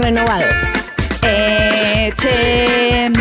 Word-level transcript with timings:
Renovados. 0.00 0.62
Echemos. 1.22 3.20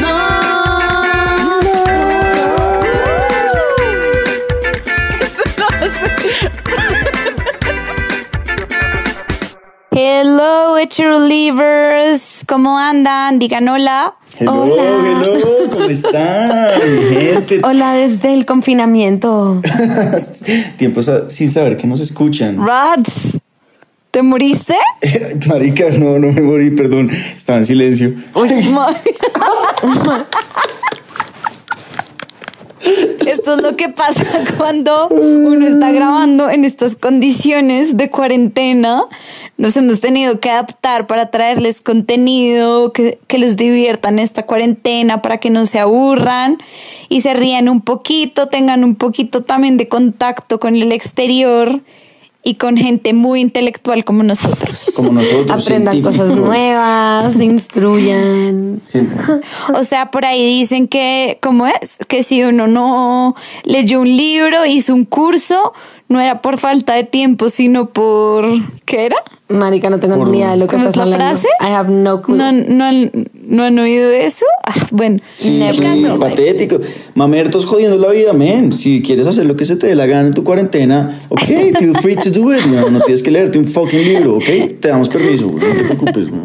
Hello, 9.91 10.77
Echelivers. 10.77 12.43
¿Cómo 12.47 12.77
andan? 12.77 13.39
Digan 13.39 13.67
hola. 13.69 14.15
Hello, 14.37 14.65
hello, 15.05 15.69
¿cómo 15.73 15.85
están, 15.85 16.71
gente? 17.09 17.59
Hola 17.63 17.93
desde 17.93 18.33
el 18.33 18.45
confinamiento. 18.45 19.59
Tiempo 20.77 21.01
sa- 21.01 21.29
sin 21.29 21.51
saber 21.51 21.75
que 21.75 21.87
nos 21.87 21.99
escuchan. 21.99 22.65
Rats. 22.65 23.39
¿Te 24.11 24.23
moriste? 24.23 24.75
Marica, 25.47 25.91
no, 25.91 26.17
no 26.17 26.31
me 26.31 26.41
morí, 26.41 26.71
perdón. 26.71 27.11
Estaba 27.35 27.59
en 27.59 27.65
silencio. 27.65 28.15
Uy. 28.33 28.49
Esto 33.27 33.55
es 33.55 33.61
lo 33.61 33.75
que 33.75 33.89
pasa 33.89 34.25
cuando 34.57 35.09
uno 35.09 35.67
está 35.67 35.91
grabando 35.91 36.49
en 36.49 36.65
estas 36.65 36.95
condiciones 36.95 37.97
de 37.97 38.09
cuarentena. 38.09 39.03
Nos 39.57 39.77
hemos 39.77 39.99
tenido 39.99 40.39
que 40.39 40.49
adaptar 40.49 41.05
para 41.05 41.29
traerles 41.29 41.79
contenido 41.81 42.91
que, 42.91 43.19
que 43.27 43.37
les 43.37 43.57
diviertan 43.57 44.17
esta 44.17 44.47
cuarentena, 44.47 45.21
para 45.21 45.37
que 45.37 45.51
no 45.51 45.67
se 45.67 45.77
aburran 45.77 46.57
y 47.09 47.21
se 47.21 47.35
rían 47.35 47.69
un 47.69 47.81
poquito, 47.81 48.47
tengan 48.47 48.83
un 48.83 48.95
poquito 48.95 49.43
también 49.43 49.77
de 49.77 49.87
contacto 49.87 50.59
con 50.59 50.75
el 50.75 50.91
exterior 50.91 51.83
y 52.49 52.55
con 52.55 52.77
gente 52.77 53.13
muy 53.13 53.41
intelectual 53.41 54.03
como 54.03 54.23
nosotros. 54.23 54.91
Como 54.95 55.11
nosotros. 55.11 55.61
Aprendan 55.61 56.01
cosas 56.01 56.35
nuevas, 56.35 57.35
se 57.35 57.45
instruyan. 57.45 58.81
Sí. 58.85 59.01
O 59.75 59.83
sea, 59.83 60.09
por 60.09 60.25
ahí 60.25 60.43
dicen 60.45 60.87
que, 60.87 61.37
¿cómo 61.41 61.67
es? 61.67 61.97
Que 62.07 62.23
si 62.23 62.41
uno 62.41 62.65
no 62.65 63.35
leyó 63.63 64.01
un 64.01 64.07
libro, 64.17 64.65
hizo 64.65 64.95
un 64.95 65.05
curso, 65.05 65.73
no 66.09 66.19
era 66.19 66.41
por 66.41 66.57
falta 66.57 66.95
de 66.95 67.03
tiempo, 67.05 67.49
sino 67.49 67.89
por... 67.89 68.45
¿Qué 68.85 69.05
era? 69.05 69.15
Marica, 69.47 69.89
no 69.89 69.99
tengo 69.99 70.17
Por- 70.17 70.29
ni 70.29 70.39
idea 70.39 70.51
de 70.51 70.57
lo 70.57 70.67
que 70.67 70.75
¿Cómo 70.75 70.89
es 70.89 70.89
estás 70.95 71.07
la 71.07 71.15
hablando. 71.15 71.39
frase? 71.39 71.47
I 71.61 71.73
have 71.73 71.89
no 71.91 72.21
clue. 72.21 72.37
¿No, 72.37 72.43
han- 72.45 72.77
no, 72.77 72.83
han, 72.85 73.11
¿No 73.45 73.63
han 73.63 73.79
oído 73.79 74.11
eso? 74.11 74.45
Ah, 74.67 74.87
bueno, 74.91 75.19
Sí, 75.31 75.59
el 75.61 75.73
sí, 75.73 75.81
caso. 75.81 76.19
patético. 76.19 76.79
Mamertos 77.15 77.65
jodiendo 77.65 77.97
la 77.97 78.09
vida, 78.09 78.33
men. 78.33 78.73
Si 78.73 79.01
quieres 79.01 79.25
hacer 79.25 79.45
lo 79.47 79.55
que 79.55 79.65
se 79.65 79.75
te 79.75 79.87
dé 79.87 79.95
la 79.95 80.05
gana 80.05 80.27
en 80.27 80.33
tu 80.33 80.43
cuarentena, 80.43 81.17
ok, 81.29 81.41
feel 81.79 81.95
free 81.99 82.15
to 82.15 82.29
do 82.29 82.53
it. 82.53 82.63
No, 82.65 82.89
no 82.91 82.99
tienes 83.01 83.23
que 83.23 83.31
leerte 83.31 83.57
un 83.57 83.65
fucking 83.65 84.03
libro, 84.03 84.35
ok. 84.37 84.79
Te 84.79 84.89
damos 84.89 85.09
permiso, 85.09 85.47
no 85.47 85.57
te 85.59 85.83
preocupes. 85.83 86.29
güey. 86.29 86.41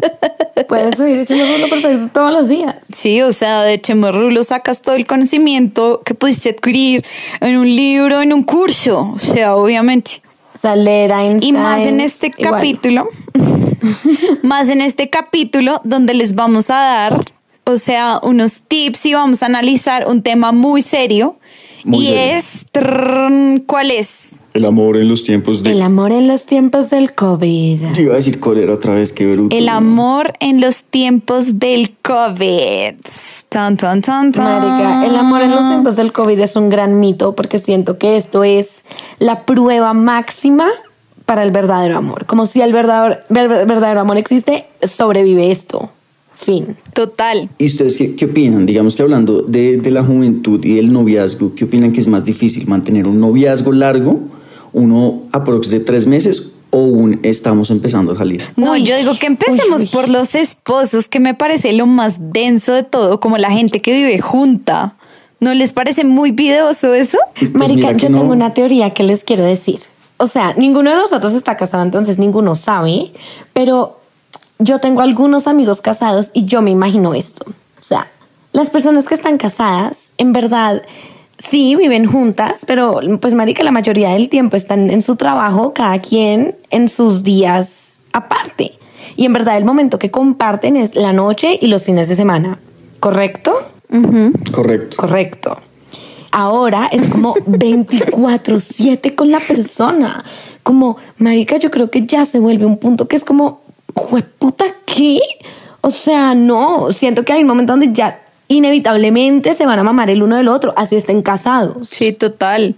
Puedes 0.67 0.95
subir 0.97 1.19
echando 1.19 1.45
rulo 1.45 1.69
perfecto 1.69 2.09
todos 2.11 2.31
los 2.33 2.47
días. 2.47 2.77
Sí, 2.91 3.21
o 3.21 3.31
sea, 3.33 3.61
de 3.63 3.79
Chemorrulo 3.79 4.43
sacas 4.43 4.81
todo 4.81 4.95
el 4.95 5.05
conocimiento 5.05 6.01
que 6.03 6.15
pudiste 6.15 6.49
adquirir 6.49 7.05
en 7.41 7.57
un 7.57 7.67
libro, 7.75 8.21
en 8.21 8.33
un 8.33 8.41
curso. 8.41 9.11
O 9.15 9.19
sea, 9.19 9.54
obviamente. 9.55 10.21
O 10.53 10.57
sea, 10.57 10.75
leer 10.75 11.11
Einstein. 11.11 11.55
Y 11.55 11.57
más 11.57 11.81
en 11.81 11.99
este 11.99 12.27
igual. 12.37 12.55
capítulo, 12.55 13.09
más 14.43 14.69
en 14.69 14.81
este 14.81 15.09
capítulo 15.09 15.81
donde 15.83 16.13
les 16.13 16.33
vamos 16.33 16.69
a 16.69 16.75
dar, 16.75 17.31
o 17.65 17.77
sea, 17.77 18.19
unos 18.23 18.61
tips 18.61 19.05
y 19.05 19.13
vamos 19.13 19.43
a 19.43 19.47
analizar 19.47 20.07
un 20.07 20.21
tema 20.23 20.51
muy 20.51 20.81
serio. 20.81 21.37
Muy 21.83 22.05
y 22.05 22.07
serio. 22.07 22.37
es, 22.37 22.65
trrrn, 22.71 23.59
¿cuál 23.67 23.91
es? 23.91 24.44
El 24.55 24.63
amor 24.63 24.95
en 24.95 25.09
los 25.09 25.25
tiempos 25.25 25.63
de... 25.63 25.73
El 25.73 25.81
amor 25.81 26.13
en 26.13 26.29
los 26.29 26.45
tiempos 26.45 26.89
del 26.89 27.13
COVID. 27.13 27.97
Iba 27.99 28.13
a 28.13 28.15
decir 28.15 28.39
cólera 28.39 28.73
otra 28.73 28.95
vez, 28.95 29.11
qué 29.11 29.29
bruto. 29.29 29.53
El 29.53 29.67
amor 29.67 30.31
en 30.39 30.61
los 30.61 30.83
tiempos 30.83 31.59
del 31.59 31.91
COVID. 32.01 32.95
Tan, 33.49 33.75
tan, 33.75 34.01
tan, 34.01 34.31
tan. 34.31 34.61
Marica, 34.61 35.05
el 35.05 35.15
amor 35.17 35.41
en 35.41 35.51
los 35.51 35.67
tiempos 35.67 35.97
del 35.97 36.13
COVID 36.13 36.39
es 36.39 36.55
un 36.55 36.69
gran 36.69 37.01
mito 37.01 37.35
porque 37.35 37.59
siento 37.59 37.97
que 37.97 38.15
esto 38.15 38.45
es 38.45 38.85
la 39.19 39.43
prueba 39.43 39.93
máxima 39.93 40.69
para 41.25 41.43
el 41.43 41.51
verdadero 41.51 41.97
amor. 41.97 42.25
Como 42.25 42.45
si 42.45 42.61
el 42.61 42.71
verdadero, 42.71 43.17
ver- 43.27 43.67
verdadero 43.67 43.99
amor 43.99 44.15
existe, 44.15 44.67
sobrevive 44.83 45.51
esto. 45.51 45.91
Fin. 46.35 46.77
Total. 46.93 47.49
¿Y 47.57 47.65
ustedes 47.65 47.97
qué, 47.97 48.15
qué 48.15 48.23
opinan? 48.23 48.65
Digamos 48.65 48.95
que 48.95 49.01
hablando 49.01 49.41
de, 49.41 49.75
de 49.75 49.91
la 49.91 50.01
juventud 50.01 50.63
y 50.63 50.75
del 50.75 50.93
noviazgo, 50.93 51.53
¿qué 51.55 51.65
opinan 51.65 51.91
que 51.91 51.99
es 51.99 52.07
más 52.07 52.23
difícil? 52.23 52.67
¿Mantener 52.67 53.05
un 53.05 53.19
noviazgo 53.19 53.73
largo, 53.73 54.21
uno 54.75 55.23
aprox 55.31 55.69
de 55.69 55.79
tres 55.79 56.05
meses 56.05 56.51
o 56.69 56.79
un 56.79 57.19
estamos 57.23 57.71
empezando 57.71 58.11
a 58.11 58.15
salir? 58.15 58.43
No, 58.57 58.73
Uy, 58.73 58.83
yo 58.83 58.95
digo 58.97 59.17
que 59.17 59.25
empecemos 59.25 59.81
uy, 59.81 59.85
uy. 59.85 59.87
por 59.87 60.09
los 60.09 60.35
esposos, 60.35 61.07
que 61.07 61.19
me 61.19 61.33
parece 61.33 61.71
lo 61.73 61.87
más 61.87 62.15
denso 62.19 62.73
de 62.73 62.83
todo, 62.83 63.19
como 63.19 63.37
la 63.37 63.49
gente 63.51 63.81
que 63.81 63.93
vive 63.93 64.19
junta. 64.19 64.95
¿No 65.39 65.53
les 65.53 65.73
parece 65.73 66.03
muy 66.03 66.31
videoso 66.31 66.93
eso? 66.93 67.17
Pues 67.39 67.53
Marica, 67.53 67.93
yo 67.93 68.09
no. 68.09 68.19
tengo 68.19 68.33
una 68.33 68.53
teoría 68.53 68.91
que 68.91 69.03
les 69.03 69.23
quiero 69.23 69.45
decir. 69.45 69.79
O 70.17 70.27
sea, 70.27 70.53
ninguno 70.57 70.89
de 70.91 70.95
nosotros 70.97 71.33
está 71.33 71.55
casado, 71.57 71.83
entonces 71.83 72.17
ninguno 72.19 72.55
sabe, 72.55 73.11
pero 73.53 73.99
yo 74.59 74.79
tengo 74.79 75.01
algunos 75.01 75.47
amigos 75.47 75.81
casados 75.81 76.31
y 76.33 76.45
yo 76.45 76.61
me 76.61 76.71
imagino 76.71 77.13
esto. 77.13 77.45
O 77.47 77.83
sea, 77.83 78.07
las 78.53 78.69
personas 78.69 79.07
que 79.07 79.13
están 79.13 79.37
casadas, 79.37 80.11
en 80.17 80.31
verdad, 80.33 80.83
sí 81.37 81.75
viven 81.75 82.05
juntas, 82.05 82.63
pero 82.65 82.99
pues 83.19 83.33
marica, 83.33 83.63
la 83.63 83.71
mayoría 83.71 84.09
del 84.09 84.29
tiempo 84.29 84.55
están 84.55 84.89
en 84.89 85.01
su 85.01 85.15
trabajo, 85.15 85.73
cada 85.73 85.99
quien 85.99 86.55
en 86.69 86.87
sus 86.87 87.23
días 87.23 88.03
aparte. 88.13 88.73
Y 89.15 89.25
en 89.25 89.33
verdad 89.33 89.57
el 89.57 89.65
momento 89.65 89.99
que 89.99 90.11
comparten 90.11 90.75
es 90.75 90.95
la 90.95 91.13
noche 91.13 91.57
y 91.61 91.67
los 91.67 91.85
fines 91.85 92.09
de 92.09 92.15
semana. 92.15 92.59
¿Correcto? 92.99 93.53
Correcto. 94.51 94.97
Correcto. 94.97 95.57
Ahora 96.31 96.89
es 96.91 97.07
como 97.07 97.33
24/7 97.45 99.15
con 99.15 99.31
la 99.31 99.39
persona. 99.39 100.23
Como, 100.63 100.97
marica, 101.17 101.57
yo 101.57 101.69
creo 101.69 101.91
que 101.91 102.05
ya 102.05 102.25
se 102.25 102.39
vuelve 102.39 102.65
un 102.65 102.77
punto 102.77 103.07
que 103.07 103.15
es 103.15 103.23
como, 103.23 103.61
puta, 104.39 104.65
¿qué? 104.85 105.19
O 105.81 105.91
sea, 105.91 106.33
no, 106.33 106.91
siento 106.91 107.23
que 107.23 107.33
hay 107.33 107.41
un 107.41 107.47
momento 107.47 107.73
donde 107.73 107.93
ya 107.93 108.24
inevitablemente 108.47 109.53
se 109.53 109.65
van 109.65 109.79
a 109.79 109.83
mamar 109.83 110.09
el 110.09 110.23
uno 110.23 110.37
del 110.37 110.47
otro, 110.47 110.73
así 110.77 110.95
estén 110.95 111.21
casados. 111.21 111.89
Sí, 111.89 112.11
total. 112.11 112.75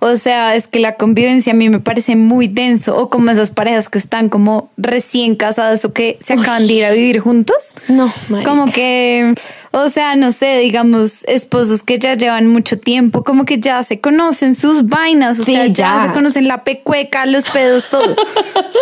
O 0.00 0.16
sea, 0.16 0.54
es 0.54 0.68
que 0.68 0.78
la 0.78 0.94
convivencia 0.94 1.52
a 1.52 1.56
mí 1.56 1.68
me 1.68 1.80
parece 1.80 2.14
muy 2.14 2.46
denso. 2.46 2.96
O 2.96 3.10
como 3.10 3.30
esas 3.30 3.50
parejas 3.50 3.88
que 3.88 3.98
están 3.98 4.28
como 4.28 4.70
recién 4.76 5.34
casadas 5.34 5.84
o 5.84 5.92
que 5.92 6.18
se 6.24 6.34
acaban 6.34 6.66
de 6.68 6.72
ir 6.72 6.84
a 6.84 6.92
vivir 6.92 7.18
juntos. 7.18 7.74
No, 7.88 8.12
marica. 8.28 8.48
Como 8.48 8.70
que, 8.70 9.34
o 9.72 9.88
sea, 9.88 10.16
no 10.16 10.32
sé, 10.32 10.58
digamos, 10.58 11.12
esposos 11.26 11.82
que 11.82 11.98
ya 11.98 12.14
llevan 12.14 12.46
mucho 12.48 12.78
tiempo, 12.78 13.22
como 13.24 13.44
que 13.44 13.58
ya 13.60 13.82
se 13.84 14.00
conocen 14.00 14.54
sus 14.54 14.86
vainas, 14.86 15.38
o 15.40 15.44
Sí, 15.44 15.52
sea, 15.52 15.66
ya. 15.66 15.72
ya. 15.72 16.06
se 16.08 16.12
conocen 16.14 16.48
la 16.48 16.64
pecueca, 16.64 17.26
los 17.26 17.44
pedos, 17.50 17.84
todo, 17.90 18.16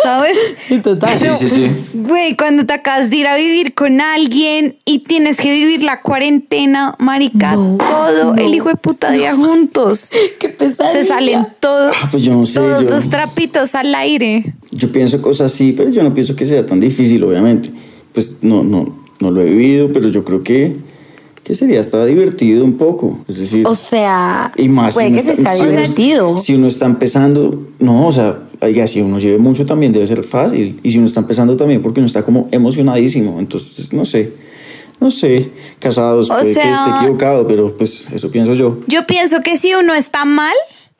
¿sabes? 0.03 0.37
Sí, 0.67 0.79
total. 0.79 1.17
Sí, 1.17 1.25
sí, 1.37 1.49
sí. 1.49 1.71
Güey, 1.93 2.35
cuando 2.35 2.65
te 2.65 2.73
acabas 2.73 3.09
de 3.09 3.15
ir 3.17 3.27
a 3.27 3.35
vivir 3.37 3.73
con 3.73 4.01
alguien 4.01 4.77
y 4.85 4.99
tienes 4.99 5.37
que 5.37 5.51
vivir 5.51 5.83
la 5.83 6.01
cuarentena, 6.01 6.95
marica, 6.99 7.55
No, 7.55 7.77
todo 7.77 8.35
el 8.35 8.53
hijo 8.53 8.69
de 8.69 8.75
puta 8.75 9.11
día 9.11 9.35
juntos. 9.35 10.09
Qué 10.39 10.49
pesadilla. 10.49 10.91
Se 11.01 11.07
salen 11.07 11.47
todos, 11.59 11.95
Ah, 12.01 12.07
pues 12.11 12.23
yo 12.23 12.33
no 12.33 12.45
sé, 12.45 12.55
todos 12.59 12.83
yo- 12.83 12.89
los 12.89 13.09
trapitos 13.09 13.75
al 13.75 13.93
aire. 13.95 14.53
Yo 14.71 14.91
pienso 14.91 15.21
cosas 15.21 15.53
así, 15.53 15.71
pero 15.73 15.89
yo 15.89 16.03
no 16.03 16.13
pienso 16.13 16.35
que 16.35 16.45
sea 16.45 16.65
tan 16.65 16.79
difícil, 16.79 17.23
obviamente. 17.23 17.71
Pues 18.13 18.37
no, 18.41 18.63
no, 18.63 18.99
no 19.19 19.31
lo 19.31 19.41
he 19.41 19.45
vivido, 19.45 19.91
pero 19.93 20.09
yo 20.09 20.23
creo 20.25 20.43
que, 20.43 20.75
que 21.47 21.55
sería 21.55 21.79
hasta 21.79 22.03
divertido 22.05 22.65
un 22.65 22.73
poco. 22.75 23.19
Es 23.29 23.37
decir, 23.39 23.65
O 23.65 23.73
sea, 23.73 24.51
y 24.57 24.67
más 24.67 24.93
puede 24.93 25.07
si 25.07 25.13
uno 25.13 25.21
que 25.21 25.25
se 25.27 25.31
está- 25.31 25.49
sea 25.51 25.55
si 25.55 25.61
uno- 25.63 25.71
divertido. 25.71 26.37
si 26.37 26.55
uno 26.55 26.67
está 26.67 26.85
empezando, 26.87 27.63
no, 27.79 28.05
o 28.07 28.11
sea, 28.11 28.39
oiga, 28.59 28.85
si 28.85 28.99
uno 28.99 29.17
lleve 29.17 29.37
mucho 29.37 29.65
también 29.65 29.93
debe 29.93 30.05
ser 30.05 30.25
fácil. 30.25 30.77
Y 30.83 30.91
si 30.91 30.97
uno 30.97 31.07
está 31.07 31.21
empezando 31.21 31.55
también 31.55 31.81
porque 31.81 32.01
uno 32.01 32.07
está 32.07 32.23
como 32.23 32.49
emocionadísimo. 32.51 33.39
Entonces, 33.39 33.93
no 33.93 34.03
sé, 34.03 34.33
no 34.99 35.09
sé, 35.09 35.51
casados, 35.79 36.29
O 36.29 36.33
puede 36.33 36.53
que 36.53 36.69
esté 36.69 36.89
equivocado, 36.99 37.47
pero 37.47 37.77
pues 37.77 38.09
eso 38.13 38.29
pienso 38.29 38.53
yo. 38.53 38.79
Yo 38.87 39.07
pienso 39.07 39.39
que 39.41 39.55
si 39.55 39.73
uno 39.73 39.93
está 39.93 40.25
mal, 40.25 40.53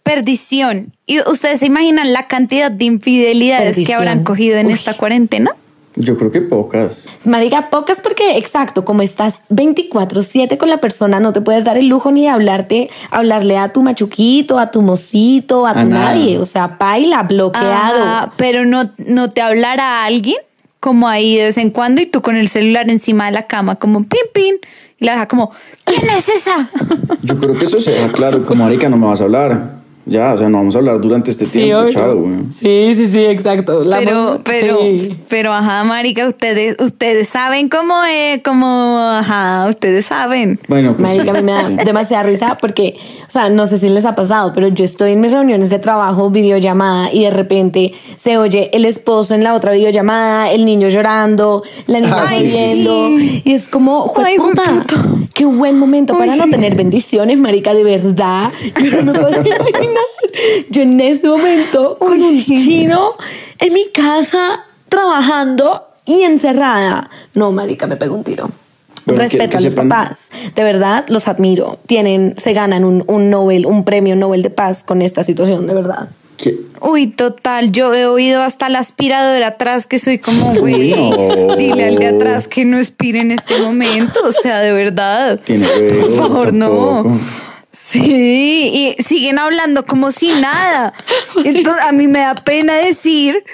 perdición. 0.03 0.93
Y 1.05 1.19
ustedes 1.29 1.59
se 1.59 1.65
imaginan 1.65 2.13
la 2.13 2.27
cantidad 2.27 2.71
de 2.71 2.85
infidelidades 2.85 3.75
que 3.85 3.93
habrán 3.93 4.23
cogido 4.23 4.57
en 4.57 4.67
Uy. 4.67 4.73
esta 4.73 4.93
cuarentena. 4.95 5.51
Yo 5.99 6.15
creo 6.15 6.29
que 6.29 6.41
pocas. 6.41 7.07
Marica, 7.25 7.69
pocas 7.71 7.99
porque, 8.01 8.37
exacto, 8.37 8.85
como 8.85 9.01
estás 9.01 9.43
24-7 9.49 10.57
con 10.57 10.69
la 10.69 10.79
persona, 10.79 11.19
no 11.19 11.33
te 11.33 11.41
puedes 11.41 11.65
dar 11.65 11.77
el 11.77 11.87
lujo 11.87 12.11
ni 12.11 12.21
de 12.21 12.29
hablarte, 12.29 12.89
hablarle 13.09 13.57
a 13.57 13.73
tu 13.73 13.81
machuquito, 13.81 14.59
a 14.59 14.69
tu 14.69 14.83
mocito, 14.83 15.65
a, 15.65 15.71
A 15.71 15.73
tu 15.73 15.89
nada. 15.89 16.13
nadie. 16.13 16.37
O 16.37 16.45
sea, 16.45 16.77
baila, 16.79 17.23
bloqueado. 17.23 18.03
Ajá, 18.03 18.31
pero 18.37 18.63
no, 18.65 18.91
no 18.97 19.31
te 19.31 19.41
hablará 19.41 20.03
alguien 20.05 20.37
como 20.79 21.07
ahí 21.07 21.35
de 21.37 21.45
vez 21.45 21.57
en 21.57 21.71
cuando 21.71 22.01
y 22.01 22.05
tú 22.05 22.21
con 22.21 22.35
el 22.35 22.49
celular 22.49 22.89
encima 22.89 23.25
de 23.25 23.31
la 23.31 23.47
cama 23.47 23.77
como 23.77 24.03
pin 24.03 24.21
pin 24.31 24.55
y 24.99 25.05
la 25.05 25.13
deja 25.13 25.27
como 25.27 25.51
¿quién 25.83 26.03
es 26.15 26.29
esa? 26.29 26.69
Yo 27.23 27.37
creo 27.39 27.57
que 27.57 27.65
eso 27.65 27.79
sea 27.79 28.07
claro, 28.09 28.45
como 28.45 28.63
marica 28.63 28.87
no 28.87 28.97
me 28.97 29.07
vas 29.07 29.19
a 29.19 29.23
hablar. 29.23 29.76
Ya, 30.09 30.33
o 30.33 30.37
sea, 30.37 30.47
no 30.49 30.59
vamos 30.59 30.73
a 30.75 30.77
hablar 30.79 31.01
durante 31.01 31.31
este 31.31 31.45
tiempo, 31.45 31.89
chao, 31.89 32.15
güey. 32.15 32.35
Sí, 32.57 32.93
sí, 32.95 33.07
sí, 33.07 33.25
exacto. 33.25 33.83
La 33.83 33.97
pero 33.97 34.39
pero 34.43 34.79
sí. 34.81 35.17
pero 35.27 35.51
ajá 35.51 35.83
marica 35.83 36.27
ustedes 36.27 36.77
ustedes 36.79 37.27
saben 37.27 37.67
cómo 37.67 37.93
es 38.09 38.41
como 38.41 38.97
ajá 38.99 39.67
ustedes 39.69 40.05
saben 40.05 40.59
Bueno, 40.69 40.95
pues 40.95 41.01
Marica, 41.09 41.31
a 41.31 41.33
mí 41.33 41.41
me 41.43 41.51
da 41.51 41.67
sí. 41.67 41.75
demasiada 41.85 42.23
risa 42.23 42.57
porque, 42.61 42.95
o 43.27 43.29
sea, 43.31 43.49
no 43.49 43.65
sé 43.65 43.77
si 43.77 43.89
les 43.89 44.05
ha 44.05 44.15
pasado, 44.15 44.53
pero 44.55 44.69
yo 44.69 44.85
estoy 44.85 45.11
en 45.11 45.19
mis 45.19 45.31
reuniones 45.33 45.69
de 45.69 45.79
trabajo, 45.79 46.29
videollamada, 46.29 47.11
y 47.11 47.23
de 47.23 47.31
repente 47.31 47.93
se 48.15 48.37
oye 48.37 48.69
el 48.73 48.85
esposo 48.85 49.35
en 49.35 49.43
la 49.43 49.55
otra 49.55 49.73
videollamada, 49.73 50.51
el 50.51 50.63
niño 50.63 50.87
llorando, 50.87 51.63
la 51.87 51.99
niña 51.99 52.15
Ah, 52.23 52.27
sí, 52.27 52.43
riendo, 52.43 53.09
sí. 53.09 53.41
y 53.43 53.51
es 53.53 53.67
como, 53.67 54.13
Ay, 54.23 54.37
puta, 54.37 54.63
qué 55.33 55.43
buen 55.45 55.77
momento 55.77 56.13
Ay, 56.13 56.19
para 56.19 56.35
no 56.37 56.43
sí. 56.45 56.51
tener 56.51 56.75
bendiciones, 56.75 57.37
marica, 57.39 57.73
de 57.73 57.83
verdad. 57.83 58.51
Yo 58.81 59.01
no 59.03 59.11
me 59.13 59.19
Yo 60.69 60.81
en 60.81 60.99
este 61.01 61.27
momento 61.27 61.97
con 61.97 62.13
un 62.13 62.23
sí. 62.39 62.45
chino 62.63 63.13
en 63.59 63.73
mi 63.73 63.89
casa 63.89 64.65
trabajando 64.89 65.83
y 66.05 66.21
encerrada. 66.23 67.09
No, 67.33 67.51
marica, 67.51 67.87
me 67.87 67.97
pego 67.97 68.15
un 68.15 68.23
tiro. 68.23 68.49
Bueno, 69.05 69.21
Respeto 69.21 69.49
que- 69.51 69.55
a 69.55 69.57
que 69.59 69.63
los 69.63 69.73
sepan- 69.73 69.89
papás. 69.89 70.31
De 70.55 70.63
verdad, 70.63 71.05
los 71.07 71.27
admiro. 71.27 71.79
Tienen, 71.87 72.33
se 72.37 72.53
ganan 72.53 72.83
un, 72.83 73.03
un 73.07 73.29
Nobel, 73.29 73.65
un 73.65 73.83
premio 73.85 74.15
Nobel 74.15 74.41
de 74.43 74.49
paz 74.49 74.83
con 74.83 75.01
esta 75.01 75.23
situación, 75.23 75.65
de 75.67 75.73
verdad. 75.73 76.09
¿Qué? 76.37 76.55
Uy, 76.81 77.07
total, 77.07 77.71
yo 77.71 77.93
he 77.95 78.05
oído 78.05 78.43
hasta 78.43 78.69
la 78.69 78.79
aspiradora 78.79 79.47
atrás 79.47 79.87
que 79.87 79.97
soy 79.97 80.19
como, 80.19 80.53
güey, 80.55 80.91
no. 80.93 81.55
dile 81.55 81.85
al 81.85 81.95
de 81.97 82.07
atrás 82.07 82.47
que 82.47 82.63
no 82.63 82.77
expire 82.77 83.19
en 83.21 83.31
este 83.31 83.57
momento, 83.59 84.19
o 84.23 84.31
sea, 84.31 84.59
de 84.59 84.71
verdad. 84.71 85.39
Tiene 85.43 85.67
Por 85.67 86.15
favor, 86.15 86.45
tampoco. 86.51 87.03
no. 87.09 87.19
Sí, 87.89 88.95
y 88.97 89.01
siguen 89.01 89.39
hablando 89.39 89.85
como 89.85 90.11
si 90.11 90.33
nada. 90.41 90.93
Entonces, 91.45 91.81
a 91.83 91.93
mí 91.93 92.07
me 92.07 92.19
da 92.19 92.35
pena 92.35 92.75
decir, 92.75 93.45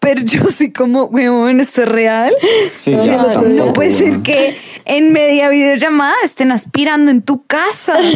pero 0.00 0.20
yo 0.22 0.44
soy 0.46 0.72
como, 0.72 1.04
weón, 1.04 1.60
¿esto 1.60 1.82
es 1.82 1.88
real? 1.88 2.32
Sí, 2.74 2.92
No, 2.92 3.04
ya, 3.04 3.16
no, 3.16 3.26
tampoco, 3.26 3.48
No 3.48 3.72
puede 3.72 3.90
ser 3.90 4.20
que 4.20 4.56
en 4.84 5.12
media 5.12 5.48
videollamada 5.50 6.14
estén 6.24 6.50
aspirando 6.52 7.10
en 7.10 7.22
tu 7.22 7.44
casa. 7.46 7.94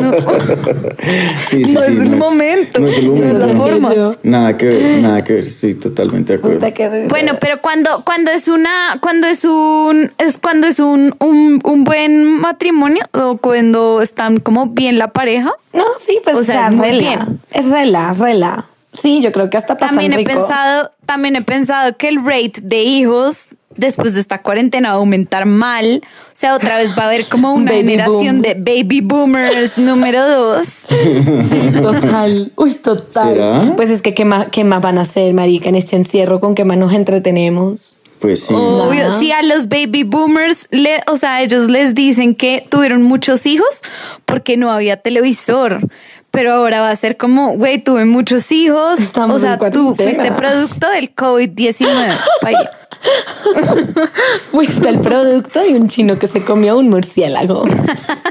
No, 0.00 0.12
Sí, 1.44 1.64
sí, 1.64 1.74
no 1.74 1.80
sí, 1.80 1.92
es 1.92 1.98
el 1.98 2.10
momento. 2.16 2.78
No 2.80 2.88
es 2.88 2.98
el 2.98 3.06
No 3.08 3.14
es 3.16 3.20
momento. 3.20 3.46
la 3.46 3.54
forma. 3.56 3.94
Yo- 3.94 4.16
Nada 4.22 4.56
que 4.56 4.66
ver, 4.66 4.98
nada 5.02 5.24
que 5.24 5.32
ver, 5.34 5.46
sí, 5.46 5.74
totalmente 5.74 6.34
de 6.34 6.38
acuerdo. 6.38 7.08
Bueno, 7.08 7.36
pero 7.40 7.60
cuando, 7.60 8.02
cuando 8.04 8.30
es 8.30 8.48
una, 8.48 8.98
cuando 9.00 9.26
es 9.26 9.44
un, 9.44 10.12
es 10.18 10.38
cuando 10.38 10.66
es 10.66 10.78
un, 10.78 11.14
un, 11.20 11.60
un 11.64 11.84
buen 11.84 12.24
matrimonio 12.24 13.02
o 13.12 13.38
cuando 13.38 14.02
están 14.02 14.38
como 14.38 14.66
bien 14.66 14.98
la 14.98 15.08
pareja. 15.12 15.52
No, 15.72 15.84
sí, 15.98 16.18
pues 16.22 16.36
O 16.36 16.42
sea, 16.44 16.68
sea, 16.68 16.68
es 16.68 16.78
rela. 16.78 16.98
bien. 17.00 17.40
Es 17.50 17.66
rela, 17.70 18.12
rela. 18.12 18.66
Sí, 18.92 19.20
yo 19.22 19.30
creo 19.32 19.50
que 19.50 19.56
hasta 19.56 19.76
pasan 19.78 19.96
También 19.96 20.12
he 20.12 20.16
rico. 20.18 20.30
pensado, 20.32 20.90
también 21.06 21.36
he 21.36 21.42
pensado 21.42 21.96
que 21.96 22.08
el 22.08 22.24
rate 22.24 22.54
de 22.62 22.82
hijos 22.82 23.48
después 23.76 24.12
de 24.14 24.20
esta 24.20 24.42
cuarentena 24.42 24.88
va 24.90 24.94
a 24.96 24.98
aumentar 24.98 25.46
mal. 25.46 26.02
O 26.04 26.30
sea, 26.34 26.54
otra 26.54 26.76
vez 26.76 26.90
va 26.98 27.04
a 27.04 27.06
haber 27.06 27.26
como 27.26 27.54
una 27.54 27.70
Baby 27.70 27.82
generación 27.84 28.42
boom. 28.42 28.42
de 28.42 28.54
baby 28.54 29.00
boomers 29.00 29.78
número 29.78 30.26
dos. 30.28 30.66
Sí, 30.88 31.80
total. 31.80 32.52
Uy, 32.56 32.74
total. 32.74 33.28
¿Será? 33.34 33.72
Pues 33.76 33.90
es 33.90 34.02
que 34.02 34.12
¿qué 34.12 34.24
más, 34.24 34.48
qué 34.50 34.64
más 34.64 34.80
van 34.82 34.98
a 34.98 35.02
hacer, 35.02 35.32
marica, 35.34 35.68
en 35.68 35.76
este 35.76 35.96
encierro? 35.96 36.40
¿Con 36.40 36.54
qué 36.54 36.64
más 36.64 36.76
nos 36.76 36.92
entretenemos? 36.92 37.96
Pues 38.18 38.44
sí. 38.44 38.54
Obvio, 38.54 39.06
Ajá. 39.06 39.18
si 39.18 39.32
a 39.32 39.42
los 39.42 39.68
baby 39.68 40.02
boomers, 40.02 40.66
le, 40.70 41.00
o 41.06 41.16
sea, 41.16 41.40
ellos 41.40 41.70
les 41.70 41.94
dicen 41.94 42.34
que 42.34 42.66
tuvieron 42.68 43.02
muchos 43.02 43.46
hijos 43.46 43.66
porque 44.26 44.58
no 44.58 44.70
había 44.70 44.98
televisor. 44.98 45.88
Pero 46.30 46.52
ahora 46.52 46.80
va 46.80 46.90
a 46.90 46.96
ser 46.96 47.16
como, 47.16 47.52
güey, 47.54 47.78
tuve 47.78 48.04
muchos 48.04 48.50
hijos. 48.52 49.00
Estamos 49.00 49.36
o 49.36 49.38
sea, 49.40 49.58
tú 49.70 49.94
fuiste 49.96 50.30
producto 50.32 50.88
del 50.90 51.14
COVID-19. 51.14 52.18
Fuiste 54.50 54.88
el 54.88 55.00
producto 55.00 55.60
de 55.60 55.70
un 55.74 55.88
chino 55.88 56.18
que 56.18 56.26
se 56.26 56.44
comió 56.44 56.78
un 56.78 56.88
murciélago. 56.90 57.64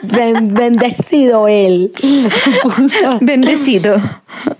Ben- 0.03 0.53
bendecido 0.53 1.47
él. 1.47 1.91
Bendecido. 3.21 3.97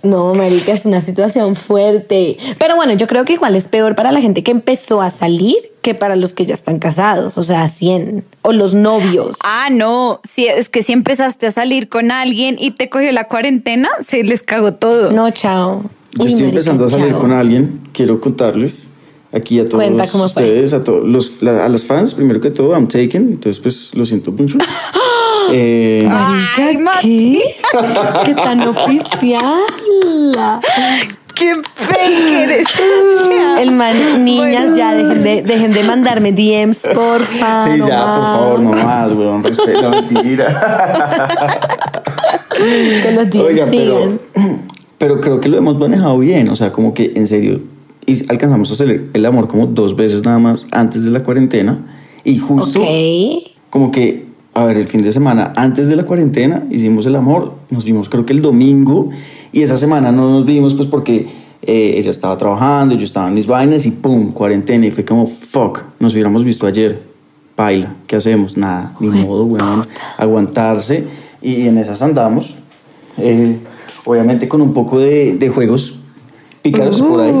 No, 0.02 0.34
marica, 0.34 0.72
es 0.72 0.84
una 0.84 1.00
situación 1.00 1.54
fuerte. 1.56 2.36
Pero 2.58 2.76
bueno, 2.76 2.92
yo 2.94 3.06
creo 3.06 3.24
que 3.24 3.34
igual 3.34 3.54
es 3.56 3.68
peor 3.68 3.94
para 3.94 4.12
la 4.12 4.20
gente 4.20 4.42
que 4.42 4.50
empezó 4.50 5.00
a 5.00 5.10
salir 5.10 5.56
que 5.82 5.94
para 5.94 6.16
los 6.16 6.34
que 6.34 6.44
ya 6.44 6.54
están 6.54 6.78
casados, 6.78 7.38
o 7.38 7.42
sea, 7.42 7.66
100 7.68 8.24
o 8.42 8.52
los 8.52 8.74
novios. 8.74 9.36
Ah, 9.44 9.68
no. 9.70 10.20
Si 10.30 10.46
es 10.46 10.68
que 10.68 10.82
si 10.82 10.92
empezaste 10.92 11.46
a 11.46 11.52
salir 11.52 11.88
con 11.88 12.10
alguien 12.10 12.56
y 12.58 12.72
te 12.72 12.90
cogió 12.90 13.10
la 13.12 13.24
cuarentena, 13.24 13.88
se 14.06 14.22
les 14.24 14.42
cagó 14.42 14.74
todo. 14.74 15.10
No, 15.12 15.30
chao. 15.30 15.84
Yo 16.12 16.24
Uy, 16.24 16.28
estoy 16.28 16.42
marica, 16.46 16.48
empezando 16.48 16.84
a 16.84 16.88
salir 16.88 17.10
chao. 17.10 17.18
con 17.20 17.32
alguien, 17.32 17.80
quiero 17.92 18.20
contarles 18.20 18.89
aquí 19.32 19.60
a 19.60 19.64
todos 19.64 19.82
Cuenta 19.84 20.06
cómo 20.08 20.28
fue. 20.28 20.42
ustedes, 20.44 20.72
a 20.74 20.80
todos 20.80 21.06
los, 21.08 21.42
la- 21.42 21.64
a 21.64 21.68
las 21.68 21.84
fans, 21.84 22.14
primero 22.14 22.40
que 22.40 22.50
todo, 22.50 22.72
I'm 22.72 22.88
taken, 22.88 23.28
entonces 23.32 23.60
pues 23.60 23.94
lo 23.94 24.04
siento 24.04 24.32
mucho. 24.32 24.58
Eh, 25.52 26.04
Marica, 26.08 26.64
Ay, 26.68 26.78
Mati. 26.78 27.42
¿qué? 27.72 27.78
¿Qué 28.26 28.34
tan 28.36 28.60
oficial? 28.68 29.42
¡Qué 31.34 31.54
fake 31.74 32.32
eres! 32.44 32.68
El 33.58 33.72
man, 33.72 34.24
niñas, 34.24 34.76
ya 34.76 34.94
dejen 34.94 35.24
de, 35.24 35.42
dejen 35.42 35.72
de 35.72 35.82
mandarme 35.82 36.30
DMs, 36.30 36.86
porfa. 36.94 37.64
sí, 37.66 37.78
no 37.80 37.88
ya, 37.88 37.98
por 38.14 38.22
favor, 38.22 38.60
no 38.60 38.70
más, 38.70 39.12
weón, 39.12 39.42
respeto, 39.42 39.90
mentira. 39.90 41.58
Que 42.56 43.12
los 43.12 43.30
DMs 43.30 43.44
Oigan, 43.44 43.68
pero, 43.70 43.98
sigan. 44.02 44.20
pero 44.98 45.20
creo 45.20 45.40
que 45.40 45.48
lo 45.48 45.58
hemos 45.58 45.78
manejado 45.78 46.16
bien, 46.18 46.48
o 46.50 46.54
sea, 46.54 46.70
como 46.70 46.94
que 46.94 47.12
en 47.16 47.26
serio, 47.26 47.60
y 48.06 48.30
alcanzamos 48.30 48.70
a 48.70 48.74
hacer 48.74 49.10
el 49.12 49.26
amor 49.26 49.48
como 49.48 49.66
dos 49.66 49.94
veces 49.94 50.24
nada 50.24 50.38
más 50.38 50.66
antes 50.72 51.04
de 51.04 51.10
la 51.10 51.22
cuarentena, 51.22 51.96
y 52.24 52.38
justo 52.38 52.80
Ok. 52.80 52.88
como 53.70 53.90
que, 53.90 54.26
a 54.54 54.64
ver, 54.64 54.78
el 54.78 54.88
fin 54.88 55.02
de 55.02 55.12
semana 55.12 55.52
antes 55.56 55.88
de 55.88 55.96
la 55.96 56.04
cuarentena 56.04 56.64
hicimos 56.70 57.06
el 57.06 57.16
amor, 57.16 57.54
nos 57.70 57.84
vimos 57.84 58.08
creo 58.08 58.26
que 58.26 58.32
el 58.32 58.42
domingo, 58.42 59.10
y 59.52 59.62
esa 59.62 59.76
semana 59.76 60.12
no 60.12 60.30
nos 60.30 60.44
vimos 60.46 60.74
pues 60.74 60.88
porque 60.88 61.28
eh, 61.62 61.94
ella 61.98 62.10
estaba 62.10 62.36
trabajando, 62.36 62.94
yo 62.94 63.04
estaba 63.04 63.28
en 63.28 63.34
mis 63.34 63.46
vainas, 63.46 63.86
y 63.86 63.90
pum, 63.90 64.32
cuarentena, 64.32 64.86
y 64.86 64.90
fue 64.90 65.04
como, 65.04 65.26
fuck, 65.26 65.82
nos 65.98 66.14
hubiéramos 66.14 66.42
visto 66.44 66.66
ayer, 66.66 67.02
baila, 67.56 67.94
¿qué 68.06 68.16
hacemos? 68.16 68.56
Nada, 68.56 68.94
ni 68.98 69.08
modo, 69.08 69.44
weón, 69.44 69.84
aguantarse, 70.16 71.04
y 71.42 71.66
en 71.66 71.78
esas 71.78 72.00
andamos, 72.02 72.56
eh, 73.18 73.58
obviamente 74.04 74.48
con 74.48 74.62
un 74.62 74.72
poco 74.72 74.98
de, 74.98 75.36
de 75.36 75.48
juegos 75.50 75.99
pícaros 76.62 77.00
por 77.00 77.20
ahí. 77.20 77.32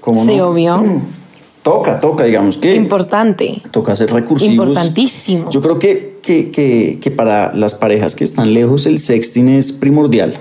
¿Cómo 0.00 0.24
Sí, 0.24 0.36
no? 0.36 0.48
obvio. 0.48 0.76
Toca, 1.62 2.00
toca, 2.00 2.24
digamos 2.24 2.56
que... 2.56 2.74
Importante. 2.74 3.60
Toca 3.70 3.94
ser 3.94 4.10
recursivos. 4.10 4.54
Importantísimo. 4.54 5.50
Yo 5.50 5.60
creo 5.60 5.78
que, 5.78 6.18
que, 6.22 6.50
que, 6.50 6.98
que 7.02 7.10
para 7.10 7.54
las 7.54 7.74
parejas 7.74 8.14
que 8.14 8.24
están 8.24 8.54
lejos 8.54 8.86
el 8.86 8.98
sexting 8.98 9.48
es 9.50 9.70
primordial. 9.70 10.38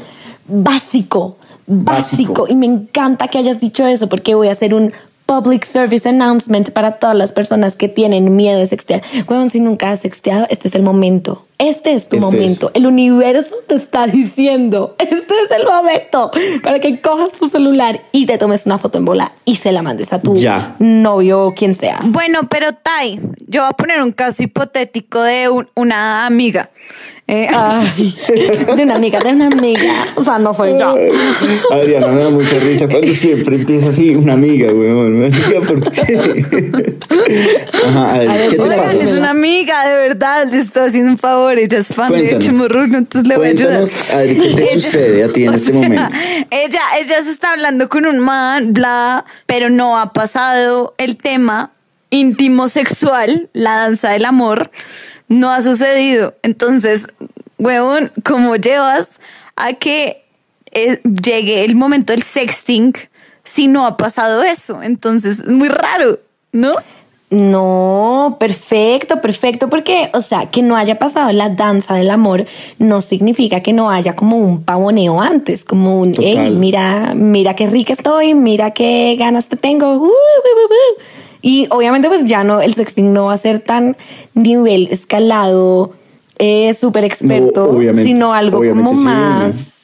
Básico, 0.48 1.36
básico. 1.68 2.34
Básico. 2.34 2.48
Y 2.48 2.56
me 2.56 2.68
encanta 2.68 3.28
que 3.28 3.38
hayas 3.38 3.60
dicho 3.60 3.86
eso 3.86 4.08
porque 4.08 4.34
voy 4.34 4.48
a 4.48 4.52
hacer 4.52 4.74
un 4.74 4.94
public 5.26 5.66
service 5.66 6.08
announcement 6.08 6.72
para 6.72 7.00
todas 7.00 7.16
las 7.16 7.34
personas 7.34 7.76
que 7.76 7.90
tienen 7.90 8.36
miedo 8.36 8.58
de 8.58 8.66
sextear. 8.66 9.04
Huevón, 9.28 9.50
si 9.50 9.60
nunca 9.60 9.92
has 9.92 10.00
sexteado, 10.00 10.48
este 10.50 10.70
es 10.70 10.76
el 10.76 10.84
momento. 10.84 11.46
Este 11.60 11.94
es 11.94 12.08
tu 12.08 12.16
Este 12.16 12.26
momento. 12.26 12.70
es. 12.70 12.76
El 12.76 12.88
universo 12.88 13.56
te 13.68 13.76
está 13.76 14.08
diciendo, 14.08 14.96
este 15.00 15.34
es 15.44 15.52
el 15.60 15.66
momento 15.68 16.32
para 16.64 16.80
que 16.80 17.02
cojas 17.02 17.34
tu 17.34 17.48
celular 17.48 18.02
y 18.14 18.26
te 18.26 18.38
tomes 18.38 18.66
una 18.66 18.78
foto 18.78 18.98
en 18.98 19.04
bola 19.06 19.34
y 19.44 19.58
se 19.58 19.72
la 19.74 19.82
mandes 19.82 20.14
a 20.14 20.20
tu 20.22 20.36
Ya. 20.36 20.76
novio 20.80 21.42
o 21.48 21.54
quien 21.54 21.74
sea. 21.74 22.00
Bueno, 22.06 22.48
pero 22.50 22.68
Tai, 22.74 23.20
yo 23.48 23.62
voy 23.62 23.70
a 23.70 23.74
poner 23.74 24.02
un 24.02 24.14
caso 24.14 24.42
hipotético 24.42 25.22
de 25.22 25.50
un- 25.50 25.68
una 25.76 26.26
amiga. 26.26 26.70
Eh, 27.28 27.48
Ay, 27.54 28.16
de 28.76 28.82
una 28.84 28.96
amiga, 28.96 29.20
de 29.20 29.30
una 29.34 29.48
amiga. 29.48 30.08
O 30.16 30.24
sea, 30.24 30.40
no 30.40 30.52
soy 30.54 30.72
yo. 30.80 30.96
Adriana 31.72 32.08
me 32.08 32.24
da 32.24 32.30
mucha 32.32 32.58
risa 32.58 32.88
cuando 32.88 33.14
siempre 33.14 33.58
empieza 33.58 33.90
así, 33.90 34.16
una 34.16 34.34
amiga, 34.34 34.72
weón. 34.74 35.14
Una 35.18 35.28
amiga, 35.28 35.62
¿por 35.68 35.92
qué? 35.92 36.96
Ajá, 37.86 38.16
a 38.16 38.18
ver, 38.20 38.30
A 38.30 38.34
ver, 38.34 38.50
¿qué 38.50 38.56
te 38.56 38.62
oigan, 38.62 38.80
Oigan, 38.80 38.86
pasó? 38.98 39.02
es 39.02 39.14
una 39.14 39.30
amiga, 39.30 39.88
de 39.88 39.96
verdad, 39.96 40.48
le 40.52 40.60
estoy 40.60 40.88
haciendo 40.88 41.12
un 41.12 41.18
favor 41.20 41.49
ella 41.58 41.80
es 41.80 41.88
fan 41.88 42.10
Cuéntanos. 42.10 42.44
de 42.46 42.52
Chimurruno, 42.52 42.98
entonces 43.00 43.28
le 43.28 43.38
voy 43.38 43.48
a 43.48 43.50
ayudar. 43.52 43.80
Cuéntanos, 43.82 44.14
Adri, 44.14 44.38
¿qué 44.38 44.56
te 44.56 44.64
Ella- 44.72 44.74
sucede 44.74 45.24
a 45.24 45.32
ti 45.32 45.44
en 45.46 45.54
este 45.54 45.72
sea, 45.72 45.82
momento? 45.82 46.16
Ella, 46.52 46.82
ella 47.00 47.24
se 47.24 47.32
está 47.32 47.52
hablando 47.52 47.90
con 47.90 48.06
un 48.06 48.20
man, 48.20 48.74
bla, 48.74 49.26
pero 49.46 49.70
no 49.70 49.98
ha 49.98 50.14
pasado 50.14 50.94
el 50.98 51.18
tema 51.18 51.72
íntimo 52.12 52.68
sexual, 52.68 53.50
la 53.54 53.76
danza 53.78 54.10
del 54.10 54.26
amor, 54.26 54.72
no 55.28 55.52
ha 55.52 55.62
sucedido. 55.62 56.36
Entonces, 56.44 57.06
huevón, 57.58 58.12
¿cómo 58.24 58.56
llevas 58.56 59.08
a 59.56 59.74
que 59.74 60.24
eh, 60.72 61.00
llegue 61.04 61.66
el 61.66 61.76
momento 61.76 62.14
del 62.14 62.24
sexting 62.24 62.94
si 63.44 63.68
no 63.68 63.86
ha 63.86 63.96
pasado 63.98 64.42
eso? 64.44 64.82
Entonces, 64.82 65.40
es 65.40 65.48
muy 65.48 65.70
raro, 65.70 66.20
¿no? 66.52 66.72
No, 67.32 68.38
perfecto, 68.40 69.22
perfecto, 69.22 69.70
porque, 69.70 70.10
o 70.14 70.22
sea, 70.22 70.48
que 70.48 70.64
no 70.64 70.76
haya 70.76 70.98
pasado 70.98 71.32
la 71.32 71.50
danza 71.50 71.94
del 71.94 72.10
amor 72.10 72.46
no 72.80 73.02
significa 73.02 73.62
que 73.62 73.72
no 73.72 73.92
haya 73.92 74.16
como 74.16 74.38
un 74.38 74.64
pavoneo 74.64 75.22
antes, 75.22 75.64
como 75.64 76.00
un, 76.00 76.16
hey, 76.18 76.50
mira, 76.50 77.14
mira 77.16 77.54
qué 77.54 77.68
rica 77.68 77.94
estoy, 77.94 78.34
mira 78.34 78.72
qué 78.72 79.16
ganas 79.20 79.48
te 79.48 79.58
tengo. 79.58 79.94
uh, 79.94 80.06
uh, 80.06 80.08
uh, 80.08 80.10
uh". 80.10 81.02
Y 81.42 81.68
obviamente 81.70 82.08
pues 82.08 82.26
ya 82.26 82.44
no, 82.44 82.62
el 82.62 82.74
sexting 82.74 83.14
no 83.14 83.26
va 83.26 83.34
a 83.34 83.38
ser 83.38 83.60
tan 83.60 83.96
nivel 84.34 84.88
escalado, 84.90 85.94
eh, 86.40 86.74
súper 86.74 87.04
experto, 87.04 87.72
No, 87.72 87.94
sino 88.02 88.34
algo 88.34 88.60
como 88.60 88.96
sí. 88.96 89.04
más... 89.04 89.76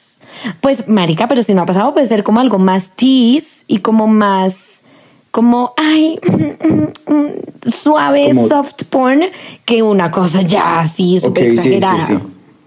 Pues, 0.60 0.86
marica, 0.86 1.28
pero 1.28 1.42
si 1.42 1.54
no 1.54 1.62
ha 1.62 1.66
pasado, 1.66 1.92
puede 1.92 2.06
ser 2.06 2.22
como 2.22 2.40
algo 2.40 2.58
más 2.58 2.92
tease 2.94 3.64
y 3.66 3.78
como 3.78 4.06
más, 4.06 4.82
como, 5.36 5.74
ay, 5.76 6.18
suave, 7.70 8.28
Como- 8.28 8.48
soft 8.48 8.84
porn, 8.88 9.24
que 9.66 9.82
una 9.82 10.10
cosa 10.10 10.40
ya 10.40 10.80
así, 10.80 11.18
súper 11.20 11.50
sí, 11.52 11.56
sí, 11.58 11.74
exagerada. 11.74 12.06
sí. 12.06 12.18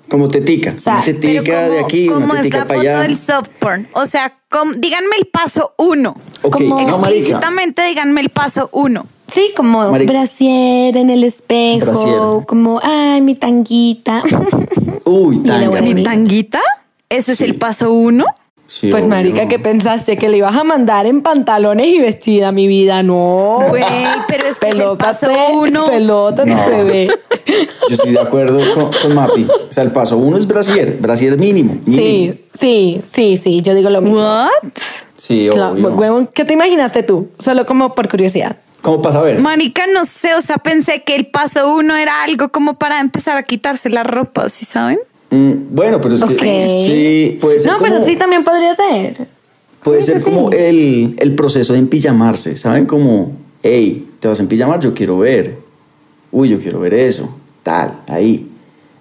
Como 0.08 0.28
tetica. 0.28 0.74
sea, 0.78 0.94
una 0.98 1.04
Pero 1.06 1.20
tetica 1.20 1.62
de 1.64 1.68
¿cómo- 1.78 1.86
aquí, 1.86 2.10
una 2.10 2.26
es 2.28 2.32
tetica 2.34 2.58
la 2.60 2.66
para 2.66 2.80
foto 2.80 2.90
allá. 2.90 3.02
del 3.02 3.18
soft 3.18 3.50
porn? 3.60 3.88
O 3.94 4.06
sea, 4.06 4.34
com- 4.50 4.74
díganme 4.78 5.16
el 5.20 5.26
paso 5.28 5.74
uno. 5.78 6.16
Ok, 6.44 6.54
como- 6.58 6.80
no, 6.82 6.98
marica. 7.00 7.20
Explícitamente 7.20 7.84
díganme 7.86 8.22
el 8.22 8.30
paso 8.30 8.70
uno. 8.72 9.06
Sí, 9.32 9.52
como 9.56 9.92
Marica. 9.92 10.14
brasier 10.14 10.98
en 10.98 11.10
el 11.12 11.24
espejo, 11.24 11.86
Brasier. 11.86 12.46
como, 12.48 12.80
ay, 12.84 13.22
mi 13.22 13.36
tanguita. 13.36 14.24
Uy, 15.06 15.40
tanga. 15.44 15.82
¿Mi 15.82 16.04
tanguita? 16.04 16.60
¿Eso 17.10 17.32
es 17.32 17.38
Sí. 17.40 17.44
el 17.46 17.56
paso 17.56 17.92
uno? 17.92 18.26
Sí, 18.72 18.90
pues, 18.92 19.02
obvio. 19.02 19.10
marica, 19.16 19.48
¿qué 19.48 19.58
pensaste? 19.58 20.16
¿Que 20.16 20.30
le 20.30 20.38
ibas 20.38 20.56
a 20.56 20.64
mandar 20.64 21.08
en 21.08 21.24
pantalones 21.24 21.88
y 21.88 21.98
vestida, 22.00 22.52
mi 22.52 22.68
vida? 22.68 23.02
No. 23.02 23.62
Güey, 23.68 23.84
pero 24.28 24.46
es 24.48 24.60
que 24.60 24.70
es 24.70 24.76
el 24.76 24.96
paso 24.96 25.28
uno. 25.54 25.88
pelótate, 25.88 26.52
No. 26.54 26.68
bebé. 26.70 27.08
Yo 27.48 27.94
estoy 27.94 28.12
de 28.12 28.20
acuerdo 28.20 28.60
con, 28.76 28.92
con 29.02 29.16
Mapi. 29.16 29.48
O 29.70 29.72
sea, 29.72 29.84
el 29.84 29.92
paso 29.92 30.18
uno 30.18 30.38
es 30.38 30.46
brasier. 30.46 30.98
Brasier 31.00 31.36
mínimo. 31.40 31.80
mínimo. 31.86 31.98
Sí, 31.98 32.46
sí, 32.54 33.02
sí, 33.08 33.38
sí, 33.38 33.62
yo 33.64 33.74
digo 33.74 33.90
lo 33.90 34.02
mismo. 34.02 34.22
¿What? 34.22 34.50
Sí, 35.18 35.50
Claro, 35.52 35.72
obvio. 35.74 36.30
¿Qué 36.32 36.46
te 36.46 36.54
imaginaste 36.54 37.02
tú? 37.02 37.30
Solo 37.40 37.66
como 37.66 37.96
por 37.96 38.08
curiosidad. 38.08 38.58
¿Cómo 38.84 39.02
pasa 39.02 39.20
a 39.20 39.24
ver? 39.24 39.40
Marica, 39.40 39.88
no 39.94 40.06
sé, 40.06 40.36
o 40.36 40.42
sea, 40.42 40.58
pensé 40.60 41.02
que 41.04 41.16
el 41.16 41.26
paso 41.28 41.74
uno 41.74 41.98
era 41.98 42.22
algo 42.24 42.50
como 42.50 42.76
para 42.76 43.00
empezar 43.02 43.36
a 43.36 43.44
quitarse 43.44 43.90
la 43.90 44.04
ropa, 44.04 44.48
¿sí 44.50 44.64
saben? 44.64 45.00
Mm, 45.32 45.52
bueno, 45.76 46.02
pero 46.02 46.16
es 46.16 46.24
que 46.24 46.34
sí, 46.36 47.38
puede 47.40 47.60
ser 47.60 47.72
No, 47.72 47.78
como, 47.78 47.90
pero 47.92 48.04
sí 48.06 48.16
también 48.16 48.44
podría 48.44 48.74
ser. 48.74 49.28
puede 49.84 50.02
sí, 50.02 50.08
ser 50.08 50.18
sí, 50.20 50.24
como 50.24 50.50
sí. 50.52 50.58
El, 50.58 51.16
el 51.20 51.36
proceso 51.36 51.74
de 51.74 51.80
empijamarse, 51.80 52.56
¿saben? 52.58 52.86
Como, 52.86 53.34
hey, 53.62 54.08
te 54.20 54.28
vas 54.28 54.40
a 54.40 54.42
empijamar, 54.42 54.80
yo 54.80 54.94
quiero 54.94 55.18
ver. 55.20 55.58
Uy, 56.32 56.50
yo 56.50 56.58
quiero 56.60 56.80
ver 56.80 56.94
eso. 56.94 57.30
Tal, 57.64 58.00
ahí. 58.08 58.48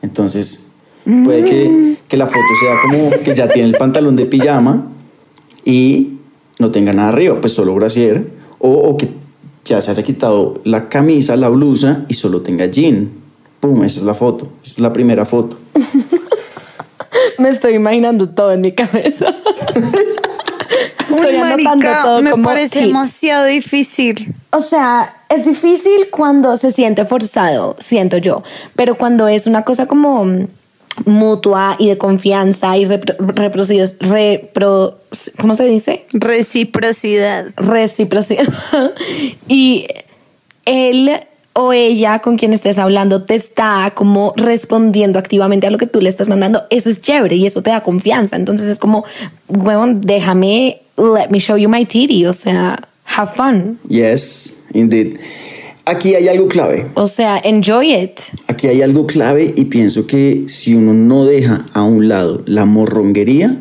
Entonces, 0.03 0.61
puede 1.05 1.45
que, 1.45 1.97
que 2.07 2.17
la 2.17 2.27
foto 2.27 2.39
sea 2.61 2.75
como 2.83 3.11
que 3.25 3.35
ya 3.35 3.49
tiene 3.49 3.69
el 3.71 3.77
pantalón 3.77 4.15
de 4.17 4.27
pijama 4.27 4.87
y 5.65 6.19
no 6.59 6.71
tenga 6.71 6.93
nada 6.93 7.09
arriba, 7.09 7.41
pues 7.41 7.53
solo 7.55 7.75
brasier. 7.75 8.31
O, 8.59 8.71
o 8.71 8.97
que 8.97 9.09
ya 9.65 9.81
se 9.81 9.91
haya 9.91 10.03
quitado 10.03 10.61
la 10.65 10.89
camisa, 10.89 11.37
la 11.37 11.49
blusa 11.49 12.05
y 12.09 12.15
solo 12.15 12.41
tenga 12.43 12.67
jean. 12.67 13.11
Pum, 13.61 13.83
esa 13.85 13.99
es 13.99 14.05
la 14.05 14.15
foto. 14.15 14.49
Esa 14.63 14.73
es 14.73 14.79
la 14.81 14.93
primera 14.93 15.25
foto. 15.25 15.57
Me 17.39 17.49
estoy 17.49 17.75
imaginando 17.75 18.29
todo 18.29 18.53
en 18.53 18.61
mi 18.61 18.73
cabeza. 18.73 19.35
estoy 21.09 21.35
Uy, 21.37 21.39
marica, 21.39 22.03
todo 22.03 22.21
me 22.23 22.31
como 22.33 22.45
parece 22.45 22.81
demasiado 22.81 23.47
difícil. 23.47 24.35
O 24.51 24.61
sea, 24.61 25.17
es 25.29 25.45
difícil 25.45 26.09
cuando 26.11 26.57
se 26.57 26.73
siente 26.73 27.05
forzado, 27.07 27.77
siento 27.79 28.17
yo, 28.19 28.43
pero 28.77 28.97
cuando 28.97 29.29
es 29.29 29.47
una 29.47 29.63
cosa 29.65 29.87
como 29.87 30.25
mm, 30.25 30.47
mutua 31.07 31.77
y 31.79 31.89
de 31.89 31.97
confianza 31.99 32.77
y 32.77 32.85
repro, 32.85 33.17
repro- 33.19 33.99
repro- 34.01 34.95
¿cómo 35.41 35.55
se 35.55 35.65
dice? 35.65 36.07
Reciprocidad. 36.13 37.47
Reciprocidad. 37.57 38.47
y 39.49 39.87
él 40.65 41.21
o 41.61 41.73
ella 41.73 42.21
con 42.21 42.39
quien 42.39 42.53
estés 42.53 42.79
hablando 42.79 43.25
te 43.25 43.35
está 43.35 43.93
como 43.97 44.33
respondiendo 44.37 45.19
activamente 45.19 45.67
a 45.67 45.73
lo 45.73 45.79
que 45.79 45.89
tú 45.89 46.01
le 46.01 46.09
estás 46.09 46.29
mandando, 46.29 46.63
eso 46.71 46.89
es 46.89 47.01
chévere 47.01 47.35
y 47.35 47.47
eso 47.47 47.63
te 47.63 47.71
da 47.71 47.83
confianza. 47.83 48.37
Entonces 48.37 48.69
es 48.69 48.79
como, 48.79 49.05
huevón, 49.49 50.01
déjame, 50.01 50.83
let 50.97 51.31
me 51.31 51.41
show 51.41 51.57
you 51.57 51.69
my 51.69 51.85
titty, 51.85 52.27
o 52.27 52.33
sea, 52.33 52.79
have 53.05 53.33
fun. 53.35 53.77
Yes, 53.89 54.63
indeed. 54.73 55.19
Aquí 55.85 56.15
hay 56.15 56.29
algo 56.29 56.47
clave. 56.47 56.87
O 56.95 57.07
sea, 57.07 57.41
enjoy 57.43 57.93
it. 57.93 58.21
Aquí 58.47 58.69
hay 58.69 58.83
algo 58.83 59.09
clave 59.09 59.53
y 59.57 59.65
pienso 59.65 60.07
que 60.07 60.45
si 60.47 60.77
uno 60.77 60.95
no 60.95 61.25
deja 61.25 61.65
a 61.73 61.83
un 61.83 62.09
lado 62.09 62.45
la 62.47 62.67
morronguería, 62.67 63.57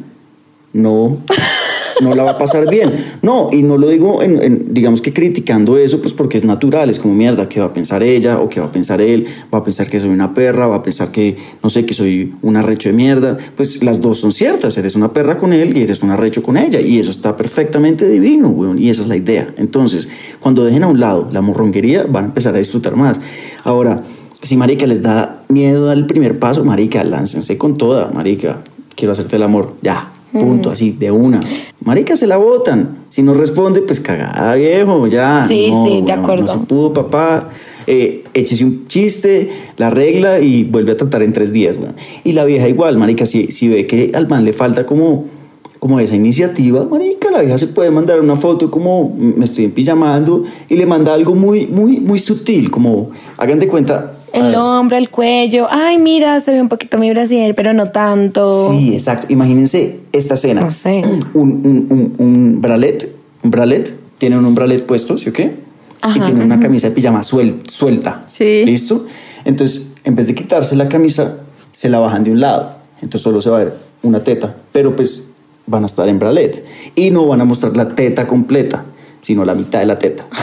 no, 0.72 1.18
no 2.02 2.16
la 2.16 2.24
va 2.24 2.32
a 2.32 2.38
pasar 2.38 2.70
bien. 2.70 2.94
No, 3.22 3.50
y 3.52 3.64
no 3.64 3.78
lo 3.78 3.90
digo, 3.90 4.22
en, 4.22 4.74
digamos 4.74 5.02
que 5.02 5.14
criticando 5.14 5.78
eso, 5.78 6.02
pues 6.02 6.14
porque 6.14 6.38
es 6.38 6.44
natural, 6.44 6.90
es 6.90 7.00
como 7.00 7.14
mierda, 7.14 7.50
¿qué 7.50 7.60
va 7.60 7.68
a 7.68 7.74
pensar 7.74 8.04
ella 8.04 8.40
o 8.40 8.50
qué 8.50 8.60
va 8.60 8.68
a 8.68 8.72
pensar 8.72 9.02
él? 9.02 9.28
Va 9.54 9.60
a 9.60 9.64
pensar 9.64 9.90
que 9.90 10.00
soy 10.00 10.10
una 10.10 10.34
perra, 10.34 10.68
va 10.68 10.78
a 10.78 10.84
pensar 10.84 11.12
que, 11.12 11.38
no 11.64 11.70
sé, 11.70 11.86
que 11.86 11.94
soy 11.94 12.34
un 12.42 12.56
arrecho 12.56 12.90
de 12.90 12.94
mierda. 12.94 13.38
Pues 13.56 13.84
las 13.84 14.02
dos 14.02 14.20
son 14.20 14.32
ciertas, 14.32 14.78
eres 14.78 14.96
una 14.96 15.14
perra 15.14 15.38
con 15.38 15.54
él 15.54 15.76
y 15.78 15.82
eres 15.82 16.04
un 16.04 16.12
arrecho 16.12 16.44
con 16.44 16.58
ella, 16.58 16.80
y 16.82 17.00
eso 17.00 17.12
está 17.12 17.36
perfectamente 17.36 18.08
divino, 18.08 18.50
weón, 18.50 18.80
y 18.80 18.90
esa 18.90 19.02
es 19.02 19.08
la 19.08 19.16
idea. 19.16 19.54
Entonces, 19.58 20.08
cuando 20.40 20.64
dejen 20.64 20.84
a 20.84 20.88
un 20.88 21.00
lado 21.00 21.30
la 21.32 21.42
morronguería, 21.42 22.04
van 22.04 22.26
a 22.26 22.28
empezar 22.28 22.56
a 22.56 22.58
disfrutar 22.58 22.96
más. 22.96 23.20
Ahora, 23.64 24.04
si 24.42 24.56
marica 24.56 24.86
les 24.86 25.02
da 25.02 25.44
miedo 25.50 25.90
al 25.90 26.06
primer 26.06 26.40
paso, 26.40 26.64
marica, 26.64 27.04
láncense 27.04 27.58
con 27.58 27.78
toda, 27.78 28.12
marica, 28.12 28.64
quiero 28.96 29.14
hacerte 29.14 29.36
el 29.36 29.44
amor, 29.44 29.76
ya, 29.82 30.12
punto, 30.40 30.70
así, 30.70 30.92
de 30.92 31.12
una. 31.12 31.40
Marica, 31.82 32.16
se 32.16 32.28
la 32.28 32.38
botan. 32.38 33.06
Si 33.10 33.22
no 33.22 33.34
responde, 33.34 33.82
pues 33.82 34.00
cagada, 34.00 34.56
viejo, 34.56 35.08
ya. 35.08 35.42
Sí, 35.42 35.70
no, 35.72 35.86
sí, 35.86 36.02
de 36.06 36.12
acuerdo. 36.12 36.46
No 36.46 36.52
se 36.52 36.60
pudo, 36.60 36.94
papá. 36.94 37.50
Eh, 37.86 38.26
échese 38.34 38.66
un 38.66 38.86
chiste, 38.88 39.50
la 39.78 39.90
regla 39.90 40.40
y 40.40 40.64
vuelve 40.64 40.92
a 40.92 40.98
tratar 40.98 41.24
en 41.24 41.34
tres 41.34 41.54
días, 41.54 41.78
weón. 41.78 41.96
Y 42.24 42.34
la 42.34 42.44
vieja 42.44 42.68
igual, 42.68 42.98
marica, 42.98 43.26
si, 43.26 43.48
si 43.48 43.70
ve 43.70 43.88
que 43.88 44.12
al 44.14 44.28
man 44.28 44.44
le 44.44 44.54
falta 44.54 44.86
como 44.86 45.38
como 45.80 46.00
esa 46.00 46.16
iniciativa, 46.16 46.84
marica, 46.86 47.30
la 47.32 47.42
vieja 47.42 47.58
se 47.58 47.68
puede 47.68 47.92
mandar 47.92 48.20
una 48.20 48.36
foto 48.36 48.72
como 48.72 49.16
me 49.16 49.46
estoy 49.46 49.66
empijamando 49.66 50.44
y 50.70 50.76
le 50.76 50.86
manda 50.86 51.14
algo 51.14 51.36
muy, 51.36 51.68
muy, 51.68 52.00
muy 52.00 52.20
sutil, 52.20 52.72
como 52.72 53.12
hagan 53.38 53.60
de 53.60 53.68
cuenta. 53.68 54.17
El 54.38 54.56
hombro, 54.56 54.98
el 54.98 55.10
cuello. 55.10 55.68
Ay, 55.70 55.98
mira, 55.98 56.40
se 56.40 56.52
ve 56.52 56.62
un 56.62 56.70
poquito 56.70 56.98
mi 56.98 57.10
brasier, 57.10 57.54
pero 57.56 57.74
no 57.74 57.90
tanto. 57.92 58.72
Sí, 58.72 58.94
exacto. 58.94 59.28
Imagínense 59.30 60.00
esta 60.12 60.34
escena. 60.36 60.62
No 60.62 60.72
sé. 60.72 61.02
Un, 61.34 61.52
un, 61.66 61.88
un, 61.90 62.14
un 62.18 62.62
bralet, 62.62 63.14
un 63.44 63.52
bralet, 63.52 63.96
tiene 64.18 64.38
un 64.38 64.56
bralet 64.56 64.86
puesto, 64.86 65.18
¿sí 65.18 65.30
o 65.30 65.34
qué? 65.34 65.44
y 65.44 66.00
Ajá, 66.02 66.26
tiene 66.26 66.44
una 66.46 66.60
camisa 66.60 66.90
de 66.90 66.96
pijama 66.96 67.22
suel- 67.24 67.68
suelta. 67.70 68.26
Sí. 68.32 68.64
¿Listo? 68.66 69.06
Entonces, 69.46 69.88
en 70.04 70.16
vez 70.16 70.28
de 70.28 70.36
quitarse 70.36 70.76
la 70.76 70.88
camisa, 70.90 71.38
se 71.72 71.90
la 71.90 72.00
bajan 72.00 72.24
de 72.24 72.32
un 72.32 72.40
lado. 72.40 72.72
Entonces 73.02 73.22
solo 73.22 73.42
se 73.42 73.50
va 73.50 73.58
a 73.58 73.64
ver 73.64 73.74
una 74.04 74.24
teta. 74.24 74.56
Pero 74.72 74.96
pues 74.96 75.24
van 75.66 75.84
a 75.84 75.86
estar 75.88 76.08
en 76.08 76.20
bralet. 76.20 76.64
Y 76.96 77.10
no 77.12 77.26
van 77.28 77.42
a 77.42 77.46
mostrar 77.46 77.76
la 77.76 77.90
teta 77.96 78.26
completa, 78.28 78.86
sino 79.22 79.44
la 79.44 79.54
mitad 79.56 79.80
de 79.80 79.86
la 79.86 79.98
teta. 79.98 80.26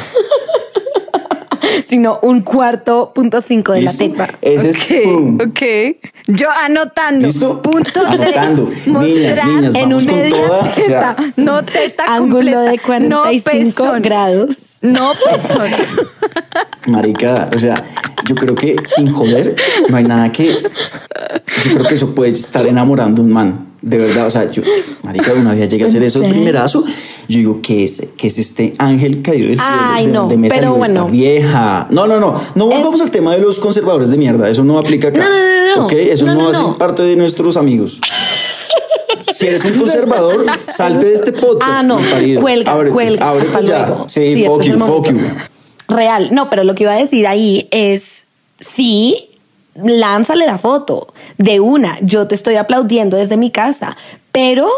Sino 1.95 2.19
un 2.23 2.41
cuarto 2.41 3.13
punto 3.15 3.41
cinco 3.41 3.73
de 3.73 3.83
¿Listo? 3.83 4.05
la 4.05 4.11
teta. 4.27 4.39
Ese 4.43 4.71
es... 4.71 4.79
¡pum! 5.05 5.39
Ok. 5.41 5.61
Yo 6.27 6.49
anotando. 6.51 7.25
¿Listo? 7.29 7.63
Punto 7.63 8.01
Anotando. 8.05 8.65
tres. 8.69 8.87
Niñas, 8.89 9.45
niñas, 9.47 9.75
en 9.77 9.91
vamos 9.91 10.03
una 10.03 10.13
con 10.13 10.21
media 10.23 10.31
toda, 10.49 10.59
o 10.61 10.65
sea, 10.75 11.15
teta. 11.15 11.17
no 11.37 11.65
teta 11.65 12.05
Ángulo 12.09 12.53
completa. 12.53 12.71
de 12.73 12.79
45 12.81 13.85
no 13.87 14.01
grados. 14.01 14.57
No 14.83 15.13
pezón. 15.15 15.71
Marica, 16.89 17.49
o 17.55 17.59
sea, 17.61 17.85
yo 18.27 18.35
creo 18.35 18.57
que 18.57 18.75
sin 18.85 19.13
joder, 19.13 19.55
no 19.89 19.97
hay 19.97 20.03
nada 20.03 20.33
que. 20.33 20.49
Yo 21.65 21.75
creo 21.75 21.85
que 21.87 21.95
eso 21.95 22.13
puede 22.13 22.33
estar 22.33 22.67
enamorando 22.67 23.23
a 23.23 23.25
un 23.25 23.33
man. 23.33 23.67
De 23.87 23.99
verdad, 23.99 24.27
o 24.27 24.31
sea, 24.31 24.51
yo, 24.51 24.63
Marica, 25.03 25.35
una 25.35 25.53
vez 25.53 25.69
llegué 25.69 25.85
a 25.85 25.87
hacer 25.89 26.01
¿En 26.01 26.07
eso 26.07 26.23
el 26.25 26.31
primerazo 26.31 26.85
Yo 27.29 27.39
digo, 27.39 27.61
¿qué 27.63 27.85
es, 27.85 28.07
qué 28.17 28.29
es 28.29 28.39
este 28.39 28.73
ángel 28.79 29.21
caído 29.21 29.49
del 29.49 29.59
cielo? 29.59 29.77
Ay, 29.79 30.07
¿De 30.07 30.13
no, 30.13 30.21
dónde 30.21 30.37
me 30.39 30.49
pero 30.49 30.63
salió 30.71 30.85
esta 30.85 31.01
bueno. 31.03 31.09
vieja? 31.13 31.87
No, 31.91 32.07
no, 32.07 32.19
no. 32.19 32.41
No 32.55 32.67
volvamos 32.67 33.03
al 33.03 33.11
tema 33.11 33.35
de 33.35 33.43
los 33.43 33.59
conservadores 33.59 34.09
de 34.09 34.17
mierda. 34.17 34.49
Eso 34.49 34.65
no 34.65 34.79
aplica 34.79 35.09
acá. 35.09 35.23
No, 35.23 35.29
no, 35.29 35.77
no. 35.77 35.85
¿Ok? 35.85 35.93
Eso 35.93 36.25
No, 36.25 36.35
no, 36.35 36.53
no, 36.53 36.69
hace 36.69 36.79
parte 36.79 37.03
de 37.03 37.15
nuestros 37.17 37.57
amigos. 37.59 38.01
Si 39.33 39.47
eres 39.49 39.65
un 39.65 39.73
conservador, 39.73 40.47
salte 40.69 41.07
de 41.07 41.15
este 41.15 41.33
podcast. 41.33 41.63
Ah, 41.65 41.83
no, 41.83 41.99
cuelga, 42.41 42.71
Ábrete, 42.73 42.93
cuelga. 42.95 43.29
ábrete 43.31 43.49
hasta 43.49 43.61
ya. 43.65 43.87
luego. 43.89 44.09
Sí, 44.09 44.21
este 44.23 44.47
fuck 44.47 44.61
es 44.61 44.67
you, 44.69 44.73
el 44.75 44.79
fuck 44.81 45.07
you. 45.09 45.13
momento. 45.15 45.45
Real. 45.89 46.29
No, 46.33 46.51
pero 46.51 46.63
lo 46.63 46.75
que 46.77 46.85
iba 46.85 46.93
a 46.93 46.97
decir 46.99 47.27
ahí 47.27 47.67
es 47.73 48.27
sí, 48.61 49.31
lánzale 49.75 50.47
la 50.47 50.59
foto 50.59 51.13
de 51.39 51.61
una. 51.61 51.99
Yo 52.01 52.27
te 52.27 52.35
estoy 52.35 52.57
aplaudiendo 52.57 53.17
desde 53.17 53.37
mi 53.37 53.51
casa, 53.51 53.97
pero 54.33 54.69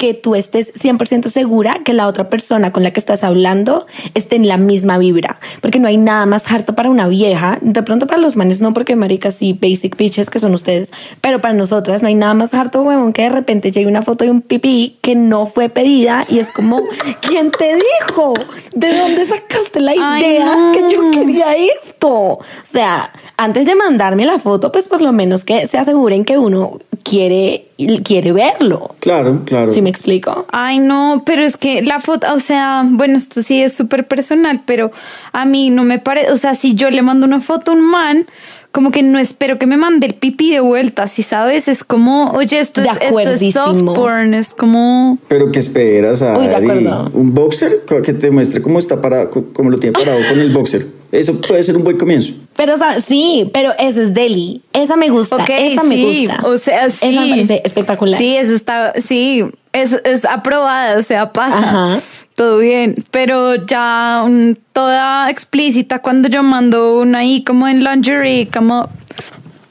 que 0.00 0.14
tú 0.14 0.34
estés 0.34 0.72
100% 0.72 1.28
segura 1.28 1.80
que 1.84 1.92
la 1.92 2.06
otra 2.06 2.30
persona 2.30 2.72
con 2.72 2.82
la 2.82 2.90
que 2.90 2.98
estás 2.98 3.22
hablando 3.22 3.86
esté 4.14 4.36
en 4.36 4.48
la 4.48 4.56
misma 4.56 4.96
vibra, 4.96 5.38
porque 5.60 5.78
no 5.78 5.88
hay 5.88 5.98
nada 5.98 6.24
más 6.24 6.50
harto 6.50 6.74
para 6.74 6.88
una 6.88 7.06
vieja, 7.06 7.58
de 7.60 7.82
pronto 7.82 8.06
para 8.06 8.18
los 8.18 8.34
manes 8.34 8.62
no, 8.62 8.72
porque 8.72 8.96
maricas 8.96 9.34
sí, 9.34 9.52
basic 9.52 9.98
bitches 9.98 10.30
que 10.30 10.38
son 10.38 10.54
ustedes, 10.54 10.90
pero 11.20 11.42
para 11.42 11.52
nosotras 11.52 12.00
no 12.00 12.08
hay 12.08 12.14
nada 12.14 12.32
más 12.32 12.54
harto, 12.54 12.80
huevón, 12.80 13.12
que 13.12 13.24
de 13.24 13.28
repente 13.28 13.72
llegue 13.72 13.88
una 13.88 14.00
foto 14.00 14.24
de 14.24 14.30
un 14.30 14.40
pipí 14.40 14.96
que 15.02 15.14
no 15.14 15.44
fue 15.44 15.68
pedida 15.68 16.24
y 16.30 16.38
es 16.38 16.50
como, 16.50 16.80
¿quién 17.20 17.50
te 17.50 17.74
dijo? 17.74 18.32
¿De 18.74 18.96
dónde 18.96 19.26
sacaste 19.26 19.80
la 19.80 19.92
Ay, 20.00 20.22
idea 20.24 20.56
no. 20.56 20.72
que 20.72 20.94
yo 20.94 21.10
quería 21.10 21.54
esto? 21.56 22.08
O 22.08 22.40
sea, 22.62 23.12
antes 23.36 23.66
de 23.66 23.74
mandarme 23.74 24.24
la 24.24 24.38
foto, 24.38 24.72
pues 24.72 24.88
por 24.88 25.02
lo 25.02 25.12
menos 25.12 25.44
que 25.44 25.66
se 25.66 25.76
aseguren 25.76 26.24
que 26.24 26.38
uno 26.38 26.78
quiere, 27.02 27.66
quiere 28.04 28.32
verlo. 28.32 28.94
Claro, 29.00 29.42
claro. 29.44 29.70
¿Sí 29.70 29.82
me 29.82 29.90
explico? 29.90 30.46
Ay, 30.50 30.78
no, 30.78 31.22
pero 31.26 31.42
es 31.42 31.56
que 31.56 31.82
la 31.82 32.00
foto, 32.00 32.26
o 32.34 32.40
sea, 32.40 32.82
bueno, 32.86 33.16
esto 33.16 33.42
sí 33.42 33.62
es 33.62 33.72
súper 33.74 34.06
personal, 34.06 34.62
pero 34.64 34.90
a 35.32 35.44
mí 35.44 35.70
no 35.70 35.84
me 35.84 35.98
parece, 35.98 36.32
o 36.32 36.36
sea, 36.36 36.54
si 36.54 36.74
yo 36.74 36.90
le 36.90 37.02
mando 37.02 37.26
una 37.26 37.40
foto 37.40 37.70
a 37.72 37.74
un 37.74 37.82
man, 37.82 38.26
como 38.72 38.92
que 38.92 39.02
no 39.02 39.18
espero 39.18 39.58
que 39.58 39.66
me 39.66 39.76
mande 39.76 40.06
el 40.06 40.14
pipí 40.14 40.52
de 40.52 40.60
vuelta, 40.60 41.08
si 41.08 41.22
sabes, 41.22 41.66
es 41.66 41.82
como, 41.82 42.30
oye, 42.32 42.60
esto, 42.60 42.80
De 42.80 42.88
es, 42.88 42.96
esto 43.02 43.18
es 43.18 43.52
soft 43.52 43.82
porn, 43.94 44.32
es 44.34 44.54
como... 44.54 45.18
Pero 45.28 45.50
¿qué 45.50 45.58
esperas, 45.58 46.22
Uy, 46.22 46.46
de 46.46 46.54
Ari? 46.54 46.64
acuerdo. 46.66 47.10
¿Un 47.14 47.34
boxer? 47.34 47.80
Que 48.04 48.12
te 48.12 48.30
muestre 48.30 48.62
cómo 48.62 48.78
está 48.78 49.00
parado, 49.00 49.28
cómo 49.52 49.70
lo 49.70 49.78
tiene 49.78 49.98
parado 49.98 50.20
con 50.28 50.38
el 50.38 50.52
boxer. 50.52 50.99
Eso 51.12 51.40
puede 51.40 51.62
ser 51.62 51.76
un 51.76 51.84
buen 51.84 51.98
comienzo. 51.98 52.32
Pero 52.56 52.74
o 52.74 52.78
sea, 52.78 53.00
sí, 53.00 53.48
pero 53.52 53.72
ese 53.78 54.02
es 54.02 54.14
Deli. 54.14 54.62
Esa 54.72 54.96
me 54.96 55.08
gusta. 55.08 55.36
Ok, 55.36 55.48
esa 55.48 55.82
me 55.82 55.96
sí, 55.96 56.26
gusta. 56.26 56.46
o 56.46 56.58
sea, 56.58 56.90
sí. 56.90 57.08
Esa 57.08 57.20
me 57.22 57.30
parece 57.30 57.62
espectacular. 57.64 58.18
Sí, 58.18 58.36
eso 58.36 58.54
está, 58.54 58.92
sí, 59.06 59.44
es, 59.72 60.00
es 60.04 60.24
aprobada, 60.24 60.98
o 60.98 61.02
sea, 61.02 61.32
pasa. 61.32 61.58
Ajá. 61.58 62.00
Todo 62.36 62.58
bien, 62.58 62.94
pero 63.10 63.66
ya 63.66 64.24
toda 64.72 65.28
explícita 65.28 66.00
cuando 66.00 66.28
yo 66.28 66.42
mando 66.42 66.98
una 66.98 67.18
ahí 67.18 67.44
como 67.44 67.66
en 67.68 67.84
lingerie, 67.84 68.48
como 68.48 68.88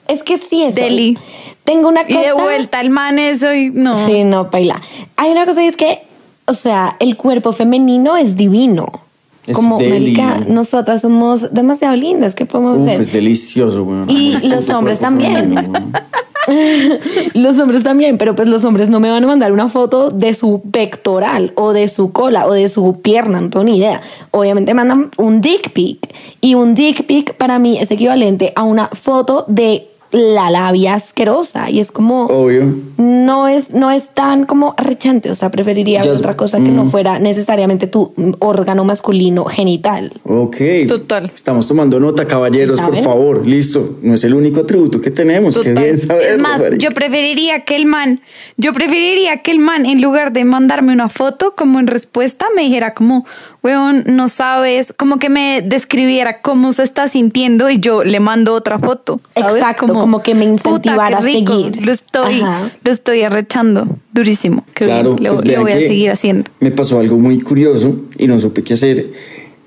Es 0.08 0.22
que 0.24 0.38
sí 0.38 0.64
es. 0.64 0.76
Deli. 0.76 1.18
Tengo 1.64 1.88
una 1.88 2.02
y 2.08 2.14
cosa. 2.14 2.28
de 2.28 2.34
vuelta 2.34 2.82
el 2.82 2.90
man 2.90 3.18
eso 3.18 3.54
y 3.54 3.70
no. 3.70 4.06
Sí, 4.06 4.24
no, 4.24 4.46
baila. 4.46 4.82
Hay 5.16 5.32
una 5.32 5.46
cosa 5.46 5.64
y 5.64 5.68
es 5.68 5.78
que, 5.78 6.02
o 6.46 6.54
sea, 6.54 6.96
el 7.00 7.16
cuerpo 7.16 7.54
femenino 7.54 8.18
es 8.18 8.36
divino. 8.36 9.04
Es 9.50 9.56
Como, 9.56 9.80
marica, 9.80 10.42
nosotras 10.48 11.02
somos 11.02 11.52
demasiado 11.52 11.96
lindas. 11.96 12.36
¿Qué 12.36 12.46
podemos 12.46 12.78
Uf, 12.78 12.88
hacer? 12.88 13.02
es 13.02 13.12
delicioso, 13.12 13.84
güey. 13.84 14.06
Y 14.08 14.48
los 14.48 14.70
hombres 14.70 15.00
también. 15.00 15.56
Los 17.34 17.60
hombres 17.60 17.84
también, 17.84 18.18
pero 18.18 18.36
pues 18.36 18.48
los 18.48 18.66
hombres 18.66 18.90
no 18.90 19.00
me 19.00 19.12
van 19.12 19.24
a 19.24 19.28
mandar 19.28 19.52
una 19.52 19.70
foto 19.70 20.10
de 20.10 20.34
su 20.34 20.64
pectoral 20.72 21.52
o 21.56 21.74
de 21.74 21.88
su 21.88 22.12
cola 22.12 22.48
o 22.48 22.54
de 22.54 22.68
su 22.70 23.02
pierna, 23.02 23.40
no 23.40 23.50
tengo 23.50 23.66
ni 23.66 23.78
idea. 23.78 24.02
Obviamente 24.32 24.74
mandan 24.74 25.12
un 25.18 25.42
dick 25.42 25.72
pic 25.74 26.00
y 26.42 26.56
un 26.56 26.74
dick 26.74 27.06
pic 27.06 27.36
para 27.36 27.60
mí 27.60 27.78
es 27.78 27.92
equivalente 27.92 28.52
a 28.56 28.64
una 28.64 28.88
foto 28.88 29.46
de 29.48 29.89
la 30.12 30.50
labia 30.50 30.96
asquerosa 30.96 31.70
y 31.70 31.80
es 31.80 31.92
como 31.92 32.26
Obvio. 32.26 32.74
no 32.98 33.48
es 33.48 33.74
no 33.74 33.92
es 33.92 34.10
tan 34.10 34.46
como 34.46 34.74
arrechante, 34.78 35.30
o 35.30 35.36
sea, 35.36 35.52
preferiría 35.52 36.02
otra 36.02 36.36
cosa 36.36 36.58
que 36.58 36.70
no 36.70 36.86
mm. 36.86 36.92
fuera 36.92 37.20
necesariamente 37.20 37.86
tu 37.88 38.14
órgano 38.40 38.84
masculino 38.84 39.46
genital. 39.46 40.14
Ok. 40.24 40.58
Total. 40.88 41.32
Estamos 41.34 41.68
tomando 41.68 42.00
nota, 42.00 42.26
caballeros, 42.26 42.80
¿Sí 42.80 42.86
por 42.86 42.98
favor. 42.98 43.46
Listo. 43.46 43.98
No 44.02 44.16
es 44.16 44.24
el 44.24 44.34
único 44.34 44.62
atributo 44.62 45.00
que 45.00 45.12
tenemos. 45.12 45.58
Qué 45.58 45.70
Total. 45.70 45.84
bien 45.84 45.98
saberlo. 45.98 46.36
es 46.36 46.42
más, 46.42 46.60
marica. 46.60 46.78
yo 46.78 46.92
preferiría 46.92 47.66
que 47.66 47.76
el 47.76 47.86
man, 47.86 48.22
yo 48.58 48.74
preferiría 48.74 49.42
que 49.44 49.52
el 49.52 49.60
man, 49.60 49.86
en 49.86 50.02
lugar 50.02 50.34
de 50.34 50.44
mandarme 50.44 50.92
una 50.94 51.10
foto, 51.10 51.54
como 51.56 51.80
en 51.80 51.88
respuesta, 51.88 52.48
me 52.56 52.64
dijera 52.64 52.94
como, 52.94 53.26
weón, 53.62 54.04
no 54.08 54.30
sabes, 54.30 54.94
como 54.98 55.20
que 55.20 55.30
me 55.30 55.62
describiera 55.62 56.42
cómo 56.42 56.74
se 56.74 56.84
está 56.84 57.08
sintiendo 57.08 57.70
y 57.70 57.80
yo 57.80 58.04
le 58.04 58.20
mando 58.20 58.54
otra 58.54 58.80
foto. 58.80 59.20
¿sabes? 59.30 59.56
Exacto, 59.56 59.88
como 59.88 59.99
que 60.22 60.34
me 60.36 60.46
"Puta, 60.48 60.70
incentivara 60.70 61.18
a 61.20 61.22
seguir". 61.22 61.82
Lo 61.86 61.92
estoy, 61.92 62.42
Ajá. 62.42 62.72
lo 62.84 62.92
estoy 62.92 63.22
arrechando 63.24 63.88
durísimo. 64.14 64.66
Qué 64.74 64.86
Claro, 64.86 65.16
bien, 65.16 65.24
lo, 65.24 65.30
pues 65.36 65.42
lo 65.46 65.50
vean 65.52 65.62
voy 65.64 65.72
a 65.72 65.78
que 65.78 65.88
seguir 65.88 66.12
haciendo. 66.12 66.50
Me 66.60 66.72
pasó 66.72 67.00
algo 67.00 67.18
muy 67.18 67.40
curioso 67.40 67.96
y 68.18 68.28
no 68.28 68.40
supe 68.40 68.64
qué 68.64 68.74
hacer. 68.74 69.12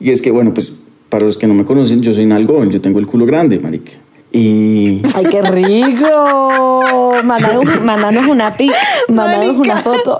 Y 0.00 0.10
es 0.10 0.20
que, 0.22 0.30
bueno, 0.30 0.52
pues 0.54 0.72
para 1.08 1.24
los 1.24 1.36
que 1.38 1.46
no 1.46 1.54
me 1.54 1.64
conocen, 1.64 2.00
yo 2.00 2.12
soy 2.14 2.26
nalgón, 2.26 2.70
yo 2.70 2.80
tengo 2.80 2.98
el 2.98 3.06
culo 3.06 3.26
grande, 3.26 3.60
marica. 3.60 3.92
Y 4.34 5.02
Ay, 5.14 5.26
qué 5.30 5.42
rico. 5.42 7.20
Mándanos 7.22 8.26
una 8.28 8.56
pic, 8.56 8.72
mándanos 9.08 9.58
Marica. 9.58 9.62
una 9.62 9.76
foto. 9.82 10.18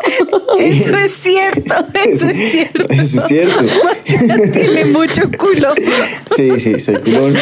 Eso 0.58 0.96
es 0.96 1.12
cierto, 1.22 1.74
eso 2.04 2.28
es 2.28 2.50
cierto. 2.50 2.84
Eso 2.90 3.16
es 3.18 3.24
cierto. 3.26 3.64
Tiene 4.52 4.84
mucho 4.86 5.22
culo. 5.38 5.72
Sí, 6.36 6.60
sí, 6.60 6.78
soy 6.78 6.96
culón. 6.96 7.34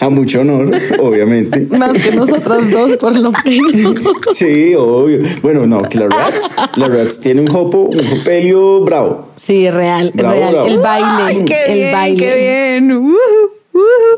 A 0.00 0.08
mucho 0.10 0.40
honor, 0.42 0.70
obviamente. 0.98 1.60
Más 1.76 1.92
que 1.92 2.12
nosotras 2.12 2.70
dos, 2.70 2.96
por 2.98 3.16
lo 3.16 3.32
menos. 3.44 3.94
Sí, 4.34 4.74
obvio. 4.76 5.20
Bueno, 5.42 5.66
no, 5.66 5.82
que 5.82 5.98
la 5.98 6.08
Rats, 6.08 6.50
la 6.76 6.88
Rats 6.88 7.20
tiene 7.20 7.40
un 7.40 7.48
jopo, 7.48 7.78
un 7.82 8.06
jopelio 8.06 8.80
bravo. 8.82 9.28
Sí, 9.36 9.70
real, 9.70 10.10
Bravo, 10.14 10.34
real. 10.34 10.52
bravo. 10.52 10.66
El 10.68 10.78
baile, 10.80 11.08
Ay, 11.24 11.44
qué 11.46 11.64
el 11.66 11.74
bien, 11.78 11.92
baile. 11.92 12.16
qué 12.24 12.36
bien. 12.36 12.92
Ujú. 12.92 13.16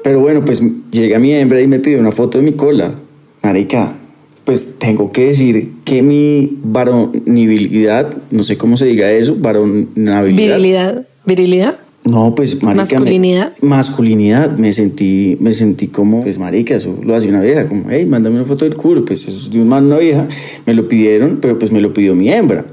Pero 0.02 0.20
bueno, 0.20 0.44
pues 0.44 0.62
llega 0.90 1.18
mi 1.18 1.32
hembra 1.32 1.60
y 1.60 1.66
me 1.66 1.78
pide 1.80 1.98
una 1.98 2.12
foto 2.12 2.38
de 2.38 2.44
mi 2.44 2.52
cola. 2.52 2.94
Marica, 3.42 3.96
pues 4.44 4.74
tengo 4.78 5.10
que 5.12 5.26
decir 5.28 5.70
que 5.84 6.02
mi 6.02 6.58
varonibilidad, 6.64 8.14
no 8.30 8.42
sé 8.42 8.56
cómo 8.56 8.76
se 8.76 8.86
diga 8.86 9.10
eso, 9.10 9.36
varonabilidad. 9.38 10.56
Virilidad. 10.56 11.06
Virilidad. 11.24 11.76
No, 12.04 12.34
pues 12.34 12.60
marica. 12.62 12.98
me- 12.98 13.00
Masculinidad. 13.00 13.52
masculinidad. 13.60 14.56
Me 14.58 14.72
sentí, 14.72 15.36
me 15.40 15.52
sentí 15.52 15.86
como, 15.86 16.22
pues 16.22 16.36
marica, 16.38 16.74
eso 16.74 16.98
lo 17.04 17.14
hace 17.14 17.28
una 17.28 17.40
vieja, 17.40 17.66
como, 17.68 17.86
hey, 17.90 18.06
mándame 18.06 18.36
una 18.36 18.44
foto 18.44 18.64
del 18.64 18.74
culo. 18.74 19.04
Pues 19.04 19.20
eso 19.28 19.38
es 19.38 19.50
de 19.50 19.60
un 19.60 19.68
man, 19.68 19.86
una 19.86 19.98
vieja. 19.98 20.28
Me 20.66 20.74
lo 20.74 20.88
pidieron, 20.88 21.38
pero 21.40 21.58
pues 21.58 21.70
me 21.70 21.80
lo 21.80 21.92
pidió 21.92 22.14
mi 22.16 22.28
hembra. 22.32 22.64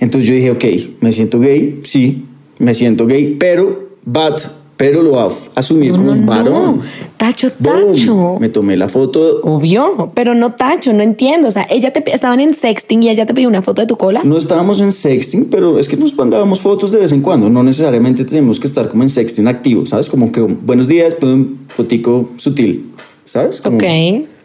Entonces 0.00 0.28
yo 0.28 0.34
dije, 0.34 0.50
ok, 0.50 0.64
me 1.00 1.12
siento 1.12 1.38
gay, 1.38 1.80
sí, 1.84 2.24
me 2.58 2.74
siento 2.74 3.06
gay, 3.06 3.36
pero, 3.38 3.88
but, 4.04 4.40
pero 4.76 5.02
lo 5.02 5.10
voy 5.10 5.20
a 5.20 5.58
asumir 5.58 5.92
No, 5.92 5.98
como 5.98 6.12
un 6.12 6.20
no. 6.20 6.26
varón. 6.26 6.80
Tacho, 7.16 7.50
tacho. 7.50 8.36
Me 8.38 8.48
tomé 8.50 8.76
la 8.76 8.88
foto. 8.88 9.40
Obvio, 9.42 10.12
pero 10.14 10.34
no 10.34 10.52
tacho, 10.52 10.92
no 10.92 11.02
entiendo. 11.02 11.48
O 11.48 11.50
sea, 11.50 11.66
ella 11.70 11.92
te 11.92 12.02
estaban 12.14 12.40
en 12.40 12.52
sexting 12.52 13.02
y 13.02 13.08
ella 13.08 13.24
te 13.24 13.32
pidió 13.34 13.48
una 13.48 13.62
foto 13.62 13.80
de 13.82 13.86
tu 13.88 13.96
cola. 13.96 14.20
No 14.24 14.36
estábamos 14.36 14.80
en 14.80 14.92
sexting, 14.92 15.46
pero 15.46 15.78
es 15.78 15.88
que 15.88 15.96
nos 15.96 16.14
mandábamos 16.14 16.60
fotos 16.60 16.92
de 16.92 16.98
vez 16.98 17.12
en 17.12 17.22
cuando. 17.22 17.48
No 17.48 17.62
necesariamente 17.62 18.24
tenemos 18.24 18.60
que 18.60 18.66
estar 18.66 18.88
como 18.88 19.02
en 19.02 19.08
sexting 19.08 19.48
activo, 19.48 19.86
¿sabes? 19.86 20.08
Como 20.10 20.30
que 20.30 20.40
buenos 20.40 20.88
días, 20.88 21.14
pum, 21.14 21.56
fotico 21.68 22.30
sutil, 22.36 22.92
¿sabes? 23.24 23.60
Como 23.62 23.78
Ok. 23.78 23.84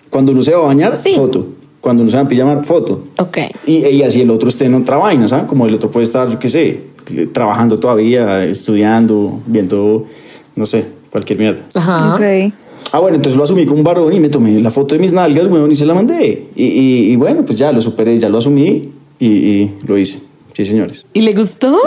Cuando 0.10 0.32
uno 0.32 0.42
se 0.44 0.52
va 0.54 0.64
a 0.64 0.68
bañar, 0.68 0.96
Sí. 0.96 1.14
foto. 1.14 1.46
Cuando 1.82 2.04
uno 2.04 2.12
se 2.12 2.18
va 2.18 2.24
a 2.24 2.28
pijamar, 2.28 2.64
foto. 2.64 3.06
Ok. 3.18 3.38
Y, 3.66 3.78
y 3.88 4.04
así 4.04 4.22
el 4.22 4.30
otro 4.30 4.50
esté 4.50 4.66
en 4.66 4.76
otra 4.76 4.98
vaina, 4.98 5.28
¿sabes? 5.28 5.46
Como 5.46 5.66
el 5.66 5.74
otro 5.74 5.90
puede 5.90 6.04
estar, 6.04 6.30
yo 6.30 6.38
qué 6.38 6.48
sé, 6.48 6.80
trabajando 7.32 7.80
todavía, 7.80 8.44
estudiando, 8.46 9.40
viendo, 9.46 10.06
no 10.56 10.66
sé, 10.66 10.86
cualquier 11.12 11.40
mierda. 11.40 11.64
Ajá. 11.74 12.16
Ok. 12.16 12.54
Ah, 12.94 13.00
bueno, 13.00 13.16
entonces 13.16 13.38
lo 13.38 13.44
asumí 13.44 13.66
como 13.66 13.78
un 13.78 13.84
varón 13.84 14.12
y 14.14 14.20
me 14.20 14.30
tomé 14.30 14.60
la 14.60 14.70
foto 14.72 14.96
de 14.96 15.02
mis 15.02 15.14
nalgas, 15.14 15.48
weón, 15.48 15.72
y 15.72 15.76
se 15.76 15.86
la 15.86 15.94
mandé. 15.94 16.48
Y, 16.56 16.64
y- 16.66 17.12
y 17.12 17.16
bueno, 17.16 17.46
pues 17.46 17.58
ya 17.58 17.72
lo 17.72 17.80
superé, 17.80 18.18
ya 18.18 18.28
lo 18.28 18.40
asumí 18.40 18.90
y, 19.20 19.28
y 19.28 19.76
lo 19.88 19.98
hice. 19.98 20.20
Sí, 20.54 20.66
señores. 20.66 21.06
¿Y 21.14 21.22
le 21.22 21.34
gustó? 21.34 21.80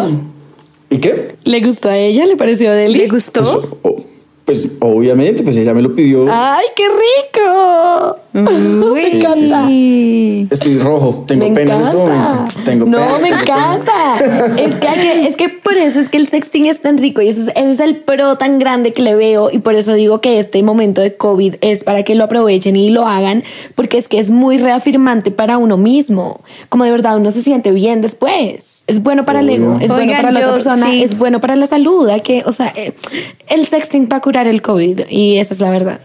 ¿Y 0.90 0.98
qué? 0.98 1.34
¿Le 1.44 1.60
gustó 1.60 1.88
a 1.90 1.98
ella? 1.98 2.24
¿Le 2.24 2.36
pareció 2.36 2.70
deli? 2.72 2.96
¿Le 2.98 3.08
gustó? 3.08 3.42
Pues, 3.82 4.06
pues 4.44 4.68
obviamente, 4.80 5.42
pues 5.42 5.58
ella 5.58 5.74
me 5.74 5.82
lo 5.82 5.94
pidió. 5.94 6.26
¡Ay, 6.30 6.64
qué 6.76 6.84
rico! 6.88 8.16
Uy, 8.34 9.04
Sí, 9.04 9.22
sí, 9.36 9.48
sí. 9.48 10.48
Estoy 10.50 10.78
rojo, 10.78 11.24
tengo 11.26 11.48
me 11.48 11.54
pena 11.54 11.74
en 11.76 11.80
este 11.82 11.96
encanta. 11.96 12.34
momento. 12.34 12.54
Tengo 12.64 12.86
no, 12.86 12.98
pena, 12.98 13.18
me 13.18 13.28
tengo 13.30 13.44
pena. 13.44 13.74
encanta. 13.76 14.60
Es 14.60 14.74
que, 14.76 15.26
es 15.28 15.36
que 15.36 15.48
por 15.48 15.74
eso 15.76 16.00
es 16.00 16.08
que 16.08 16.16
el 16.16 16.26
sexting 16.26 16.66
es 16.66 16.80
tan 16.82 16.98
rico 16.98 17.22
y 17.22 17.28
eso 17.28 17.42
es- 17.42 17.48
ese 17.54 17.70
es 17.72 17.80
el 17.80 17.96
pro 17.98 18.36
tan 18.36 18.58
grande 18.58 18.92
que 18.92 19.02
le 19.02 19.14
veo 19.14 19.50
y 19.52 19.58
por 19.58 19.76
eso 19.76 19.94
digo 19.94 20.20
que 20.20 20.38
este 20.40 20.62
momento 20.64 21.00
de 21.00 21.14
COVID 21.16 21.56
es 21.60 21.84
para 21.84 22.02
que 22.02 22.14
lo 22.16 22.24
aprovechen 22.24 22.74
y 22.76 22.90
lo 22.90 23.06
hagan 23.06 23.44
porque 23.76 23.98
es 23.98 24.08
que 24.08 24.18
es 24.18 24.30
muy 24.30 24.58
reafirmante 24.58 25.30
para 25.30 25.56
uno 25.58 25.76
mismo. 25.76 26.40
Como 26.68 26.84
de 26.84 26.90
verdad 26.90 27.16
uno 27.16 27.30
se 27.30 27.40
siente 27.42 27.70
bien 27.70 28.00
después. 28.00 28.82
Es 28.86 29.02
bueno 29.02 29.24
para 29.24 29.40
el 29.40 29.48
ego, 29.48 29.78
es 29.80 29.90
bueno 29.92 30.12
para 30.12 30.30
la 30.32 30.40
otra 30.40 30.52
persona, 30.54 30.90
sí. 30.90 31.02
es 31.02 31.16
bueno 31.16 31.40
para 31.40 31.56
la 31.56 31.66
salud. 31.66 32.08
Hay 32.08 32.20
que, 32.20 32.42
o 32.44 32.52
sea, 32.52 32.72
eh, 32.76 32.92
el 33.48 33.64
sexting 33.66 34.08
para 34.08 34.20
curar 34.20 34.46
el 34.48 34.60
COVID 34.60 35.02
y 35.08 35.38
esa 35.38 35.54
es 35.54 35.60
la 35.60 35.70
verdad. 35.70 36.00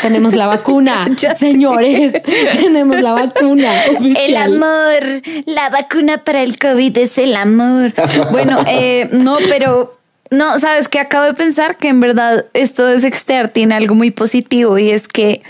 Tenemos 0.00 0.34
la 0.34 0.46
vacuna, 0.46 1.06
señores. 1.38 2.14
Tenemos 2.52 3.00
la 3.00 3.12
vacuna. 3.12 3.84
El 3.84 4.36
amor, 4.36 5.22
la 5.46 5.70
vacuna 5.70 6.18
para 6.18 6.42
el 6.42 6.58
COVID 6.58 6.96
es 6.98 7.18
el 7.18 7.34
amor. 7.34 7.92
Bueno, 8.30 8.64
eh, 8.66 9.08
no, 9.12 9.38
pero 9.48 9.98
no, 10.30 10.58
sabes 10.58 10.88
que 10.88 10.98
acabo 10.98 11.26
de 11.26 11.34
pensar 11.34 11.76
que 11.76 11.88
en 11.88 12.00
verdad 12.00 12.46
esto 12.54 12.86
de 12.86 13.00
sextear 13.00 13.48
tiene 13.48 13.74
algo 13.74 13.94
muy 13.94 14.10
positivo 14.10 14.78
y 14.78 14.90
es 14.90 15.06
que, 15.06 15.42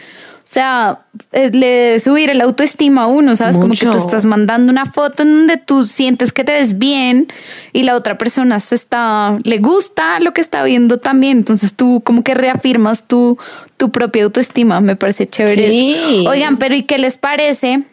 sea, 0.52 1.00
eh, 1.32 1.50
le 1.52 1.66
debe 1.66 2.00
subir 2.00 2.28
el 2.28 2.40
autoestima 2.40 3.04
a 3.04 3.06
uno, 3.06 3.36
¿sabes? 3.36 3.56
Como 3.56 3.74
que 3.74 3.86
tú 3.86 3.96
estás 3.96 4.24
mandando 4.24 4.70
una 4.70 4.86
foto 4.86 5.22
en 5.22 5.30
donde 5.30 5.56
tú 5.56 5.86
sientes 5.86 6.32
que 6.32 6.44
te 6.44 6.52
ves 6.52 6.78
bien 6.78 7.32
y 7.72 7.84
la 7.84 7.96
otra 7.96 8.18
persona 8.18 8.60
se 8.60 8.74
está, 8.74 9.38
le 9.44 9.58
gusta 9.58 10.20
lo 10.20 10.34
que 10.34 10.42
está 10.42 10.62
viendo 10.62 10.98
también. 10.98 11.38
Entonces 11.38 11.72
tú 11.74 12.02
como 12.04 12.22
que 12.22 12.34
reafirmas 12.34 13.08
tu, 13.08 13.38
tu 13.78 13.90
propia 13.90 14.24
autoestima. 14.24 14.80
Me 14.80 14.94
parece 14.94 15.26
chévere. 15.26 15.70
Sí. 15.70 15.96
eso. 15.96 16.30
Oigan, 16.30 16.58
pero 16.58 16.74
¿y 16.74 16.82
qué 16.82 16.98
les 16.98 17.16
parece? 17.16 17.84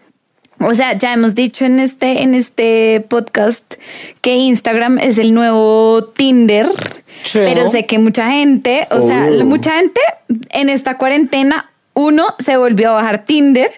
O 0.60 0.76
sea, 0.76 0.98
ya 0.98 1.14
hemos 1.14 1.36
dicho 1.36 1.64
en 1.64 1.80
este, 1.80 2.22
en 2.22 2.36
este 2.36 3.06
podcast 3.08 3.64
que 4.20 4.36
Instagram 4.36 5.00
es 5.00 5.18
el 5.18 5.34
nuevo 5.34 6.12
Tinder. 6.14 6.68
True. 7.32 7.46
Pero 7.46 7.72
sé 7.72 7.86
que 7.86 8.00
mucha 8.00 8.30
gente, 8.30 8.86
o 8.92 9.02
sea, 9.02 9.30
Oh. 9.32 9.46
mucha 9.46 9.72
gente 9.72 10.02
en 10.50 10.68
esta 10.68 10.98
cuarentena, 10.98 11.69
uno, 12.00 12.26
se 12.44 12.58
volvió 12.58 12.90
a 12.90 12.94
bajar 12.94 13.26
Tinder, 13.26 13.72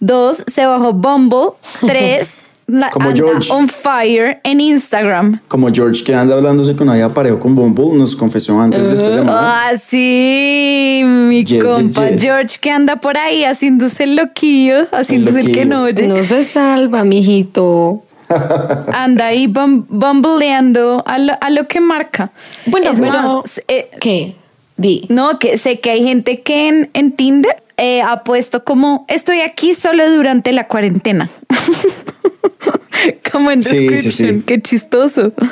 dos, 0.00 0.38
se 0.52 0.66
bajó 0.66 0.92
Bumble, 0.92 1.50
tres, 1.86 2.28
la, 2.66 2.90
Como 2.90 3.08
anda 3.10 3.16
George. 3.24 3.52
on 3.52 3.68
fire 3.68 4.40
en 4.42 4.60
Instagram. 4.60 5.40
Como 5.48 5.68
George 5.72 6.02
que 6.02 6.14
anda 6.14 6.34
hablándose 6.34 6.74
con 6.74 6.90
ella 6.94 7.08
parejo 7.10 7.38
con 7.38 7.54
Bumble, 7.54 7.96
nos 7.96 8.16
confesó 8.16 8.60
antes 8.60 8.82
de 8.82 8.94
esta 8.94 9.08
llamada. 9.10 9.68
Ah, 9.68 9.72
sí, 9.88 11.02
mi 11.04 11.44
Yes, 11.44 11.62
compa 11.64 12.08
yes. 12.10 12.22
George 12.22 12.58
que 12.60 12.70
anda 12.70 12.96
por 12.96 13.16
ahí 13.18 13.44
haciéndose 13.44 14.04
el 14.04 14.16
loquillo, 14.16 14.86
haciéndose 14.92 15.40
el, 15.40 15.52
que 15.52 15.64
no 15.64 15.82
oye. 15.84 16.08
No 16.08 16.22
se 16.22 16.42
salva, 16.44 17.04
mijito. 17.04 18.02
anda 18.92 19.26
ahí 19.26 19.46
bum- 19.46 19.84
bumbleando 19.88 21.04
a 21.06 21.18
lo, 21.18 21.34
a 21.40 21.50
lo 21.50 21.68
que 21.68 21.80
marca. 21.80 22.32
Bueno, 22.66 22.90
Es 22.90 22.98
pero- 23.00 23.42
más, 23.44 23.60
eh, 23.68 23.90
¿Qué? 24.00 24.34
Di. 24.78 25.06
no, 25.08 25.38
que 25.38 25.56
sé 25.56 25.80
que 25.80 25.90
hay 25.90 26.02
gente 26.04 26.42
que 26.42 26.68
en, 26.68 26.90
en 26.92 27.12
Tinder 27.12 27.62
eh, 27.76 28.02
ha 28.02 28.24
puesto 28.24 28.64
como 28.64 29.04
estoy 29.08 29.40
aquí 29.40 29.74
solo 29.74 30.10
durante 30.10 30.52
la 30.52 30.66
cuarentena. 30.68 31.28
como 33.32 33.50
en 33.50 33.62
Sí, 33.62 33.70
sí, 33.70 33.88
description, 33.88 34.38
sí. 34.38 34.42
qué 34.46 34.62
chistoso. 34.62 35.32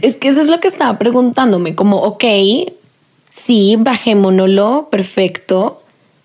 Es 0.00 0.16
que 0.16 0.28
eso 0.28 0.40
es 0.40 0.46
lo 0.46 0.58
que 0.60 0.68
estaba 0.68 0.98
preguntándome, 0.98 1.74
como, 1.74 1.98
ok, 2.02 2.24
sí, 3.28 3.76
bajémonoslo, 3.78 4.88
perfecto, 4.90 5.82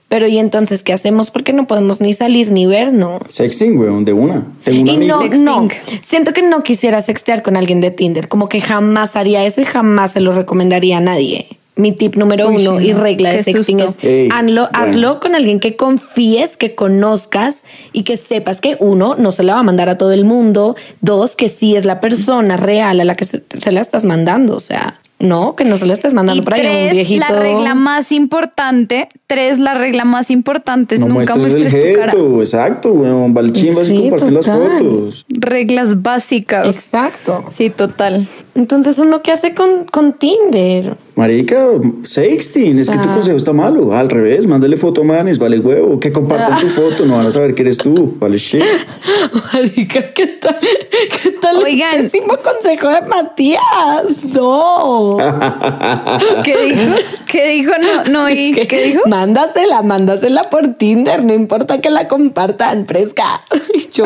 pero 0.08 0.28
¿y 0.28 0.38
entonces 0.38 0.84
qué 0.84 0.94
hacemos? 0.94 1.32
Porque 1.32 1.52
no 1.52 1.68
podemos 1.68 2.00
ni 2.00 2.14
salir 2.14 2.52
ni 2.52 2.66
ver, 2.66 2.94
¿no? 2.94 3.20
Sexting, 3.28 3.78
weón, 3.78 4.06
de 4.06 4.14
una. 4.14 4.46
Tengo 4.64 4.82
un 4.94 5.04
Y 5.04 5.06
no, 5.06 5.22
no, 5.28 5.68
siento 6.02 6.32
que 6.32 6.42
no 6.44 6.64
quisiera 6.64 7.02
sextear 7.02 7.44
con 7.44 7.58
alguien 7.58 7.82
de 7.82 7.92
Tinder, 7.92 8.30
como 8.30 8.48
que 8.48 8.62
jamás 8.62 9.16
haría 9.18 9.44
eso 9.44 9.60
y 9.60 9.66
jamás 9.66 10.14
se 10.14 10.22
lo 10.22 10.32
recomendaría 10.32 10.98
a 10.98 11.02
nadie. 11.02 11.48
Mi 11.78 11.92
tip 11.92 12.16
número 12.16 12.50
Uy, 12.50 12.68
uno 12.68 12.80
sí, 12.80 12.88
y 12.88 12.94
regla 12.94 13.32
de 13.32 13.44
sexting 13.44 13.80
susto. 13.80 14.00
es 14.00 14.06
Ey, 14.06 14.30
hazlo, 14.32 14.64
bueno. 14.64 14.70
hazlo 14.74 15.20
con 15.20 15.36
alguien 15.36 15.60
que 15.60 15.76
confíes, 15.76 16.58
que 16.58 16.76
conozcas 16.76 17.64
y 17.94 18.04
que 18.04 18.18
sepas 18.18 18.60
que 18.62 18.78
uno, 18.80 19.16
no 19.18 19.32
se 19.32 19.44
la 19.44 19.54
va 19.54 19.60
a 19.60 19.64
mandar 19.64 19.88
a 19.90 19.98
todo 19.98 20.12
el 20.12 20.26
mundo, 20.26 20.76
dos, 21.02 21.36
que 21.36 21.50
sí 21.50 21.76
es 21.76 21.86
la 21.86 22.00
persona 22.02 22.58
real 22.58 23.00
a 23.00 23.04
la 23.06 23.16
que 23.16 23.26
se, 23.26 23.44
se 23.60 23.72
la 23.72 23.82
estás 23.82 24.04
mandando, 24.06 24.56
o 24.56 24.60
sea, 24.60 25.00
no, 25.20 25.56
que 25.56 25.66
no 25.66 25.78
se 25.78 25.88
la 25.88 25.94
estés 25.94 26.14
mandando 26.14 26.42
Y 26.42 26.46
por 26.46 26.54
ahí 26.54 26.60
a 26.62 26.64
un 26.64 26.70
tres, 26.76 26.92
viejito. 26.94 27.26
la 27.28 27.40
regla 27.40 27.74
más 27.74 28.12
importante, 28.12 29.10
tres, 29.26 29.58
la 29.58 29.74
regla 29.74 30.04
más 30.06 30.30
importante 30.30 30.94
es 30.96 31.02
No 31.02 31.08
nunca 31.08 31.36
muestres 31.36 31.74
el 31.74 31.94
tu 31.94 32.00
cara. 32.00 32.14
exacto, 32.40 32.92
weón. 32.92 33.34
Vale 33.34 33.50
y 33.54 33.74
Sí, 33.84 33.98
compartir 34.10 34.32
las 34.34 34.46
fotos. 34.46 35.26
Reglas 35.30 36.04
básicas. 36.04 36.68
Exacto. 36.68 37.46
Sí, 37.58 37.72
total. 37.72 38.28
Entonces, 38.54 39.00
¿uno 39.00 39.24
qué 39.24 39.32
hace 39.32 39.56
con, 39.56 39.86
con 39.86 40.14
Tinder? 40.14 40.96
Marica, 41.18 41.66
sexting, 42.04 42.78
es 42.78 42.90
que 42.90 42.98
tu 43.00 43.10
Ah. 43.10 43.14
consejo 43.16 43.38
está 43.38 43.52
malo. 43.52 43.92
Al 43.94 44.08
revés, 44.08 44.46
mándale 44.46 44.78
foto 44.78 45.02
a 45.02 45.04
manes, 45.04 45.40
vale 45.40 45.58
huevo. 45.60 46.00
Que 46.00 46.12
compartan 46.12 46.60
tu 46.60 46.68
foto, 46.68 47.08
no 47.08 47.18
van 47.18 47.26
a 47.26 47.32
saber 47.32 47.56
que 47.56 47.64
eres 47.64 47.78
tú, 47.80 48.16
vale 48.20 48.38
shit. 48.38 48.62
Marica, 49.54 50.14
¿qué 50.14 50.28
tal? 50.28 50.58
¿Qué 50.62 51.32
tal? 51.42 51.58
Oigan. 51.58 51.96
el 51.96 52.02
pésimo 52.04 52.38
consejo 52.38 52.88
de 52.90 53.02
Matías. 53.02 54.24
No. 54.32 55.18
¿Qué 56.44 56.66
dijo? 56.68 56.96
¿Qué 57.26 57.48
dijo? 57.50 57.72
No, 57.82 58.04
no. 58.12 58.28
Que- 58.54 58.68
¿Qué 58.68 58.84
dijo? 58.84 59.02
Mándasela, 59.08 59.82
mándasela 59.82 60.44
por 60.52 60.76
Tinder. 60.76 61.24
No 61.24 61.34
importa 61.34 61.82
que 61.82 61.90
la 61.90 62.08
compartan, 62.08 62.86
fresca. 62.86 63.42
Y 63.74 63.90
Yo, 63.92 64.06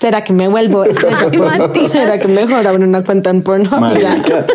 ¿será 0.00 0.24
que 0.24 0.32
me 0.32 0.48
vuelvo? 0.48 0.84
¿Será 1.92 2.18
que 2.18 2.28
mejor 2.28 2.66
abro 2.66 2.84
una 2.84 3.04
cuenta 3.04 3.30
en 3.30 3.42
Pornhub? 3.42 3.78
Marica. 3.80 4.46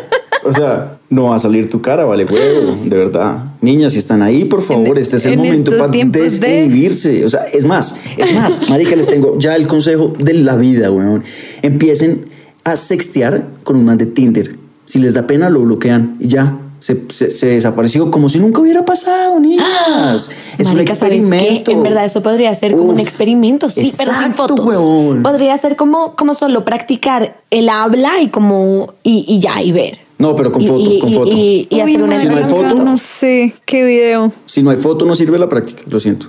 O 0.45 0.51
sea, 0.51 0.97
no 1.09 1.25
va 1.25 1.35
a 1.35 1.39
salir 1.39 1.69
tu 1.69 1.81
cara, 1.81 2.03
vale 2.03 2.25
huevo, 2.25 2.77
de 2.83 2.97
verdad. 2.97 3.45
Niñas, 3.61 3.93
si 3.93 3.99
están 3.99 4.21
ahí, 4.21 4.43
por 4.43 4.61
favor, 4.61 4.89
En- 4.89 4.97
este 4.97 5.15
es 5.15 5.25
el 5.25 5.33
en 5.33 5.39
momento 5.39 5.77
para 5.77 5.89
tiempos 5.89 6.39
de-. 6.41 7.23
O 7.25 7.29
sea, 7.29 7.43
es 7.45 7.63
más, 7.63 7.95
es 8.17 8.35
más, 8.35 8.69
marica, 8.69 8.95
les 8.95 9.07
tengo 9.07 9.37
ya 9.39 9.55
el 9.55 9.67
consejo 9.67 10.13
de 10.19 10.33
la 10.33 10.57
vida, 10.57 10.91
weón. 10.91 11.23
Empiecen 11.61 12.25
a 12.65 12.75
sextear 12.75 13.45
con 13.63 13.77
un 13.77 13.85
man 13.85 13.97
de 13.97 14.05
Tinder. 14.05 14.51
Si 14.85 14.99
les 14.99 15.13
da 15.13 15.25
pena, 15.27 15.49
lo 15.49 15.61
bloquean 15.61 16.17
y 16.19 16.27
ya. 16.27 16.57
Se, 16.83 17.01
se- 17.13 17.29
se 17.31 17.45
desapareció 17.47 18.11
como 18.11 18.27
si 18.27 18.39
nunca 18.39 18.59
hubiera 18.59 18.83
pasado, 18.83 19.39
niñas. 19.39 20.29
Es 20.57 20.67
un 20.67 20.73
Marica, 20.73 20.95
¿sabes 20.95 21.13
qué? 21.13 21.19
experimento. 21.21 21.71
En 21.71 21.81
verdad, 21.81 22.03
eso 22.03 22.21
podría 22.21 22.53
ser 22.55 22.73
como 22.73 22.83
un 22.91 22.99
experimento, 22.99 23.69
sí, 23.69 23.93
pero 23.97 24.11
sin 24.11 24.21
exacto, 24.23 24.47
fotos. 24.49 24.65
huevón. 24.65 25.23
Podría 25.23 25.55
ser 25.57 25.77
como, 25.77 26.15
como 26.17 26.33
solo 26.33 26.65
practicar 26.65 27.37
el 27.51 27.69
habla 27.69 28.19
y 28.21 28.27
como 28.27 28.95
y, 29.01 29.23
y 29.29 29.39
ya, 29.39 29.61
y 29.61 29.71
ver. 29.71 29.99
No, 30.17 30.35
pero 30.35 30.51
con 30.51 30.61
foto, 30.65 30.81
y, 30.91 30.99
con 30.99 31.09
y- 31.09 31.13
foto. 31.15 31.31
Y, 31.31 31.67
y 31.69 31.75
Uy, 31.75 31.81
hacer 31.81 32.03
una 32.03 32.17
Si 32.19 32.27
no 32.27 32.35
hay 32.35 32.43
foto. 32.43 32.75
No 32.75 32.97
sé, 32.97 33.53
qué 33.65 33.83
video. 33.85 34.33
Si 34.45 34.61
no 34.61 34.69
hay 34.69 34.77
foto, 34.77 35.05
no 35.05 35.15
sirve 35.15 35.39
la 35.39 35.47
práctica, 35.47 35.83
lo 35.89 35.99
siento. 36.01 36.27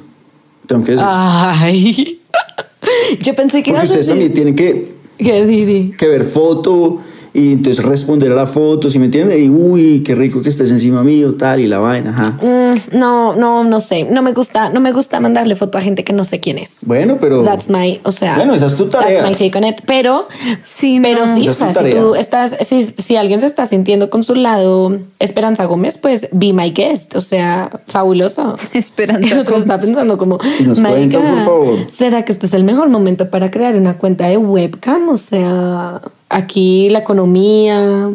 Tengo 0.69 0.85
que 0.85 0.93
decir. 0.93 1.07
Ay. 1.09 2.21
Yo 3.23 3.35
pensé 3.35 3.62
que 3.64 3.73
Porque 3.73 3.87
ibas 3.87 3.88
a 3.88 3.90
ustedes 3.90 4.07
también 4.09 4.33
decir... 4.33 4.35
tienen 4.35 4.55
que 4.55 4.95
¿Qué 5.19 5.45
Didi? 5.47 5.95
que 5.99 6.07
ver 6.09 6.23
foto 6.25 7.01
y 7.37 7.51
entonces 7.53 7.85
responder 7.85 8.31
a 8.31 8.37
la 8.37 8.47
foto, 8.47 8.88
¿sí 8.88 8.99
me 9.01 9.07
entiende? 9.07 9.38
Y 9.40 9.51
uy, 9.51 10.03
qué 10.05 10.14
rico 10.14 10.40
que 10.40 10.49
estés 10.49 10.70
encima 10.70 11.03
mío, 11.03 11.35
tal, 11.35 11.59
y 11.61 11.66
la 11.66 11.79
vaina, 11.81 12.11
ajá. 12.11 12.38
Mm, 12.40 12.97
no, 12.97 13.35
no, 13.35 13.64
no 13.64 13.81
sé. 13.81 14.05
No 14.05 14.23
me 14.23 14.33
gusta, 14.33 14.70
no 14.70 14.81
me 14.81 14.92
gusta 14.92 15.18
mandarle 15.18 15.57
foto 15.57 15.77
a 15.77 15.81
gente 15.81 16.05
que 16.05 16.12
no 16.12 16.23
sé 16.23 16.38
quién 16.38 16.59
es. 16.59 16.79
Bueno, 16.87 17.18
pero. 17.20 17.42
That's 17.42 17.68
my, 17.68 18.01
o 18.05 18.12
sea. 18.12 18.37
Bueno, 18.37 18.55
esa 18.55 18.66
es 18.66 18.77
tu 18.77 18.87
tarea. 18.87 19.23
That's 19.25 19.40
my 19.40 19.49
take 19.51 19.59
on 19.59 19.64
it. 19.64 19.77
Pero, 19.85 20.29
Sí, 20.64 21.01
pero 21.03 21.27
no. 21.27 21.35
sí, 21.35 21.42
Esa 21.42 21.51
o 21.51 21.51
es 21.51 21.59
tu 21.59 21.64
sea, 21.64 21.68
si 21.73 21.75
tarea. 21.75 22.01
tú 22.01 22.14
estás, 22.14 22.57
si, 22.61 22.85
si 22.85 23.16
alguien 23.16 23.40
se 23.40 23.47
está 23.47 23.66
sintiendo 23.66 24.11
con 24.11 24.23
su 24.23 24.37
lado 24.37 24.97
Esperanza 25.18 25.64
Gómez, 25.64 25.99
pues 25.99 26.29
be 26.31 26.53
my 26.53 26.70
guest. 26.70 27.16
O 27.16 27.20
sea, 27.20 27.68
fabuloso. 27.88 28.55
Esperanza 28.73 29.33
El 29.35 29.40
otro 29.40 29.57
está 29.57 29.81
pensando 29.81 30.18
como, 30.18 30.38
Y 30.61 30.62
nos 30.62 30.79
"Marica, 30.81 31.18
cuenta, 31.18 31.35
por 31.35 31.44
favor". 31.44 31.79
¿será 31.90 32.25
que 32.25 32.31
este 32.31 32.47
es 32.47 32.55
el 32.55 32.62
mejor 32.62 32.88
momento 32.90 33.29
para 33.29 33.51
crear 33.51 33.75
una 33.77 33.99
cuenta 33.99 34.29
de 34.29 34.37
webcam? 34.37 35.09
O 35.09 35.16
sea, 35.16 36.01
aquí 36.35 36.88
la 36.90 37.01
economía, 37.01 38.11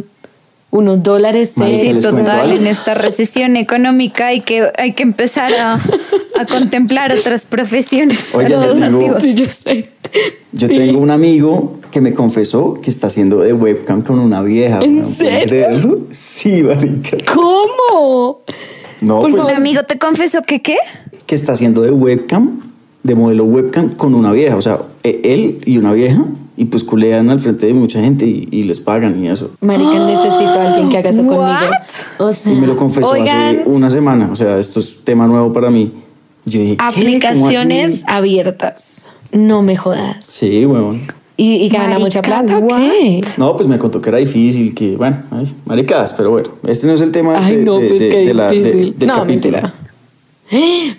unos 0.72 1.02
dólares 1.02 1.54
Sí, 1.56 1.92
total, 2.02 2.52
en 2.52 2.68
esta 2.68 2.94
recesión 2.94 3.56
económica 3.58 4.28
hay 4.28 4.42
que, 4.42 4.68
hay 4.78 4.94
que 4.94 5.04
empezar 5.04 5.52
a, 5.54 5.76
a 6.40 6.46
contemplar 6.46 7.12
otras 7.14 7.46
profesiones. 7.46 8.20
Oye, 8.34 8.50
yo 8.50 8.74
tengo-. 8.74 9.20
Sí, 9.20 9.34
yo 9.34 9.46
sé. 9.48 9.90
Yo 10.52 10.68
Sí. 10.68 10.74
tengo 10.74 11.00
un 11.00 11.12
amigo 11.12 11.78
que 11.92 12.02
me 12.02 12.14
confesó 12.14 12.76
que 12.76 12.90
está 12.90 13.08
haciendo 13.08 13.40
de 13.40 13.54
webcam 13.54 14.02
con 14.04 14.20
una 14.20 14.42
vieja. 14.44 14.80
¿En 14.82 14.98
weón, 15.00 15.16
¿pueden 15.16 15.50
serio? 15.50 16.00
Sí, 16.12 16.62
marica. 16.64 17.18
¿Cómo? 17.34 18.42
No, 19.02 19.22
Por 19.22 19.32
pues, 19.32 19.44
¿Un 19.46 19.52
amigo 19.56 19.84
te 19.84 19.98
confesó 19.98 20.42
que 20.42 20.62
qué? 20.62 20.78
que 21.26 21.36
está 21.36 21.54
haciendo 21.54 21.82
de 21.84 21.92
webcam, 21.92 22.60
de 23.04 23.16
modelo 23.16 23.44
webcam 23.46 23.90
con 23.96 24.14
una 24.14 24.32
vieja. 24.32 24.56
O 24.58 24.62
sea, 24.62 24.80
e- 25.04 25.22
él 25.24 25.60
y 25.66 25.78
una 25.78 25.94
vieja, 25.94 26.26
y 26.60 26.66
pues 26.66 26.84
culean 26.84 27.30
al 27.30 27.40
frente 27.40 27.66
de 27.68 27.74
mucha 27.74 28.02
gente 28.02 28.26
y, 28.28 28.48
y 28.52 28.64
les 28.64 28.80
pagan 28.80 29.24
y 29.24 29.30
eso. 29.30 29.52
Marica, 29.62 30.06
necesito 30.06 30.50
a 30.50 30.68
alguien 30.68 30.90
que 30.90 30.98
haga 30.98 31.10
eso 31.10 31.20
conmigo. 31.24 31.42
What? 31.42 31.72
O 32.20 32.34
sea, 32.34 32.52
Y 32.52 32.56
me 32.58 32.68
lo 32.68 32.76
confesó 32.76 33.10
oigan, 33.10 33.60
hace 33.60 33.64
una 33.66 33.90
semana. 33.90 34.30
O 34.32 34.36
sea, 34.36 34.60
esto 34.60 34.80
es 34.82 35.00
tema 35.04 35.26
nuevo 35.26 35.52
para 35.54 35.70
mí. 35.70 35.92
Yo 36.46 36.60
dije, 36.60 36.72
¿qué? 36.74 36.78
¿Cómo 36.78 36.90
Aplicaciones 36.90 38.04
abiertas. 38.08 39.06
No 39.32 39.62
me 39.62 39.78
jodas. 39.78 40.18
Sí, 40.28 40.66
weón. 40.66 41.02
¿Y, 41.38 41.54
y 41.56 41.70
gana 41.70 41.98
mucha 42.00 42.22
plata 42.22 42.58
o 42.58 42.68
qué? 42.68 43.22
No, 43.38 43.56
pues 43.56 43.66
me 43.70 43.80
contó 43.80 44.02
que 44.02 44.10
era 44.10 44.18
difícil, 44.18 44.76
que 44.76 44.98
bueno, 44.98 45.24
ay, 45.32 45.48
maricadas, 45.66 46.12
pero 46.14 46.32
bueno, 46.32 46.50
este 46.68 46.86
no 46.88 46.94
es 46.94 47.00
el 47.00 47.12
tema 47.14 47.36
Ay, 47.38 47.56
de, 47.56 47.64
no, 47.64 47.78
de- 47.78 47.88
pues 47.88 48.00
de- 48.02 48.34
la- 48.34 48.50
del 48.52 48.96
no, 49.08 49.14
capítulo. 49.16 49.26
mentira. 49.26 49.74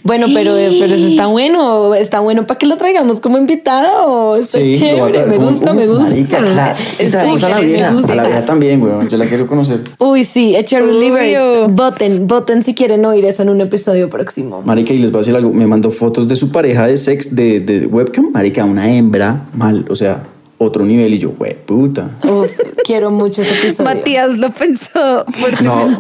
Bueno, 0.02 0.26
pero, 0.32 0.54
pero 0.54 0.94
eso 0.94 1.06
está 1.06 1.26
bueno, 1.26 1.94
está 1.94 2.20
bueno 2.20 2.46
para 2.46 2.58
que 2.58 2.66
lo 2.66 2.76
traigamos 2.76 3.20
como 3.20 3.38
invitado. 3.38 4.36
Está 4.36 4.58
Sí, 4.58 4.78
chévere, 4.78 5.26
me 5.26 5.38
gusta, 5.38 5.72
me 5.72 5.86
gusta. 5.86 6.04
Marica, 6.04 6.38
claro. 6.38 6.78
Y 6.98 7.06
traemos 7.10 7.42
a 7.44 7.48
la 7.48 7.60
vieja, 7.60 7.88
a 7.88 8.14
la 8.14 8.22
vieja 8.24 8.44
también, 8.44 8.82
weón. 8.82 9.08
Yo 9.08 9.16
la 9.16 9.26
quiero 9.26 9.46
conocer. 9.46 9.80
Uy, 9.98 10.24
sí, 10.24 10.54
Echer. 10.56 10.84
Livers. 10.84 11.38
Voten, 11.70 12.26
voten 12.26 12.62
si 12.62 12.74
quieren 12.74 13.04
oír 13.04 13.24
eso 13.24 13.42
en 13.42 13.50
un 13.50 13.60
episodio 13.60 14.08
próximo. 14.08 14.62
Marica, 14.64 14.92
y 14.92 14.98
les 14.98 15.10
voy 15.10 15.18
a 15.18 15.22
decir 15.22 15.36
algo. 15.36 15.52
Me 15.52 15.66
mandó 15.66 15.90
fotos 15.90 16.28
de 16.28 16.36
su 16.36 16.50
pareja 16.50 16.86
de 16.86 16.96
sex, 16.96 17.34
de, 17.34 17.60
de 17.60 17.86
webcam. 17.86 18.30
Marica, 18.32 18.64
una 18.64 18.90
hembra, 18.90 19.46
mal, 19.54 19.84
o 19.88 19.94
sea, 19.94 20.24
otro 20.61 20.85
nivel. 20.85 21.14
Y 21.14 21.18
yo, 21.18 21.31
güey, 21.31 21.55
puta. 21.55 22.11
Uf, 22.23 22.51
quiero 22.85 23.11
mucho 23.11 23.42
ese 23.42 23.59
episodio. 23.59 23.85
Matías 23.85 24.37
lo 24.37 24.51
pensó 24.51 25.25
No, 25.62 25.99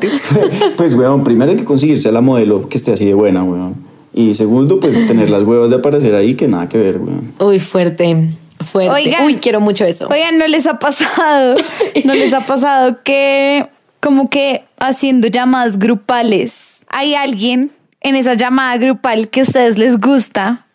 pues, 0.76 0.94
weón, 0.94 1.24
primero 1.24 1.50
hay 1.50 1.56
que 1.56 1.64
conseguirse 1.64 2.08
a 2.08 2.12
la 2.12 2.20
modelo 2.20 2.68
que 2.68 2.76
esté 2.76 2.92
así 2.92 3.06
de 3.06 3.14
buena, 3.14 3.42
weón. 3.42 3.74
Y 4.12 4.34
segundo, 4.34 4.80
pues 4.80 4.94
tener 5.06 5.30
las 5.30 5.42
huevas 5.44 5.70
de 5.70 5.76
aparecer 5.76 6.14
ahí, 6.14 6.34
que 6.34 6.46
nada 6.46 6.68
que 6.68 6.78
ver, 6.78 6.98
weón. 6.98 7.32
Uy, 7.38 7.58
fuerte, 7.58 8.28
fuerte. 8.64 8.92
Oigan. 8.92 9.24
Uy, 9.24 9.36
quiero 9.36 9.60
mucho 9.60 9.84
eso. 9.84 10.08
Oigan, 10.08 10.38
¿no 10.38 10.46
les 10.46 10.66
ha 10.66 10.78
pasado? 10.78 11.54
¿No 12.04 12.14
les 12.14 12.32
ha 12.34 12.44
pasado 12.44 12.98
que 13.02 13.66
como 14.00 14.28
que 14.28 14.64
haciendo 14.78 15.28
llamadas 15.28 15.78
grupales 15.78 16.54
hay 16.88 17.14
alguien 17.14 17.70
en 18.00 18.16
esa 18.16 18.34
llamada 18.34 18.76
grupal 18.78 19.30
que 19.30 19.40
a 19.40 19.42
ustedes 19.44 19.78
les 19.78 19.96
gusta? 19.98 20.66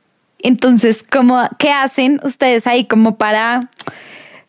Entonces, 0.46 1.04
¿cómo, 1.12 1.42
¿qué 1.58 1.72
hacen 1.72 2.22
ustedes 2.24 2.68
ahí 2.68 2.86
como 2.86 3.18
para 3.18 3.72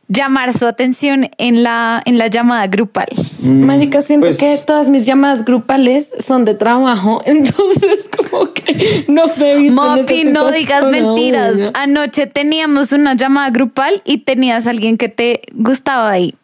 llamar 0.09 0.52
su 0.52 0.66
atención 0.66 1.30
en 1.38 1.62
la, 1.62 2.02
en 2.04 2.18
la 2.18 2.26
llamada 2.26 2.66
grupal? 2.66 3.09
Marica, 3.40 4.02
siento 4.02 4.26
pues- 4.26 4.37
que 4.37 4.59
todas 4.59 4.90
mis 4.90 5.06
llamadas 5.06 5.42
grupales 5.42 6.12
son 6.18 6.44
de 6.44 6.52
trabajo, 6.52 7.22
entonces 7.26 8.11
como 8.14 8.52
que 8.52 9.06
no 9.09 9.24
me 9.38 9.52
he 9.52 9.56
visto 9.56 9.94
en 9.94 9.98
esa 10.00 10.02
Mopi, 10.02 10.24
no 10.24 10.50
digas 10.50 10.85
mentiras. 10.85 11.54
Anoche 11.72 12.26
teníamos 12.26 12.92
una 12.92 13.14
llamada 13.14 13.48
grupal 13.48 14.02
y 14.04 14.18
tenías 14.18 14.66
a 14.66 14.70
alguien 14.70 14.98
que 14.98 15.09
te 15.09 15.40
gustaba 15.54 16.11
ahí. 16.11 16.35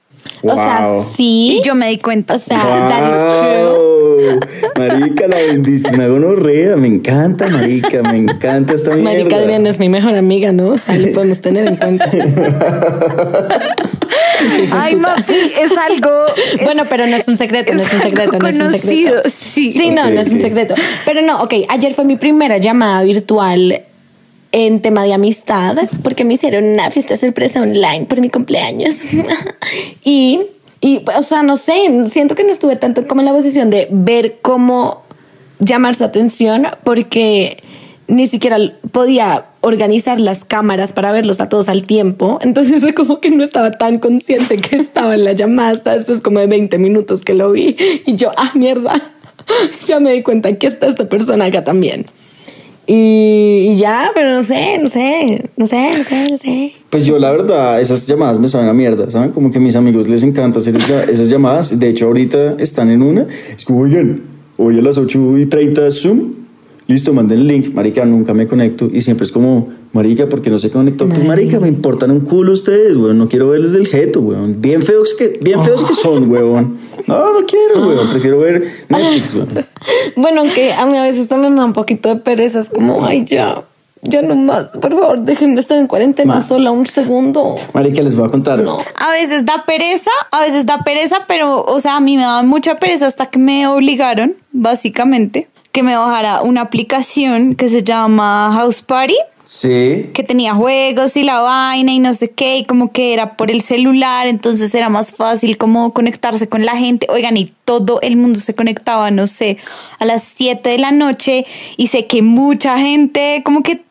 O 0.43 0.57
sea, 0.57 0.99
sí. 1.15 1.59
Y 1.59 1.63
yo 1.63 1.75
me 1.75 1.89
di 1.89 1.99
cuenta. 1.99 2.35
O 2.35 2.39
sea, 2.39 2.59
that 2.59 3.09
is 3.11 3.17
true. 3.41 4.41
Marica, 4.79 5.27
la 5.29 5.37
bendísima 5.37 6.07
gonorrea. 6.07 6.77
Me 6.77 6.87
encanta, 6.89 7.47
marica. 7.49 8.03
Me 8.03 8.17
encanta 8.19 8.75
esta 8.75 8.91
mierda. 8.91 9.11
Marica 9.11 9.37
Adriana 9.37 9.69
es 9.69 9.79
mi 9.79 9.89
mejor 9.89 10.15
amiga, 10.15 10.53
¿no? 10.53 10.69
O 10.71 10.77
sea, 10.77 10.97
lo 10.97 11.13
podemos 11.13 11.41
tener 11.41 11.67
en 11.69 11.77
cuenta. 11.77 12.11
Ay, 14.73 14.97
Mapi, 14.97 15.33
es 15.61 15.73
algo. 15.77 16.11
es- 16.37 16.65
Bueno, 16.65 16.85
pero 16.89 17.07
no 17.07 17.17
es 17.17 17.29
un 17.29 17.37
secreto, 17.37 17.73
no 17.75 17.83
es 17.83 17.93
un 17.93 18.03
secreto, 18.03 18.39
no 18.39 18.49
es 18.49 18.55
un 18.57 18.67
conocido, 18.69 19.17
secreto. 19.19 19.37
sí. 19.55 19.73
Sí, 19.73 19.91
no, 19.91 20.11
no 20.11 20.21
es 20.21 20.31
un 20.33 20.41
secreto. 20.41 20.75
Pero 21.05 21.23
no, 21.23 21.43
ok, 21.43 21.55
ayer 21.69 21.95
fue 21.95 22.05
mi 22.05 22.17
primera 22.17 22.59
llamada 22.59 23.03
virtual 23.03 23.83
en 24.53 24.83
tema 24.83 25.05
de 25.05 25.15
amistad, 25.15 25.77
porque 26.03 26.25
me 26.25 26.35
hicieron 26.35 26.65
una 26.65 26.91
fiesta 26.91 27.17
sorpresa 27.17 27.61
online 27.61 28.07
por 28.07 28.21
mi 28.21 28.31
cumpleaños. 28.31 28.97
y, 30.05 30.43
y, 30.81 31.03
o 31.17 31.23
sea, 31.23 31.43
no 31.43 31.57
sé, 31.57 31.75
siento 32.09 32.35
que 32.35 32.45
no 32.45 32.51
estuve 32.51 32.77
tanto 32.77 33.09
como 33.09 33.23
en 33.23 33.27
la 33.27 33.33
posición 33.33 33.71
de 33.71 33.89
ver 33.91 34.39
cómo 34.43 35.03
llamar 35.59 35.95
su 35.95 36.05
atención, 36.05 36.67
porque 36.85 37.63
ni 38.09 38.27
siquiera 38.27 38.59
podía 38.91 39.47
organizar 39.63 40.21
las 40.21 40.45
cámaras 40.45 40.93
para 40.93 41.13
verlos 41.13 41.41
a 41.41 41.49
todos 41.49 41.69
al 41.69 41.85
tiempo. 41.85 42.39
Entonces 42.43 42.85
como 42.97 43.21
que 43.21 43.31
no 43.31 43.43
estaba 43.43 43.73
tan 43.73 43.99
consciente 43.99 44.59
que 44.59 44.77
estaba 44.77 45.15
en 45.15 45.25
la 45.25 45.33
llamada 45.33 45.71
hasta 45.71 45.93
después 45.93 46.21
como 46.21 46.41
de 46.41 46.47
20 46.47 46.79
minutos 46.79 47.23
que 47.23 47.35
lo 47.35 47.53
vi. 47.53 47.77
Y 48.05 48.17
yo, 48.17 48.33
ah, 48.37 48.51
mierda, 48.55 49.01
ya 49.87 49.99
me 49.99 50.13
di 50.13 50.23
cuenta 50.23 50.55
que 50.57 50.67
está 50.67 50.87
esta 50.87 51.09
persona 51.09 51.47
acá 51.47 51.65
también. 51.65 52.07
Y, 52.87 53.73
y 53.73 53.77
ya, 53.77 54.11
pero 54.15 54.35
no 54.35 54.43
sé, 54.43 54.79
no 54.83 54.89
sé, 54.89 55.51
no 55.57 55.67
sé, 55.67 55.91
no 55.99 56.05
sé, 56.05 56.31
no 56.31 56.39
sé. 56.39 56.73
Pues 56.91 57.07
yo 57.07 57.19
la 57.19 57.31
verdad, 57.31 57.81
esas 57.81 58.07
llamadas 58.07 58.39
me 58.41 58.49
saben 58.49 58.69
a 58.69 58.73
mierda, 58.73 59.09
¿saben? 59.11 59.31
Como 59.31 59.51
que 59.51 59.59
a 59.59 59.61
mis 59.61 59.77
amigos 59.77 60.09
les 60.09 60.23
encanta 60.25 60.59
hacer 60.59 60.77
esa- 60.77 61.05
esas 61.05 61.29
llamadas. 61.31 61.79
De 61.79 61.89
hecho, 61.89 62.07
ahorita 62.07 62.57
están 62.59 62.91
en 62.91 63.03
una. 63.03 63.27
Es 63.57 63.65
como, 63.65 63.81
oigan, 63.81 64.23
hoy 64.57 64.79
a 64.79 64.83
las 64.83 64.99
8 64.99 65.39
y 65.39 65.47
30 65.47 65.91
Zoom. 65.91 66.33
Listo, 66.89 67.13
manden 67.15 67.39
el 67.39 67.47
link. 67.47 67.73
Marica, 67.73 68.05
nunca 68.05 68.35
me 68.35 68.49
conecto. 68.49 68.91
Y 68.93 69.01
siempre 69.01 69.25
es 69.25 69.31
como, 69.33 69.69
marica, 69.93 70.29
¿por 70.29 70.43
qué 70.43 70.51
no 70.51 70.59
se 70.59 70.69
conectó? 70.71 71.07
Pues, 71.09 71.25
marica, 71.25 71.61
me 71.61 71.69
importan 71.69 72.11
un 72.11 72.21
culo 72.21 72.53
ustedes, 72.53 72.97
weón. 72.97 73.17
No 73.17 73.29
quiero 73.29 73.49
verles 73.49 73.71
del 73.71 73.87
jeto, 73.87 74.21
weón. 74.21 74.61
Bien 74.61 74.83
feos 74.83 75.15
que, 75.15 75.39
bien 75.41 75.61
feos 75.63 75.85
que 75.85 75.95
son, 75.95 76.29
weón. 76.29 76.77
No, 77.13 77.41
no 77.41 77.47
quiero, 77.47 77.87
weón. 77.87 78.11
Prefiero 78.11 78.39
ver 78.39 78.63
Netflix. 78.89 79.37
Bueno, 80.17 80.43
aunque 80.43 80.73
a 80.73 80.87
mí 80.87 80.97
a 80.97 81.03
veces 81.03 81.29
también 81.29 81.55
me 81.55 81.61
da 81.61 81.67
un 81.67 81.73
poquito 81.73 82.09
de 82.09 82.17
pereza, 82.17 82.61
es 82.61 82.69
como, 82.69 83.05
ay, 83.05 83.25
ya, 83.25 83.63
ya 84.03 84.23
no 84.23 84.37
más, 84.37 84.79
por 84.79 84.93
favor, 84.93 85.21
déjenme 85.21 85.61
estar 85.61 85.77
en 85.79 85.87
cuarentena 85.87 86.35
Ma. 86.35 86.41
sola 86.41 86.71
un 86.71 86.87
segundo. 86.87 87.57
Marica, 87.73 88.03
les 88.03 88.17
voy 88.17 88.29
a 88.29 88.31
contar. 88.31 88.61
No. 88.61 88.79
A 88.97 89.11
veces 89.13 89.45
da 89.45 89.65
pereza, 89.65 90.11
a 90.31 90.41
veces 90.43 90.67
da 90.67 90.85
pereza, 90.85 91.25
pero, 91.27 91.65
o 91.65 91.81
sea, 91.81 91.97
a 91.97 92.01
mí 92.01 92.17
me 92.17 92.23
daba 92.23 92.43
mucha 92.43 92.77
pereza 92.77 93.07
hasta 93.07 93.27
que 93.27 93.39
me 93.39 93.67
obligaron, 93.67 94.35
básicamente, 94.53 95.49
que 95.73 95.83
me 95.83 95.97
bajara 95.97 96.43
una 96.43 96.61
aplicación 96.61 97.55
que 97.55 97.69
se 97.69 97.83
llama 97.83 98.51
House 98.55 98.83
Party. 98.83 99.17
Sí. 99.55 100.09
que 100.15 100.23
tenía 100.23 100.55
juegos 100.55 101.15
y 101.15 101.25
la 101.25 101.43
vaina 101.43 101.93
y 101.93 101.99
no 101.99 102.15
sé 102.15 102.31
qué, 102.31 102.57
y 102.57 102.65
como 102.65 102.91
que 102.91 103.13
era 103.13 103.37
por 103.37 103.51
el 103.51 103.61
celular, 103.61 104.27
entonces 104.27 104.75
era 104.75 104.89
más 104.89 105.13
fácil 105.13 105.59
como 105.59 105.93
conectarse 105.93 106.49
con 106.49 106.65
la 106.65 106.79
gente. 106.79 107.07
Oigan, 107.11 107.37
y 107.37 107.53
todo 107.67 108.01
el 108.01 108.17
mundo 108.17 108.41
se 108.41 108.55
conectaba, 108.55 109.11
no 109.11 109.27
sé, 109.27 109.59
a 109.99 110.07
las 110.07 110.25
7 110.25 110.67
de 110.71 110.79
la 110.79 110.91
noche 110.91 111.45
y 111.77 111.89
sé 111.89 112.07
que 112.07 112.23
mucha 112.23 112.79
gente 112.79 113.43
como 113.45 113.63
que 113.63 113.83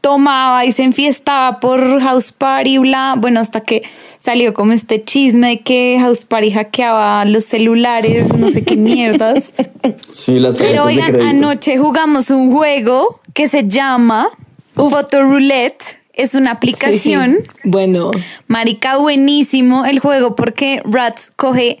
tomaba 0.00 0.64
y 0.64 0.72
se 0.72 0.82
enfiestaba 0.82 1.60
por 1.60 2.00
House 2.00 2.32
Party, 2.32 2.78
bla, 2.78 3.14
bueno, 3.16 3.38
hasta 3.38 3.60
que 3.60 3.84
salió 4.18 4.54
como 4.54 4.72
este 4.72 5.04
chisme 5.04 5.50
de 5.50 5.60
que 5.60 5.98
House 6.00 6.24
Party 6.24 6.50
hackeaba 6.50 7.24
los 7.26 7.44
celulares, 7.44 8.36
no 8.36 8.50
sé 8.50 8.64
qué 8.64 8.74
mierdas. 8.74 9.52
Sí, 10.10 10.40
las 10.40 10.56
Pero 10.56 10.84
oigan, 10.84 11.20
anoche 11.20 11.78
jugamos 11.78 12.30
un 12.30 12.52
juego 12.52 13.20
que 13.34 13.46
se 13.46 13.68
llama 13.68 14.30
Photo 14.76 15.22
Roulette. 15.22 15.82
Es 16.12 16.34
una 16.34 16.52
aplicación. 16.52 17.38
Sí. 17.42 17.48
Bueno, 17.64 18.10
Marica, 18.46 18.96
buenísimo 18.96 19.84
el 19.84 19.98
juego 19.98 20.34
porque 20.34 20.80
Rat 20.84 21.18
coge 21.36 21.78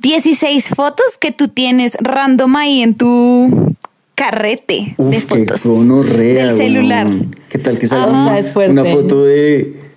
16 0.00 0.70
fotos 0.74 1.18
que 1.20 1.30
tú 1.30 1.46
tienes 1.48 1.92
random 2.00 2.56
ahí 2.56 2.82
en 2.82 2.94
tu 2.94 3.76
carrete 4.16 4.94
de 4.98 5.02
Uf, 5.02 5.24
qué 5.24 5.44
fotos 5.44 5.64
gonorrea, 5.64 6.46
del 6.46 6.56
celular. 6.56 7.06
¿Qué 7.48 7.58
tal 7.58 7.78
que 7.78 7.86
salga 7.86 8.08
una, 8.08 8.40
una 8.68 8.84
foto 8.84 9.24
de... 9.24 9.89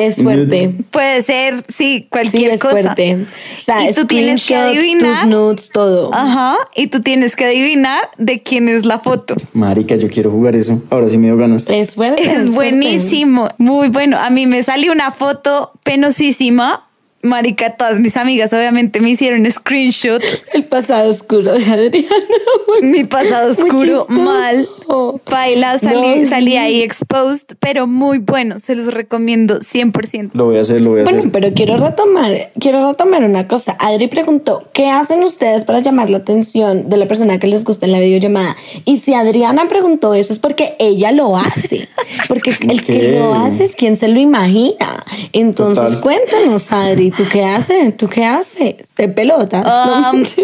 es 0.00 0.22
fuerte. 0.22 0.70
Puede 0.90 1.22
ser, 1.22 1.64
sí, 1.68 1.74
Sí, 1.78 2.06
cualquier 2.10 2.50
es 2.52 2.60
cosa. 2.60 2.72
fuerte. 2.72 3.26
O 3.56 3.60
sea, 3.60 3.88
y 3.90 3.94
tú 3.94 4.06
tienes 4.06 4.46
que 4.46 4.56
adivinar. 4.56 5.20
tus 5.22 5.30
nudes, 5.30 5.70
todo. 5.70 6.10
Ajá, 6.14 6.56
y 6.74 6.88
tú 6.88 7.00
tienes 7.00 7.34
que 7.36 7.44
adivinar 7.46 8.10
de 8.18 8.42
quién 8.42 8.68
es 8.68 8.84
la 8.84 8.98
foto. 8.98 9.34
Marica, 9.52 9.96
yo 9.96 10.08
quiero 10.08 10.30
jugar 10.30 10.56
eso. 10.56 10.82
Ahora 10.90 11.08
sí 11.08 11.18
me 11.18 11.26
dio 11.28 11.36
ganas. 11.36 11.68
Es 11.70 11.92
fuerte. 11.92 12.22
Es 12.22 12.28
fuerte. 12.28 12.50
buenísimo, 12.50 13.48
muy 13.58 13.88
bueno. 13.88 14.18
A 14.18 14.30
mí 14.30 14.46
me 14.46 14.62
salió 14.62 14.92
una 14.92 15.12
foto 15.12 15.72
penosísima. 15.84 16.87
Marica, 17.22 17.70
todas 17.76 17.98
mis 17.98 18.16
amigas 18.16 18.52
obviamente 18.52 19.00
me 19.00 19.10
hicieron 19.10 19.44
screenshot. 19.50 20.22
El 20.52 20.66
pasado 20.66 21.10
oscuro 21.10 21.52
de 21.54 21.64
Adriana. 21.64 22.08
Mi 22.82 23.02
pasado 23.04 23.50
oscuro, 23.52 24.06
mal. 24.08 24.68
Baila, 25.28 25.78
salí, 25.78 26.20
No, 26.22 26.28
salí 26.28 26.52
sí. 26.52 26.56
ahí 26.56 26.82
exposed, 26.82 27.56
pero 27.58 27.86
muy 27.88 28.18
bueno. 28.18 28.58
Se 28.60 28.74
los 28.76 28.94
recomiendo 28.94 29.58
100%. 29.60 30.30
Lo 30.34 30.44
voy 30.46 30.58
a 30.58 30.60
hacer, 30.60 30.80
lo 30.80 30.90
voy 30.90 31.00
a 31.00 31.04
Bueno, 31.04 31.18
hacer. 31.18 31.32
pero 31.32 31.52
quiero 31.54 31.76
retomar, 31.76 32.50
quiero 32.60 32.88
retomar 32.88 33.24
una 33.24 33.48
cosa. 33.48 33.76
Adri 33.80 34.06
preguntó, 34.06 34.68
¿qué 34.72 34.88
hacen 34.88 35.22
ustedes 35.24 35.64
para 35.64 35.80
llamar 35.80 36.10
la 36.10 36.18
atención 36.18 36.88
de 36.88 36.96
la 36.98 37.08
persona 37.08 37.38
que 37.40 37.48
les 37.48 37.64
gusta 37.64 37.86
en 37.86 37.92
la 37.92 37.98
videollamada? 38.00 38.56
Y 38.84 38.98
si 38.98 39.14
Adriana 39.14 39.66
preguntó 39.68 40.14
eso 40.14 40.32
es 40.32 40.38
porque 40.38 40.76
ella 40.78 41.10
lo 41.10 41.36
hace. 41.36 41.88
Porque 42.28 42.50
el 42.68 42.80
que 42.82 43.12
lo 43.18 43.34
hace 43.34 43.64
es 43.64 43.74
quien 43.74 43.96
se 43.96 44.06
lo 44.08 44.20
imagina. 44.20 45.04
Entonces, 45.32 45.82
Total. 45.84 46.00
cuéntanos, 46.00 46.72
Adri, 46.72 47.07
¿tú 47.10 47.24
qué 47.30 47.44
haces? 47.44 47.96
¿Tú 47.96 48.08
qué 48.08 48.24
haces? 48.24 48.94
¿De 48.96 49.08
pelotas? 49.08 49.64
Um. 49.66 50.24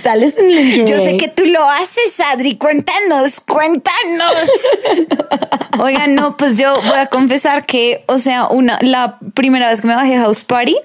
Sales 0.00 0.38
en 0.38 0.54
lingerie. 0.54 0.86
Yo 0.86 0.96
sé 0.96 1.16
que 1.16 1.28
tú 1.28 1.44
lo 1.46 1.68
haces, 1.68 2.18
Adri. 2.32 2.56
Cuéntanos, 2.56 3.40
cuéntanos. 3.40 4.50
Oigan, 5.78 6.14
no, 6.14 6.36
pues 6.36 6.56
yo 6.58 6.80
voy 6.82 6.98
a 6.98 7.06
confesar 7.06 7.66
que, 7.66 8.04
o 8.06 8.18
sea, 8.18 8.46
una, 8.46 8.78
la 8.82 9.18
primera 9.34 9.68
vez 9.70 9.80
que 9.80 9.88
me 9.88 9.94
bajé 9.94 10.16
House 10.18 10.44
Party 10.44 10.76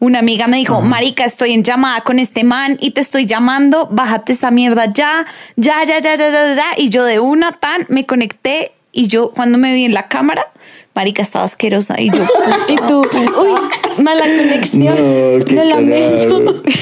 una 0.00 0.18
amiga 0.18 0.46
me 0.46 0.56
dijo, 0.56 0.80
marica, 0.80 1.26
estoy 1.26 1.52
en 1.52 1.62
llamada 1.62 2.00
con 2.00 2.18
este 2.18 2.42
man 2.42 2.78
y 2.80 2.92
te 2.92 3.02
estoy 3.02 3.26
llamando, 3.26 3.86
bájate 3.90 4.32
esa 4.32 4.50
mierda 4.50 4.86
ya, 4.86 5.26
ya, 5.56 5.84
ya, 5.84 6.00
ya, 6.00 6.16
ya, 6.16 6.30
ya, 6.30 6.54
ya. 6.54 6.64
Y 6.78 6.88
yo 6.88 7.04
de 7.04 7.20
una 7.20 7.52
tan 7.52 7.84
me 7.90 8.06
conecté 8.06 8.72
y 8.92 9.08
yo 9.08 9.30
cuando 9.32 9.58
me 9.58 9.74
vi 9.74 9.84
en 9.84 9.92
la 9.92 10.08
cámara, 10.08 10.49
marica, 10.94 11.22
estaba 11.22 11.44
asquerosa 11.44 12.00
y 12.00 12.10
yo... 12.10 12.24
Y 12.68 12.76
tú, 12.76 13.00
uy, 13.40 14.02
mala 14.02 14.24
conexión. 14.24 14.94
No, 14.96 15.44
qué 15.44 15.54
Lo 15.54 15.64
lamento. 15.64 16.62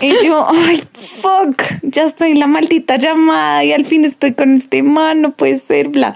Y 0.00 0.26
yo, 0.26 0.48
ay, 0.50 0.82
fuck, 1.20 1.62
ya 1.82 2.04
estoy 2.04 2.32
en 2.32 2.40
la 2.40 2.48
maldita 2.48 2.96
llamada 2.96 3.62
y 3.64 3.72
al 3.72 3.84
fin 3.84 4.04
estoy 4.04 4.32
con 4.32 4.56
este 4.56 4.82
man, 4.82 5.20
no 5.20 5.32
puede 5.36 5.58
ser, 5.58 5.88
bla. 5.90 6.14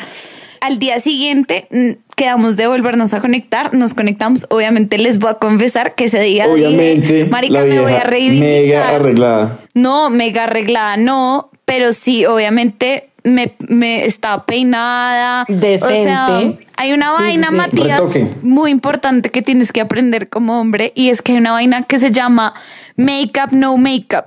Al 0.60 0.80
día 0.80 0.98
siguiente 1.00 1.68
mm, 1.70 1.90
quedamos 2.16 2.56
de 2.56 2.66
volvernos 2.66 3.14
a 3.14 3.20
conectar, 3.20 3.74
nos 3.74 3.94
conectamos, 3.94 4.46
obviamente 4.48 4.98
les 4.98 5.18
voy 5.20 5.30
a 5.30 5.34
confesar 5.34 5.94
que 5.94 6.06
ese 6.06 6.20
día 6.20 6.48
dije, 6.48 6.66
Obviamente, 6.66 7.24
marica, 7.26 7.60
la 7.60 7.64
me 7.64 7.80
voy 7.80 7.92
a 7.92 8.00
reivindicar. 8.02 8.62
mega 8.62 8.88
arreglada. 8.96 9.60
No, 9.74 10.10
mega 10.10 10.44
arreglada, 10.44 10.96
no, 10.96 11.50
pero 11.64 11.92
sí, 11.92 12.24
obviamente 12.26 13.10
me, 13.26 13.54
me 13.68 14.04
estaba 14.06 14.46
peinada. 14.46 15.44
Decente. 15.48 15.84
O 16.00 16.04
sea, 16.04 16.52
hay 16.76 16.92
una 16.92 17.16
Sí, 17.16 17.22
vaina, 17.22 17.46
sí, 17.48 17.52
sí. 17.52 17.56
Matías, 17.56 18.00
Retoque. 18.00 18.34
muy 18.42 18.70
importante 18.70 19.30
que 19.30 19.42
tienes 19.42 19.72
que 19.72 19.80
aprender 19.80 20.28
como 20.28 20.60
hombre 20.60 20.92
y 20.94 21.10
es 21.10 21.22
que 21.22 21.32
hay 21.32 21.38
una 21.38 21.52
vaina 21.52 21.82
que 21.82 21.98
se 21.98 22.10
llama 22.10 22.54
makeup 22.96 23.50
no 23.52 23.76
makeup. 23.76 24.26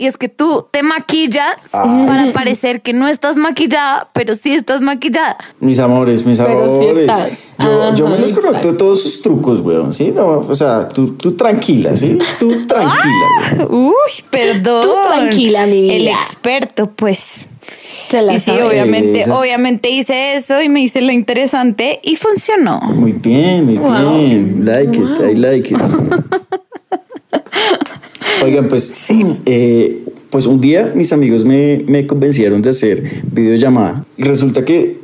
Y 0.00 0.06
es 0.06 0.16
que 0.16 0.28
tú 0.28 0.64
te 0.70 0.84
maquillas 0.84 1.54
Ay. 1.72 2.06
para 2.06 2.32
parecer 2.32 2.82
que 2.82 2.92
no 2.92 3.08
estás 3.08 3.36
maquillada, 3.36 4.10
pero 4.12 4.36
sí 4.36 4.54
estás 4.54 4.80
maquillada. 4.80 5.36
Mis 5.58 5.80
amores, 5.80 6.24
mis 6.24 6.38
Pero 6.38 6.78
sí 6.78 6.84
amores. 6.88 6.98
estás. 7.10 7.54
yo, 7.58 7.94
yo 7.96 8.06
me 8.06 8.18
los 8.18 8.30
conozco 8.30 8.48
exacto. 8.58 8.76
todos 8.76 9.02
sus 9.02 9.22
trucos, 9.22 9.60
weón. 9.60 9.92
¿sí? 9.92 10.12
No, 10.14 10.38
o 10.48 10.54
sea, 10.54 10.88
tú, 10.88 11.14
tú 11.14 11.32
tranquila, 11.34 11.96
¿sí? 11.96 12.16
Tú 12.38 12.64
tranquila, 12.68 13.26
weón. 13.58 13.86
Uy, 13.86 14.24
perdón. 14.30 14.82
Tú 14.82 14.94
tranquila, 15.12 15.66
mi 15.66 15.80
vida. 15.82 15.94
El 15.94 16.08
experto, 16.08 16.90
pues. 16.92 17.46
Se 18.10 18.22
la 18.22 18.34
y 18.34 18.38
sí, 18.38 18.46
sabe. 18.46 18.62
obviamente, 18.62 19.20
Esas- 19.20 19.38
obviamente 19.38 19.90
hice 19.90 20.34
eso 20.36 20.62
y 20.62 20.68
me 20.68 20.80
hice 20.82 21.00
lo 21.00 21.12
interesante 21.12 22.00
y 22.02 22.16
funcionó. 22.16 22.80
Muy 22.94 23.12
bien, 23.12 23.66
muy 23.66 23.76
Wow. 23.78 24.18
bien. 24.18 24.64
Like 24.64 24.96
it, 24.98 25.30
I 25.32 25.34
like 25.36 25.74
it. 25.74 25.80
Oigan, 28.44 28.68
pues, 28.68 28.92
eh, 29.46 30.04
pues 30.30 30.46
un 30.46 30.60
día 30.60 30.92
mis 30.94 31.12
amigos 31.12 31.44
me, 31.44 31.82
me 31.86 32.06
convencieron 32.06 32.62
de 32.62 32.70
hacer 32.70 33.02
videollamada. 33.32 34.04
Y 34.16 34.22
resulta 34.22 34.64
que 34.64 34.98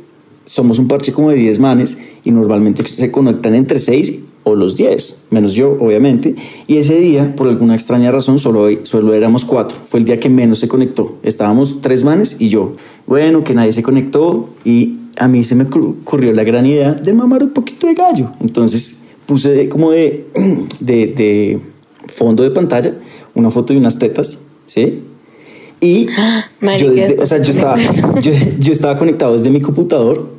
somos 0.45 0.79
un 0.79 0.87
parche 0.87 1.11
como 1.11 1.29
de 1.31 1.35
10 1.37 1.59
manes 1.59 1.97
y 2.23 2.31
normalmente 2.31 2.85
se 2.85 3.11
conectan 3.11 3.55
entre 3.55 3.79
6 3.79 4.19
o 4.47 4.55
los 4.55 4.75
10, 4.77 5.23
menos 5.31 5.53
yo, 5.53 5.75
obviamente. 5.81 6.35
Y 6.67 6.77
ese 6.77 6.97
día, 6.99 7.35
por 7.35 7.47
alguna 7.47 7.73
extraña 7.75 8.11
razón, 8.11 8.39
solo, 8.39 8.67
solo 8.83 9.13
éramos 9.13 9.43
4. 9.43 9.77
Fue 9.89 9.99
el 9.99 10.05
día 10.05 10.19
que 10.19 10.29
menos 10.29 10.59
se 10.59 10.67
conectó. 10.67 11.15
Estábamos 11.23 11.81
tres 11.81 12.03
manes 12.03 12.37
y 12.39 12.47
yo. 12.49 12.75
Bueno, 13.07 13.43
que 13.43 13.53
nadie 13.53 13.73
se 13.73 13.81
conectó 13.83 14.49
y 14.63 14.97
a 15.17 15.27
mí 15.27 15.43
se 15.43 15.55
me 15.55 15.65
ocur- 15.67 15.95
ocurrió 16.01 16.31
la 16.33 16.43
gran 16.43 16.65
idea 16.65 16.93
de 16.93 17.13
mamar 17.13 17.43
un 17.43 17.49
poquito 17.51 17.87
de 17.87 17.95
gallo. 17.95 18.31
Entonces 18.39 18.97
puse 19.25 19.49
de- 19.49 19.67
como 19.67 19.89
de, 19.91 20.27
de, 20.79 21.07
de 21.07 21.59
fondo 22.07 22.43
de 22.43 22.51
pantalla 22.51 22.93
una 23.33 23.49
foto 23.51 23.73
de 23.73 23.79
unas 23.79 23.97
tetas, 23.97 24.37
¿sí? 24.67 25.01
Y 25.81 26.05
yo, 26.79 26.91
desde- 26.91 27.21
o 27.21 27.25
sea, 27.25 27.41
yo 27.41 27.51
estaba, 27.51 27.75
yo, 28.21 28.31
yo 28.59 28.71
estaba 28.71 28.97
conectado 28.99 29.33
desde 29.33 29.49
mi 29.49 29.59
computador 29.59 30.29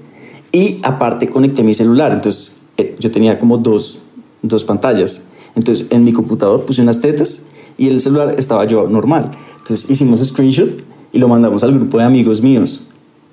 y 0.53 0.77
aparte 0.83 1.29
conecté 1.29 1.63
mi 1.65 1.75
celular. 1.75 2.13
Entonces 2.13 2.53
eh, 2.77 2.95
yo 2.99 3.11
tenía 3.11 3.39
como 3.39 3.59
dos, 3.59 4.01
dos 4.43 4.65
pantallas. 4.65 5.23
Entonces 5.55 5.87
en 5.91 6.05
mi 6.05 6.13
computador 6.13 6.65
puse 6.65 6.83
unas 6.83 7.01
tetas 7.01 7.43
y 7.79 7.89
el 7.89 8.01
celular 8.01 8.35
estaba 8.39 8.65
yo 8.65 8.89
normal. 8.89 9.31
Entonces 9.59 9.89
hicimos 9.91 10.25
screenshot 10.25 10.83
y 11.13 11.19
lo 11.19 11.29
mandamos 11.29 11.63
al 11.63 11.73
grupo 11.73 11.99
de 11.99 12.05
amigos 12.05 12.41
míos. 12.41 12.85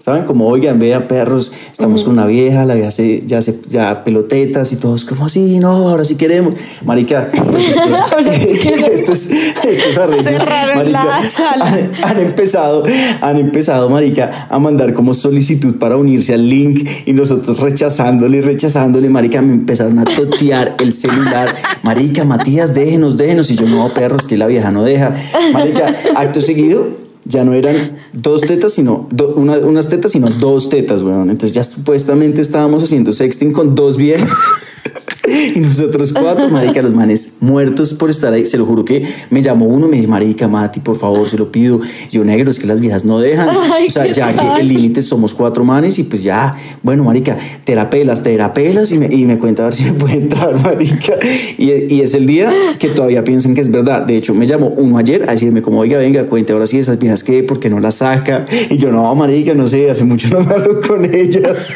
¿Saben? 0.03 0.25
Como, 0.25 0.47
oigan, 0.47 0.79
vean 0.79 1.07
perros, 1.07 1.53
estamos 1.71 2.03
con 2.03 2.11
una 2.11 2.25
vieja, 2.25 2.65
la 2.65 2.73
vieja 2.73 2.91
se, 2.91 3.25
ya 3.25 3.39
se 3.39 3.61
ya 3.69 4.03
pelotetas 4.03 4.73
y 4.73 4.75
todos 4.75 5.05
como 5.05 5.27
así, 5.27 5.59
no, 5.59 5.87
ahora 5.87 6.03
sí 6.03 6.15
queremos. 6.15 6.55
Marica, 6.83 7.29
pues 7.31 7.69
esto, 7.69 7.83
esto 8.19 9.13
es, 9.13 9.31
esto 9.31 10.03
es 10.17 10.91
la 10.91 11.31
sala. 11.33 11.67
han, 11.67 11.91
han 12.03 12.19
empezado, 12.19 12.83
han 13.21 13.37
empezado, 13.37 13.89
marica, 13.89 14.47
a 14.49 14.59
mandar 14.59 14.93
como 14.93 15.13
solicitud 15.13 15.75
para 15.75 15.95
unirse 15.95 16.33
al 16.33 16.49
link 16.49 16.85
y 17.05 17.13
nosotros 17.13 17.61
rechazándole 17.61 18.39
y 18.39 18.41
rechazándole, 18.41 19.07
marica, 19.07 19.41
me 19.41 19.53
empezaron 19.53 19.99
a 19.99 20.03
totear 20.03 20.75
el 20.81 20.91
celular. 20.91 21.55
Marica, 21.81 22.25
Matías, 22.25 22.73
déjenos, 22.73 23.15
déjenos. 23.15 23.49
Y 23.51 23.55
yo, 23.55 23.69
no, 23.69 23.93
perros, 23.93 24.27
que 24.27 24.35
la 24.35 24.47
vieja 24.47 24.69
no 24.69 24.83
deja. 24.83 25.15
Marica, 25.53 25.95
acto 26.13 26.41
seguido, 26.41 27.02
ya 27.25 27.43
no 27.45 27.53
eran 27.53 27.97
dos 28.13 28.41
tetas, 28.41 28.73
sino 28.73 29.07
do- 29.11 29.33
una- 29.35 29.57
unas 29.59 29.87
tetas, 29.89 30.11
sino 30.11 30.29
dos 30.29 30.69
tetas, 30.69 31.01
weón. 31.03 31.29
Entonces 31.29 31.53
ya 31.55 31.63
supuestamente 31.63 32.41
estábamos 32.41 32.83
haciendo 32.83 33.11
sexting 33.11 33.51
con 33.53 33.75
dos 33.75 33.97
viejas. 33.97 34.31
Y 35.55 35.59
nosotros 35.59 36.13
cuatro, 36.13 36.49
marica, 36.49 36.81
los 36.81 36.93
manes 36.93 37.33
muertos 37.39 37.93
por 37.93 38.09
estar 38.09 38.33
ahí. 38.33 38.45
Se 38.45 38.57
lo 38.57 38.65
juro 38.65 38.83
que 38.85 39.03
me 39.29 39.41
llamó 39.41 39.65
uno, 39.65 39.87
me 39.87 39.97
dijo, 39.97 40.09
marica, 40.09 40.47
Mati, 40.47 40.79
por 40.79 40.97
favor, 40.97 41.27
se 41.27 41.37
lo 41.37 41.51
pido. 41.51 41.79
Yo, 42.11 42.23
negro, 42.23 42.51
es 42.51 42.59
que 42.59 42.67
las 42.67 42.81
viejas 42.81 43.05
no 43.05 43.19
dejan. 43.19 43.49
Ay, 43.73 43.87
o 43.87 43.89
sea, 43.89 44.11
ya 44.11 44.33
que 44.33 44.61
el 44.61 44.67
límite 44.67 45.01
somos 45.01 45.33
cuatro 45.33 45.63
manes 45.63 45.97
y 45.99 46.03
pues 46.03 46.23
ya, 46.23 46.55
bueno, 46.81 47.03
marica, 47.03 47.37
te 47.63 47.75
la 47.75 47.89
pelas, 47.89 48.23
te 48.23 48.37
la 48.37 48.53
pelas 48.53 48.91
y 48.91 48.99
me, 48.99 49.07
y 49.07 49.25
me 49.25 49.39
cuenta 49.39 49.63
a 49.63 49.65
ver 49.65 49.73
si 49.73 49.83
me 49.85 49.93
puede 49.93 50.15
entrar, 50.15 50.61
marica. 50.63 51.13
Y, 51.57 51.93
y 51.93 52.01
es 52.01 52.13
el 52.13 52.25
día 52.25 52.51
que 52.79 52.89
todavía 52.89 53.23
piensan 53.23 53.55
que 53.55 53.61
es 53.61 53.71
verdad. 53.71 54.03
De 54.03 54.17
hecho, 54.17 54.33
me 54.33 54.47
llamó 54.47 54.67
uno 54.77 54.97
ayer 54.97 55.23
a 55.27 55.31
decirme 55.31 55.61
como, 55.61 55.79
oiga, 55.79 55.97
venga, 55.97 56.25
cuente 56.25 56.53
ahora 56.53 56.67
sí 56.67 56.79
esas 56.79 56.99
viejas 56.99 57.23
que, 57.23 57.43
¿por 57.43 57.59
qué 57.59 57.69
no 57.69 57.79
las 57.79 57.95
saca? 57.95 58.45
Y 58.69 58.77
yo, 58.77 58.91
no, 58.91 59.13
marica, 59.15 59.53
no 59.53 59.67
sé, 59.67 59.89
hace 59.89 60.03
mucho 60.03 60.27
no 60.29 60.41
me 60.41 60.53
hablo 60.53 60.79
con 60.81 61.05
ellas. 61.05 61.67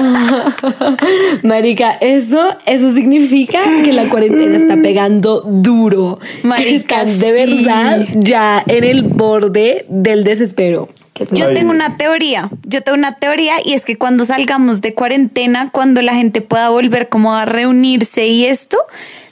Marica, 1.42 1.92
eso, 2.00 2.56
eso 2.66 2.92
significa 2.92 3.62
que 3.84 3.92
la 3.92 4.08
cuarentena 4.08 4.56
está 4.56 4.76
pegando 4.76 5.42
duro. 5.42 6.18
Marica, 6.42 6.68
que 6.68 6.76
están 6.76 7.18
de 7.18 7.26
sí. 7.26 7.32
verdad 7.32 8.06
ya 8.14 8.62
en 8.66 8.84
el 8.84 9.02
borde 9.02 9.86
del 9.88 10.24
desespero. 10.24 10.88
Yo 11.30 11.52
tengo 11.52 11.70
una 11.70 11.96
teoría, 11.96 12.48
yo 12.64 12.82
tengo 12.82 12.96
una 12.96 13.16
teoría 13.16 13.56
y 13.64 13.74
es 13.74 13.84
que 13.84 13.98
cuando 13.98 14.24
salgamos 14.24 14.80
de 14.80 14.94
cuarentena, 14.94 15.70
cuando 15.70 16.00
la 16.02 16.14
gente 16.14 16.40
pueda 16.40 16.70
volver 16.70 17.08
como 17.08 17.34
a 17.34 17.44
reunirse 17.44 18.26
y 18.26 18.46
esto, 18.46 18.78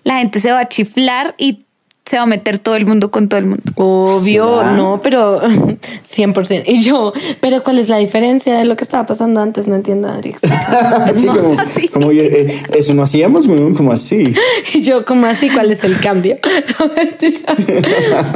la 0.04 0.18
gente 0.18 0.40
se 0.40 0.52
va 0.52 0.60
a 0.60 0.68
chiflar 0.68 1.34
y 1.38 1.64
se 2.10 2.16
va 2.16 2.24
a 2.24 2.26
meter 2.26 2.58
todo 2.58 2.74
el 2.74 2.86
mundo 2.86 3.12
con 3.12 3.28
todo 3.28 3.38
el 3.38 3.46
mundo. 3.46 3.62
Obvio, 3.76 4.64
no, 4.64 5.00
pero 5.00 5.40
100%. 5.42 6.64
Y 6.66 6.82
yo, 6.82 7.12
pero 7.40 7.62
¿cuál 7.62 7.78
es 7.78 7.88
la 7.88 7.98
diferencia 7.98 8.58
de 8.58 8.64
lo 8.64 8.74
que 8.74 8.82
estaba 8.82 9.06
pasando 9.06 9.40
antes? 9.40 9.68
No 9.68 9.76
entiendo, 9.76 10.08
Adri. 10.08 10.34
Así 11.04 11.28
como, 11.28 11.56
como 11.92 12.10
eh, 12.10 12.18
eh, 12.18 12.62
eso 12.74 12.94
no 12.94 13.04
hacíamos, 13.04 13.46
como 13.46 13.92
así. 13.92 14.34
Y 14.74 14.82
yo, 14.82 15.04
como 15.04 15.26
así? 15.26 15.50
¿Cuál 15.50 15.70
es 15.70 15.84
el 15.84 16.00
cambio? 16.00 16.34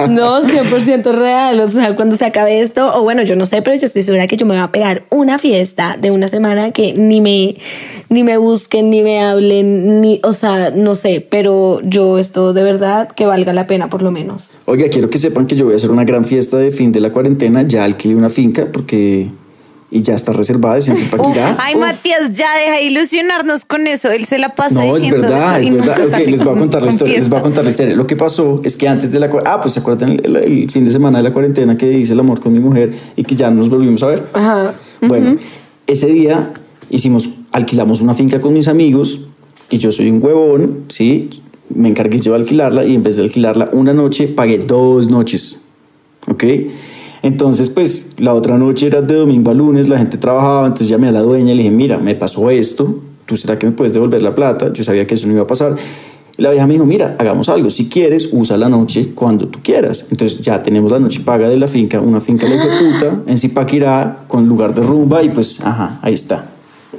No, 0.08 0.44
100% 0.44 1.12
real. 1.12 1.58
O 1.58 1.66
sea, 1.66 1.96
cuando 1.96 2.14
se 2.14 2.26
acabe 2.26 2.60
esto, 2.60 2.96
o 2.96 3.02
bueno, 3.02 3.22
yo 3.22 3.34
no 3.34 3.44
sé, 3.44 3.60
pero 3.60 3.76
yo 3.76 3.86
estoy 3.86 4.04
segura 4.04 4.28
que 4.28 4.36
yo 4.36 4.46
me 4.46 4.54
voy 4.54 4.62
a 4.62 4.70
pegar 4.70 5.02
una 5.10 5.40
fiesta 5.40 5.96
de 6.00 6.12
una 6.12 6.28
semana 6.28 6.70
que 6.70 6.92
ni 6.92 7.20
me, 7.20 7.56
ni 8.08 8.22
me 8.22 8.36
busquen, 8.36 8.90
ni 8.90 9.02
me 9.02 9.22
hablen, 9.22 10.00
ni, 10.00 10.20
o 10.22 10.32
sea, 10.32 10.70
no 10.70 10.94
sé, 10.94 11.26
pero 11.28 11.80
yo 11.82 12.18
esto 12.18 12.52
de 12.52 12.62
verdad 12.62 13.08
que 13.08 13.26
valga 13.26 13.52
la 13.52 13.66
pena 13.66 13.88
por 13.90 14.02
lo 14.02 14.10
menos. 14.10 14.50
Oiga, 14.66 14.88
quiero 14.88 15.10
que 15.10 15.18
sepan 15.18 15.46
que 15.46 15.56
yo 15.56 15.64
voy 15.64 15.74
a 15.74 15.76
hacer 15.76 15.90
una 15.90 16.04
gran 16.04 16.24
fiesta 16.24 16.56
de 16.58 16.70
fin 16.70 16.92
de 16.92 17.00
la 17.00 17.10
cuarentena. 17.12 17.62
Ya 17.62 17.84
alquilé 17.84 18.14
una 18.14 18.30
finca 18.30 18.66
porque. 18.72 19.30
Y 19.90 20.02
ya 20.02 20.14
está 20.14 20.32
reservada, 20.32 20.76
es 20.78 20.88
en 20.88 20.96
Zipaquirá. 20.96 21.56
Ay, 21.60 21.76
Matías, 21.76 22.32
ya 22.34 22.48
deja 22.58 22.78
de 22.78 22.82
ilusionarnos 22.82 23.64
con 23.64 23.86
eso. 23.86 24.10
Él 24.10 24.24
se 24.24 24.38
la 24.38 24.54
pasa 24.56 24.74
No, 24.84 24.96
es 24.96 25.02
diciendo 25.02 25.20
verdad, 25.28 25.60
eso 25.60 25.68
es 25.70 25.76
verdad. 25.76 26.04
Ok, 26.06 26.10
sale 26.10 26.26
les 26.26 26.40
voy 26.40 26.48
a 26.48 26.50
con- 26.50 26.58
contar 26.60 26.82
la 26.82 26.90
historia. 26.90 27.18
Les 27.18 27.28
voy 27.28 27.38
a 27.38 27.42
contar 27.42 27.64
la 27.64 27.70
historia. 27.70 27.94
Lo 27.94 28.06
que 28.08 28.16
pasó 28.16 28.60
es 28.64 28.74
que 28.74 28.88
antes 28.88 29.12
de 29.12 29.20
la 29.20 29.30
cuarentena. 29.30 29.54
Ah, 29.56 29.60
pues 29.60 29.74
se 29.74 29.80
acuerdan 29.80 30.10
el, 30.10 30.26
el- 30.26 30.36
el 30.36 30.70
fin 30.70 30.84
de 30.84 30.90
semana 30.90 31.18
de 31.18 31.24
la 31.24 31.32
cuarentena 31.32 31.76
que 31.78 31.92
hice 31.92 32.12
el 32.12 32.18
amor 32.18 32.40
con 32.40 32.52
mi 32.52 32.58
mujer 32.58 32.92
y 33.14 33.22
que 33.22 33.36
ya 33.36 33.50
nos 33.50 33.68
volvimos 33.70 34.02
a 34.02 34.06
ver. 34.08 34.24
Ajá. 34.32 34.74
Bueno, 35.00 35.36
ese 35.86 36.06
día 36.08 36.52
hicimos, 36.90 37.28
alquilamos 37.54 38.00
una 38.00 38.14
finca 38.14 38.40
con 38.40 38.52
mis 38.52 38.66
amigos 38.66 39.20
y 39.70 39.78
yo 39.78 39.92
soy 39.92 40.10
un 40.10 40.22
huevón, 40.22 40.80
¿sí? 40.88 41.30
Me 41.72 41.88
encargué 41.88 42.18
yo 42.18 42.32
de 42.32 42.38
alquilarla 42.38 42.84
y 42.84 42.94
en 42.94 43.02
vez 43.04 43.16
de 43.16 43.22
alquilarla 43.22 43.70
una 43.72 43.94
noche, 43.94 44.26
pagué 44.26 44.58
dos 44.58 45.08
noches, 45.08 45.60
¿ok? 46.26 46.44
Entonces, 47.22 47.70
pues 47.70 48.10
la 48.18 48.34
otra 48.34 48.58
noche 48.58 48.88
era 48.88 49.02
de 49.02 49.14
domingo 49.14 49.52
a 49.52 49.54
lunes, 49.54 49.88
la 49.88 49.98
gente 49.98 50.18
trabajaba, 50.18 50.66
entonces 50.66 50.88
llamé 50.88 51.08
a 51.08 51.12
la 51.12 51.22
dueña 51.22 51.52
y 51.52 51.56
le 51.56 51.62
dije, 51.62 51.74
mira, 51.74 51.96
me 51.98 52.16
pasó 52.16 52.50
esto, 52.50 52.98
¿tú 53.24 53.36
será 53.36 53.56
que 53.56 53.66
me 53.66 53.72
puedes 53.72 53.92
devolver 53.92 54.20
la 54.20 54.34
plata? 54.34 54.72
Yo 54.72 54.82
sabía 54.82 55.06
que 55.06 55.14
eso 55.14 55.28
no 55.28 55.34
iba 55.34 55.42
a 55.44 55.46
pasar. 55.46 55.76
La 56.36 56.50
vieja 56.50 56.66
me 56.66 56.72
dijo, 56.74 56.84
mira, 56.84 57.14
hagamos 57.20 57.48
algo, 57.48 57.70
si 57.70 57.88
quieres, 57.88 58.30
usa 58.32 58.56
la 58.56 58.68
noche 58.68 59.12
cuando 59.14 59.46
tú 59.46 59.60
quieras. 59.62 60.06
Entonces 60.10 60.40
ya 60.40 60.60
tenemos 60.60 60.90
la 60.90 60.98
noche 60.98 61.20
paga 61.20 61.48
de 61.48 61.56
la 61.56 61.68
finca, 61.68 62.00
una 62.00 62.20
finca 62.20 62.48
de 62.48 62.58
puta 62.58 63.22
en 63.28 63.38
Zipaquirá, 63.38 64.24
con 64.26 64.48
lugar 64.48 64.74
de 64.74 64.82
rumba 64.82 65.22
y 65.22 65.28
pues, 65.28 65.60
ajá, 65.60 66.00
ahí 66.02 66.14
está. 66.14 66.53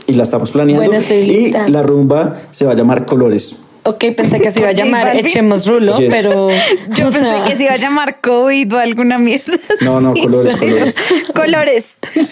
Y 0.07 0.13
la 0.13 0.23
estamos 0.23 0.51
planeando. 0.51 0.89
Bueno, 0.89 1.03
y 1.13 1.51
la 1.51 1.83
rumba 1.83 2.41
se 2.51 2.65
va 2.65 2.73
a 2.73 2.75
llamar 2.75 3.05
Colores. 3.05 3.57
Ok, 3.87 4.03
pensé 4.17 4.39
que 4.41 4.49
se 4.51 4.59
iba 4.61 4.69
a 4.69 4.71
llamar. 4.73 5.15
Echemos 5.15 5.65
Rulo, 5.67 5.93
Yes. 5.95 6.13
pero. 6.13 6.49
Yo 6.95 7.07
o 7.07 7.11
pensé 7.11 7.19
sea, 7.21 7.43
que 7.45 7.55
se 7.55 7.63
iba 7.63 7.73
a 7.73 7.77
llamar 7.77 8.19
COVID 8.21 8.73
o 8.73 8.79
alguna 8.79 9.17
mierda. 9.19 9.53
No, 9.81 9.99
no, 10.01 10.13
colores, 10.13 10.55
colores. 10.55 10.95
Colores. 11.33 11.85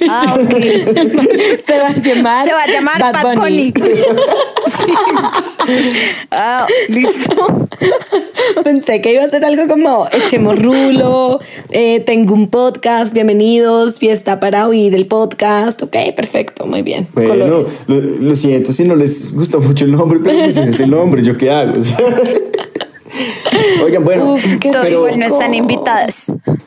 Ah, 0.09 0.35
ok. 0.39 0.49
Se 1.63 1.77
va 1.77 1.87
a 1.87 1.93
llamar. 1.99 2.47
Se 2.47 2.53
va 2.53 2.63
a 2.63 2.67
llamar 2.67 2.99
Bad, 2.99 3.35
Bunny. 3.35 3.73
Sí. 3.75 4.93
Ah, 6.31 6.65
listo. 6.89 7.67
Pensé 8.63 9.01
que 9.01 9.13
iba 9.13 9.23
a 9.23 9.29
ser 9.29 9.45
algo 9.45 9.67
como 9.67 10.07
Echemos 10.11 10.57
Rulo, 10.59 11.39
eh, 11.71 11.99
tengo 12.01 12.33
un 12.33 12.49
podcast, 12.49 13.13
bienvenidos, 13.13 13.99
fiesta 13.99 14.39
para 14.39 14.67
oír 14.67 14.95
el 14.95 15.05
podcast. 15.07 15.81
Ok, 15.83 15.95
perfecto, 16.15 16.65
muy 16.65 16.81
bien. 16.81 17.07
Bueno, 17.13 17.35
lo, 17.35 17.67
lo 17.87 18.35
siento 18.35 18.71
si 18.71 18.83
no 18.85 18.95
les 18.95 19.33
gusta 19.33 19.59
mucho 19.59 19.85
el 19.85 19.91
nombre, 19.91 20.19
pero 20.23 20.39
pues 20.39 20.57
ese 20.57 20.69
es 20.69 20.79
el 20.79 20.91
nombre, 20.91 21.23
¿yo 21.23 21.35
qué 21.43 21.51
hago? 21.51 21.73
Oigan, 23.83 24.03
bueno, 24.03 24.33
Uf, 24.33 24.43
pero, 24.61 24.89
igual 24.89 25.19
no 25.19 25.25
están 25.25 25.53
invitadas. 25.53 26.25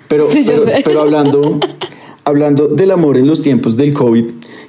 pero, 0.09 0.31
Sí, 0.33 0.45
pero, 0.47 0.65
pero 0.85 1.01
hablando, 1.01 1.59
hablando 2.25 2.69
del 2.69 2.91
amor 2.91 3.17
en 3.17 3.27
los 3.27 3.43
tiempos 3.43 3.77
del 3.77 3.93
COVID, 3.93 4.25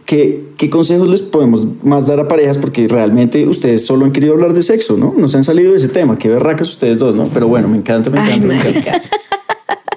¿qué, 0.06 0.46
¿qué 0.58 0.70
consejos 0.70 1.08
les 1.08 1.22
podemos 1.22 1.68
más 1.84 2.08
dar 2.08 2.20
a 2.20 2.28
parejas? 2.28 2.58
Porque 2.58 2.88
realmente 2.88 3.46
ustedes 3.48 3.86
solo 3.86 4.06
han 4.06 4.12
querido 4.12 4.34
hablar 4.34 4.54
de 4.54 4.64
sexo, 4.64 4.98
¿no? 4.98 5.14
No 5.16 5.28
se 5.28 5.38
han 5.38 5.44
salido 5.44 5.72
de 5.72 5.78
ese 5.78 5.90
tema. 5.90 6.18
Qué 6.18 6.30
berracas 6.30 6.70
ustedes 6.70 7.00
dos, 7.00 7.16
¿no? 7.16 7.26
Pero 7.34 7.48
bueno, 7.48 7.68
me 7.68 7.78
encanta, 7.78 8.10
me 8.10 8.20
Ay, 8.20 8.38
encanta, 8.38 8.48
me 8.48 8.56
encanta. 8.56 9.02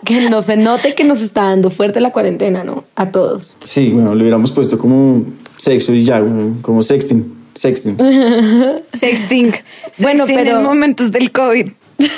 Que 0.05 0.29
no 0.29 0.43
se 0.43 0.57
note 0.57 0.95
que 0.95 1.05
nos 1.05 1.21
está 1.21 1.45
dando 1.45 1.71
fuerte 1.71 2.01
la 2.01 2.11
cuarentena, 2.13 2.65
¿no? 2.65 2.85
A 2.97 3.11
todos. 3.13 3.57
Sí, 3.63 3.91
bueno, 3.91 4.15
le 4.15 4.23
hubiéramos 4.23 4.51
puesto 4.51 4.77
como 4.77 5.25
sexo 5.57 5.95
y 5.95 6.03
ya, 6.03 6.23
como 6.63 6.83
sexting. 6.83 7.40
Sexting. 7.55 7.97
Sexting. 8.93 9.53
Bueno, 9.99 10.27
Sexting 10.27 10.45
pero- 10.45 10.59
en 10.59 10.65
momentos 10.65 11.11
del 11.13 11.31
COVID. 11.33 11.67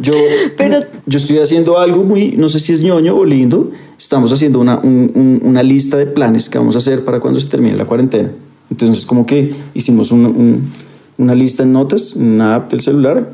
Yo, 0.00 0.14
Pero- 0.56 0.84
yo 1.06 1.16
estoy 1.18 1.38
haciendo 1.38 1.76
algo 1.78 2.04
muy, 2.04 2.32
no 2.36 2.48
sé 2.48 2.60
si 2.60 2.72
es 2.72 2.80
ñoño 2.82 3.16
o 3.16 3.24
lindo. 3.24 3.72
Estamos 3.98 4.32
haciendo 4.32 4.60
una, 4.60 4.78
un- 4.78 5.10
un- 5.14 5.40
una 5.42 5.62
lista 5.64 5.96
de 5.96 6.06
planes 6.06 6.48
que 6.48 6.56
vamos 6.56 6.76
a 6.76 6.78
hacer 6.78 7.04
para 7.04 7.18
cuando 7.18 7.40
se 7.40 7.48
termine 7.48 7.76
la 7.76 7.84
cuarentena. 7.84 8.30
Entonces, 8.70 9.04
como 9.04 9.26
que 9.26 9.54
hicimos 9.74 10.12
un- 10.12 10.26
un- 10.26 10.70
una 11.18 11.34
lista 11.34 11.64
en 11.64 11.72
notas, 11.72 12.14
en 12.14 12.26
una 12.34 12.54
app 12.54 12.70
del 12.70 12.80
celular, 12.80 13.32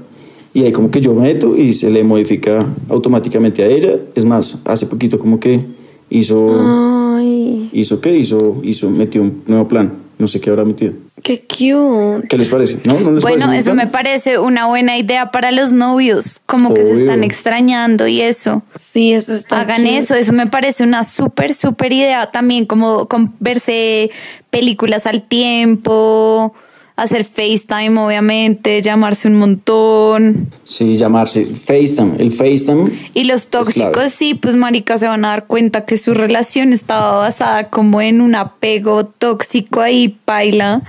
y 0.55 0.63
ahí 0.63 0.73
como 0.73 0.91
que 0.91 1.03
yo 1.03 1.13
meto 1.13 1.55
y 1.55 1.75
se 1.75 1.91
le 1.91 2.03
modifica 2.03 2.59
automáticamente 2.89 3.63
a 3.63 3.67
ella. 3.67 3.99
Es 4.15 4.25
más, 4.25 4.57
hace 4.65 4.87
poquito 4.87 5.19
como 5.19 5.39
que 5.39 5.67
hizo, 6.09 7.17
Ay, 7.19 7.69
hizo 7.75 8.01
qué, 8.01 8.17
hizo, 8.17 8.39
hizo, 8.63 8.89
metió 8.89 9.21
un 9.21 9.43
nuevo 9.47 9.69
plan. 9.69 9.93
No 10.19 10.29
sé 10.29 10.41
qué 10.41 10.51
habrá 10.51 10.65
metido. 10.65 10.95
qué 11.23 11.41
cute. 11.41 12.29
¿Qué 12.29 12.39
les 12.39 12.49
parece? 12.49 12.79
¿No? 12.85 13.01
¿No 13.01 13.13
les 13.13 13.23
Bueno, 13.23 13.47
parece 13.47 13.59
eso 13.61 13.75
me 13.75 13.87
parece 13.87 14.39
una 14.39 14.67
buena 14.67 14.97
idea 14.97 15.31
para 15.31 15.51
los 15.51 15.73
novios, 15.73 16.41
como 16.47 16.73
que 16.73 16.85
se 16.85 17.01
están 17.01 17.25
extrañando 17.25 18.07
y 18.07 18.21
eso. 18.21 18.63
Sí, 18.75 19.13
eso 19.13 19.35
está 19.35 19.61
Hagan 19.61 19.83
cute. 19.83 19.99
eso, 19.99 20.15
eso 20.15 20.33
me 20.33 20.47
parece 20.47 20.85
una 20.85 21.03
súper, 21.05 21.55
súper 21.55 21.93
idea. 21.93 22.31
También 22.31 22.67
como 22.67 23.09
con 23.09 23.35
verse 23.41 24.11
películas 24.51 25.07
al 25.07 25.23
tiempo, 25.23 26.55
hacer 26.97 27.25
FaceTime, 27.25 27.99
obviamente, 27.99 28.81
llamarse 28.81 29.27
un 29.27 29.35
montón. 29.35 30.51
Sí, 30.65 30.95
llamarse 30.95 31.45
FaceTime. 31.45 32.17
El 32.19 32.31
FaceTime 32.31 32.91
Y 33.15 33.25
los 33.25 33.49
tóxicos, 33.49 34.13
sí, 34.13 34.35
pues 34.35 34.55
marica, 34.55 34.97
se 34.99 35.09
van 35.09 35.25
a 35.25 35.29
dar 35.31 35.47
cuenta 35.47 35.85
que 35.85 35.99
su 35.99 36.15
relación 36.15 36.73
estaba 36.73 37.19
basada 37.19 37.69
como 37.71 38.01
en 38.01 38.21
un 38.21 38.35
apego 38.35 39.07
tóxico 39.07 39.81
ahí, 39.81 40.17
paila. 40.25 40.83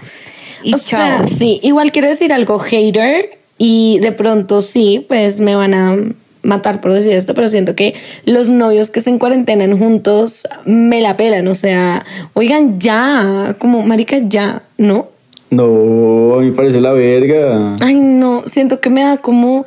Y 0.64 0.74
o 0.74 0.78
chao. 0.78 0.84
sea, 0.86 1.26
sí, 1.26 1.60
igual 1.64 1.92
quiero 1.92 2.08
decir 2.08 2.34
algo 2.34 2.60
hater 2.60 3.38
y 3.58 4.00
de 4.00 4.12
pronto 4.12 4.62
sí, 4.62 5.06
pues 5.08 5.40
me 5.40 5.56
van 5.56 5.74
a 5.74 5.98
matar 6.44 6.82
por 6.82 6.94
decir 6.94 7.14
esto, 7.14 7.34
pero 7.34 7.48
siento 7.48 7.76
que 7.76 7.96
los 8.26 8.50
novios 8.50 8.90
que 8.90 9.00
se 9.02 9.10
encuarentenan 9.10 9.78
juntos 9.78 10.48
me 10.66 11.02
la 11.02 11.18
pelan, 11.18 11.48
o 11.48 11.56
sea, 11.56 12.06
oigan 12.34 12.80
ya, 12.80 13.56
como 13.60 13.82
marica 13.82 14.18
ya, 14.28 14.62
¿no? 14.78 15.15
No, 15.50 16.36
a 16.36 16.42
mí 16.42 16.52
parece 16.52 16.82
la 16.82 16.92
verga. 16.94 17.78
Ay, 17.80 17.96
no, 17.96 18.44
siento 18.48 18.80
que 18.80 18.90
me 18.90 19.04
da 19.04 19.18
como, 19.18 19.66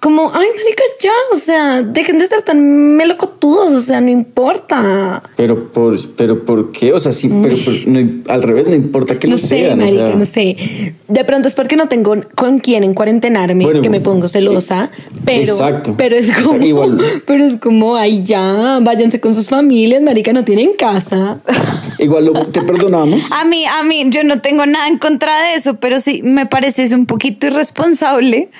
como, 0.00 0.30
ay, 0.32 0.46
marica 0.56 0.82
ya, 1.00 1.10
o 1.32 1.36
sea, 1.36 1.82
dejen 1.82 2.18
de 2.20 2.26
ser 2.28 2.42
tan 2.42 2.94
melocotudos, 2.96 3.72
o 3.74 3.80
sea, 3.80 4.00
no 4.00 4.08
importa. 4.10 5.22
Pero 5.36 5.72
por, 5.72 5.98
pero 6.14 6.44
¿por 6.44 6.70
qué? 6.70 6.92
O 6.92 7.00
sea, 7.00 7.10
sí, 7.12 7.28
pero 7.42 7.56
por- 7.56 7.88
no- 7.88 8.22
al 8.32 8.42
revés, 8.42 8.66
no 8.68 8.74
importa 8.74 9.18
que 9.18 9.26
no 9.26 9.32
lo 9.32 9.38
sé, 9.38 9.48
sean. 9.48 9.80
o 9.82 9.88
sea, 9.88 10.14
no 10.14 10.24
sé. 10.24 10.94
De 11.08 11.24
pronto 11.24 11.48
es 11.48 11.54
porque 11.54 11.74
no 11.76 11.88
tengo 11.88 12.14
con 12.36 12.58
quién 12.60 12.84
en 12.84 12.94
cuarentenarme 12.94 13.64
Bueno, 13.64 13.82
que 13.82 13.90
me 13.90 14.00
pongo 14.00 14.28
celosa, 14.28 14.90
pero, 15.24 15.40
exacto. 15.52 15.94
pero 15.96 16.14
es 16.16 16.28
Exacto, 16.28 16.50
como, 16.50 16.64
igual. 16.64 16.98
pero 17.26 17.44
es 17.44 17.56
como, 17.60 17.96
ay 17.96 18.22
ya, 18.24 18.78
váyanse 18.80 19.20
con 19.20 19.34
sus 19.34 19.46
familias, 19.48 20.00
marica, 20.02 20.32
no 20.32 20.44
tienen 20.44 20.74
casa. 20.78 21.40
Igual 21.98 22.26
lo- 22.26 22.44
te 22.46 22.62
perdonamos. 22.62 23.22
A 23.32 23.44
mí, 23.44 23.64
a 23.66 23.82
mí, 23.82 24.04
yo 24.10 24.22
no 24.22 24.40
tengo 24.40 24.64
nada 24.66 24.86
en 24.86 24.98
contra 24.98 25.42
de 25.42 25.54
eso, 25.54 25.80
pero 25.80 25.98
sí 25.98 26.20
me 26.22 26.46
parece 26.46 26.84
es 26.84 26.92
un 26.92 27.06
poquito 27.06 27.48
irresponsable. 27.48 28.50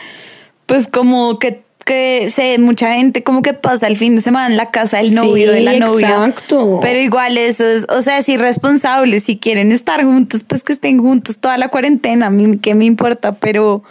Pues 0.69 0.87
como 0.87 1.39
que, 1.39 1.65
que 1.89 2.29
sé, 2.31 2.59
mucha 2.59 2.93
gente 2.93 3.25
como 3.25 3.41
que 3.41 3.55
pasa 3.55 3.87
el 3.87 3.97
fin 3.97 4.15
de 4.15 4.21
semana 4.21 4.47
en 4.49 4.59
la 4.59 4.71
casa 4.71 4.99
del 4.99 5.09
Sí, 5.09 5.15
novio, 5.15 5.51
de 5.53 5.63
la 5.63 5.79
novia. 5.79 6.09
exacto. 6.27 6.81
Pero 6.83 6.99
igual 7.01 7.39
eso 7.39 7.65
es, 7.65 7.87
o 7.89 8.03
sea, 8.03 8.19
es 8.19 8.29
irresponsable. 8.29 9.19
Si 9.21 9.39
quieren 9.39 9.73
estar 9.73 10.05
juntos, 10.05 10.45
pues 10.47 10.63
que 10.63 10.75
estén 10.75 10.99
juntos 10.99 11.39
toda 11.39 11.57
la 11.57 11.69
cuarentena. 11.69 12.27
A 12.27 12.31
mí 12.31 12.59
qué 12.59 12.75
me 12.75 12.85
importa, 12.85 13.33
pero, 13.37 13.83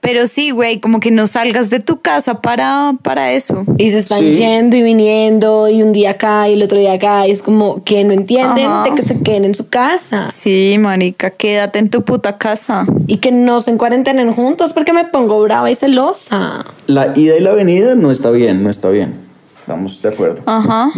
pero 0.00 0.26
sí, 0.26 0.50
güey, 0.50 0.80
como 0.80 0.98
que 0.98 1.10
no 1.12 1.26
salgas 1.28 1.70
de 1.70 1.78
tu 1.80 2.00
casa 2.00 2.40
para, 2.42 2.94
para 3.02 3.32
eso. 3.32 3.64
Y 3.78 3.90
se 3.90 3.98
están 3.98 4.18
Sí. 4.18 4.34
yendo 4.34 4.76
y 4.76 4.82
viniendo, 4.82 5.68
y 5.68 5.82
un 5.82 5.92
día 5.92 6.10
acá 6.10 6.48
y 6.48 6.54
el 6.54 6.62
otro 6.64 6.78
día 6.78 6.94
acá, 6.94 7.26
y 7.28 7.30
es 7.30 7.40
como 7.42 7.84
que 7.84 8.02
no 8.04 8.12
entienden 8.12 8.66
Ajá. 8.66 8.82
de 8.90 8.94
que 8.96 9.02
se 9.02 9.20
queden 9.20 9.44
en 9.44 9.54
su 9.54 9.68
casa 9.68 10.28
Sí, 10.34 10.76
marica, 10.80 11.30
quédate 11.30 11.78
en 11.78 11.88
tu 11.88 12.02
puta 12.02 12.36
casa. 12.36 12.84
y 13.06 13.18
que 13.18 13.30
no 13.32 13.60
se 13.60 13.70
encuarentenen 13.70 14.32
juntos 14.32 14.72
porque 14.72 14.92
me 14.92 15.04
pongo 15.04 15.40
brava 15.42 15.70
y 15.70 15.74
celosa. 15.74 16.64
La 16.86 17.12
ida 17.14 17.36
y 17.36 17.40
la 17.44 17.52
venida 17.54 17.94
no 17.94 18.10
está 18.10 18.30
bien, 18.30 18.62
no 18.62 18.70
está 18.70 18.90
bien. 18.90 19.14
Estamos 19.60 20.02
de 20.02 20.08
acuerdo. 20.08 20.42
Ajá. 20.46 20.90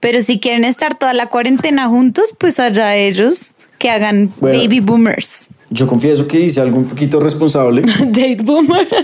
Pero 0.00 0.20
si 0.22 0.38
quieren 0.38 0.64
estar 0.64 0.98
toda 0.98 1.14
la 1.14 1.28
cuarentena 1.30 1.88
juntos, 1.88 2.34
pues 2.38 2.60
allá 2.60 2.94
ellos 2.96 3.54
que 3.78 3.88
hagan 3.90 4.30
Bueno. 4.40 4.58
baby 4.58 4.80
boomers. 4.80 5.48
Yo 5.70 5.86
confieso 5.86 6.28
que 6.28 6.38
hice 6.40 6.60
algo 6.60 6.76
un 6.78 6.84
poquito 6.84 7.18
responsable. 7.20 7.82
Date 8.06 8.38
boomer. 8.42 8.86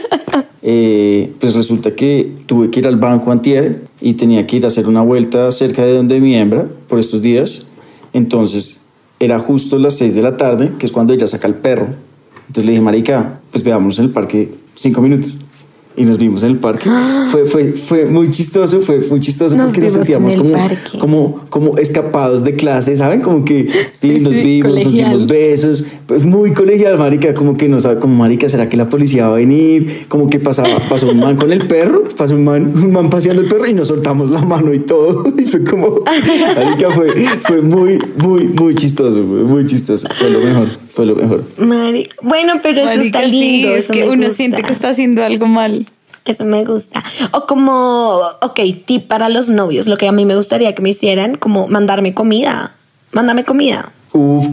Eh, 0.63 1.33
pues 1.41 1.55
resulta 1.55 1.93
que 1.93 2.31
tuve 2.45 2.71
que 2.71 2.81
ir 2.81 2.87
al 2.87 2.97
banco 2.97 3.33
antier 3.33 3.83
y 3.99 4.13
tenía 4.13 4.47
que 4.47 4.57
ir 4.57 4.65
a 4.67 4.69
hacer 4.69 4.87
una 4.89 5.01
vuelta 5.01 5.51
cerca 5.53 5.83
de 5.87 5.95
donde 5.95 6.21
mi 6.21 6.37
hembra 6.37 6.67
por 6.87 6.99
estos 6.99 7.23
días. 7.23 7.67
Entonces 8.13 8.79
era 9.19 9.39
justo 9.39 9.79
las 9.79 9.97
6 9.97 10.15
de 10.15 10.21
la 10.23 10.37
tarde, 10.37 10.71
que 10.79 10.85
es 10.85 10.93
cuando 10.93 11.15
ella 11.15 11.27
saca 11.27 11.49
el 11.49 11.55
perro. 11.55 11.89
Entonces 12.47 12.65
le 12.67 12.73
dije, 12.73 12.83
marica, 12.83 13.41
pues 13.51 13.65
veámonos 13.65 13.99
en 14.01 14.05
el 14.05 14.11
parque 14.11 14.53
cinco 14.75 15.01
minutos. 15.01 15.39
Y 16.01 16.05
nos 16.07 16.17
vimos 16.17 16.43
en 16.45 16.53
el 16.53 16.59
parque. 16.59 16.89
Fue, 17.31 17.45
fue, 17.45 17.73
fue 17.75 18.07
muy 18.07 18.31
chistoso, 18.31 18.81
fue 18.81 19.01
muy 19.09 19.21
chistoso 19.21 19.55
Nos 19.55 19.67
porque 19.67 19.83
nos 19.83 19.93
sentíamos 19.93 20.35
como, 20.35 20.53
parque. 20.55 20.99
como, 20.99 21.45
como 21.49 21.77
escapados 21.77 22.43
de 22.43 22.55
clase, 22.55 22.97
¿saben? 22.97 23.21
Como 23.21 23.45
que 23.45 23.69
Sí, 23.95 24.19
sí, 24.19 24.25
nos 24.25 24.35
vimos, 24.35 24.73
nos 24.73 24.93
dimos 24.93 25.27
besos, 25.27 25.85
pues 26.07 26.25
muy 26.25 26.53
colegial, 26.53 26.99
marica, 26.99 27.35
como 27.35 27.57
que 27.57 27.69
no 27.69 27.79
sabe, 27.79 28.01
como 28.01 28.15
marica, 28.15 28.49
¿será 28.49 28.69
que 28.69 28.77
la 28.79 28.89
policía 28.89 29.27
va 29.27 29.35
a 29.35 29.37
venir? 29.37 30.07
Como 30.09 30.31
que 30.31 30.41
pasaba, 30.41 30.71
pasó 30.89 31.11
un 31.11 31.21
man 31.21 31.37
con 31.37 31.53
el 31.53 31.67
perro, 31.67 32.05
pasó 32.17 32.35
un 32.35 32.45
man, 32.45 32.73
un 32.75 32.93
man 32.93 33.11
paseando 33.11 33.43
el 33.43 33.49
perro 33.49 33.67
y 33.67 33.75
nos 33.75 33.89
soltamos 33.89 34.31
la 34.31 34.41
mano 34.41 34.73
y 34.73 34.81
todo, 34.81 35.25
y 35.39 35.45
fue 35.45 35.63
como, 35.65 36.01
marica, 36.01 36.91
fue, 36.91 37.13
fue 37.43 37.61
muy, 37.61 37.99
muy, 38.17 38.45
muy 38.49 38.75
chistoso, 38.75 39.23
fue 39.23 39.45
muy 39.45 39.67
chistoso, 39.67 40.09
fue 40.19 40.31
lo 40.31 40.41
mejor, 40.41 40.69
fue 41.01 41.07
lo 41.07 41.15
mejor. 41.17 41.45
Mari- 41.59 42.09
Bueno, 42.23 42.55
pero 42.63 42.79
eso 42.81 42.87
Marica, 42.97 43.21
está 43.21 43.23
lindo. 43.23 43.69
sí, 43.69 43.75
es 43.75 43.85
eso 43.85 43.93
que 43.95 44.05
uno 44.05 44.17
gusta. 44.25 44.31
siente 44.37 44.63
que 44.63 44.73
está 44.73 44.91
haciendo 44.91 45.25
algo 45.25 45.47
mal. 45.47 45.87
Eso 46.27 46.45
me 46.45 46.65
gusta. 46.65 47.03
O 47.33 47.47
como, 47.47 48.21
ok, 48.43 48.61
tip 48.85 49.07
para 49.09 49.29
los 49.31 49.49
novios. 49.49 49.87
Lo 49.87 49.97
que 49.97 50.07
a 50.07 50.13
mí 50.13 50.27
me 50.27 50.37
gustaría 50.37 50.75
que 50.75 50.83
me 50.83 50.91
hicieran, 50.91 51.37
como 51.37 51.67
mandarme 51.69 52.13
comida. 52.13 52.75
Mándame 53.13 53.45
comida. 53.45 53.93
Uf, 54.13 54.47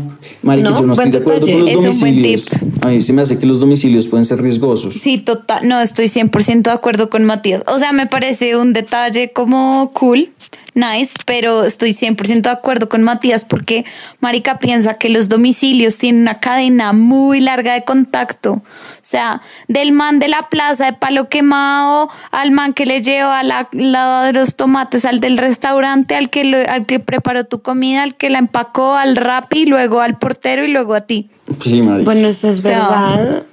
marica, 0.43 0.69
No, 0.69 0.79
yo 0.81 0.85
no 0.85 0.93
estoy 0.93 1.09
de 1.11 1.17
acuerdo 1.17 1.47
con 1.47 1.59
los. 1.61 1.69
Es 1.69 1.75
domicilios. 1.75 2.45
A 2.81 2.87
mí 2.89 3.01
se 3.01 3.11
me 3.13 3.21
hace 3.23 3.39
que 3.39 3.45
los 3.45 3.59
domicilios 3.59 4.07
pueden 4.07 4.23
ser 4.25 4.39
riesgosos. 4.41 4.93
Sí, 4.95 5.17
total. 5.17 5.67
No, 5.67 5.79
estoy 5.81 6.05
100% 6.07 6.61
de 6.69 6.71
acuerdo 6.71 7.09
con 7.09 7.25
Matías. 7.25 7.63
O 7.67 7.79
sea, 7.79 7.91
me 7.91 8.05
parece 8.05 8.55
un 8.55 8.73
detalle 8.73 9.31
como 9.33 9.91
cool, 9.93 10.29
nice, 10.75 11.11
pero 11.25 11.63
estoy 11.63 11.93
100% 11.93 12.41
de 12.43 12.49
acuerdo 12.51 12.87
con 12.87 13.01
Matías 13.01 13.43
porque 13.43 13.83
Marica 14.19 14.59
piensa 14.59 14.93
que 14.93 15.09
los 15.09 15.27
domicilios 15.27 15.97
tienen 15.97 16.21
una 16.21 16.39
cadena 16.39 16.93
muy 16.93 17.39
larga 17.39 17.73
de 17.73 17.83
contacto. 17.83 18.53
O 18.53 19.09
sea, 19.09 19.41
del 19.69 19.91
man 19.93 20.19
de 20.19 20.27
la 20.27 20.43
plaza 20.49 20.85
de 20.85 20.93
palo 20.93 21.29
quemado 21.29 22.09
al 22.31 22.51
man 22.51 22.73
que 22.73 22.85
le 22.85 23.01
lleva 23.01 23.41
la, 23.41 23.69
la 23.71 24.23
de 24.25 24.33
los 24.33 24.55
tomates, 24.55 25.05
al 25.05 25.21
del 25.21 25.37
restaurante, 25.37 26.13
al 26.15 26.29
que, 26.29 26.43
lo- 26.43 26.57
al 26.69 26.85
que 26.85 26.99
preparó 26.99 27.45
tu 27.45 27.61
comida, 27.61 28.03
al 28.03 28.15
que 28.15 28.29
la 28.29 28.37
empacó, 28.39 28.95
al 28.95 29.15
rapi, 29.47 29.65
luego 29.65 30.01
al 30.01 30.17
portero 30.17 30.63
y 30.63 30.69
luego 30.69 30.93
a 30.93 31.01
ti. 31.01 31.29
Pues 31.45 31.63
sí, 31.63 31.81
marica. 31.81 32.11
Bueno, 32.11 32.27
eso 32.27 32.49
es 32.49 32.59
O 32.59 32.61
sea, 32.61 32.87
verdad. 32.87 33.43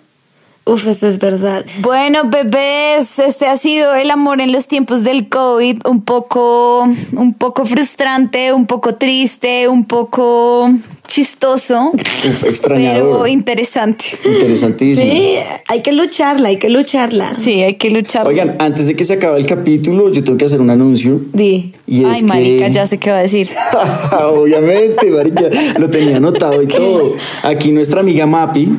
Uf, 0.67 0.87
eso 0.87 1.07
es 1.07 1.19
verdad. 1.19 1.67
Bueno, 1.81 2.25
bebés, 2.25 3.19
este 3.19 3.47
ha 3.47 3.57
sido 3.59 3.95
el 3.95 4.11
amor 4.11 4.41
en 4.41 4.51
los 4.51 4.67
tiempos 4.67 5.05
del 5.05 5.29
COVID, 5.29 5.87
un 5.87 6.03
poco, 6.03 6.89
un 7.13 7.35
poco 7.35 7.67
frustrante, 7.67 8.53
un 8.53 8.67
poco 8.67 8.95
triste, 8.95 9.69
un 9.69 9.85
poco 9.85 10.71
chistoso, 11.07 11.93
Uf, 11.95 12.45
extrañador. 12.45 13.13
pero 13.19 13.27
interesante. 13.27 14.05
Interesantísimo. 14.25 15.11
Sí, 15.13 15.37
hay 15.67 15.83
que 15.83 15.93
lucharla, 15.93 16.49
hay 16.49 16.59
que 16.59 16.71
lucharla. 16.71 17.35
Sí, 17.35 17.63
hay 17.63 17.75
que 17.75 17.91
luchar. 17.91 18.27
Oigan, 18.27 18.57
antes 18.59 18.87
de 18.87 18.97
que 18.97 19.05
se 19.05 19.15
acabe 19.15 19.39
el 19.39 19.47
capítulo, 19.47 20.11
yo 20.11 20.25
tengo 20.25 20.39
que 20.39 20.45
hacer 20.47 20.61
un 20.61 20.71
anuncio. 20.71 21.21
Di. 21.33 21.73
Y 21.87 22.05
es 22.05 22.17
Ay, 22.19 22.23
marica, 22.25 22.67
que... 22.67 22.73
ya 22.73 22.87
sé 22.87 22.99
qué 22.99 23.11
va 23.11 23.19
a 23.19 23.23
decir. 23.23 23.49
Obviamente, 24.33 25.11
marica, 25.11 25.43
lo 25.79 25.89
tenía 25.91 26.17
anotado 26.17 26.63
y 26.63 26.67
todo. 26.67 27.15
Aquí 27.43 27.71
nuestra 27.73 28.01
amiga 28.01 28.27
Mapi, 28.27 28.71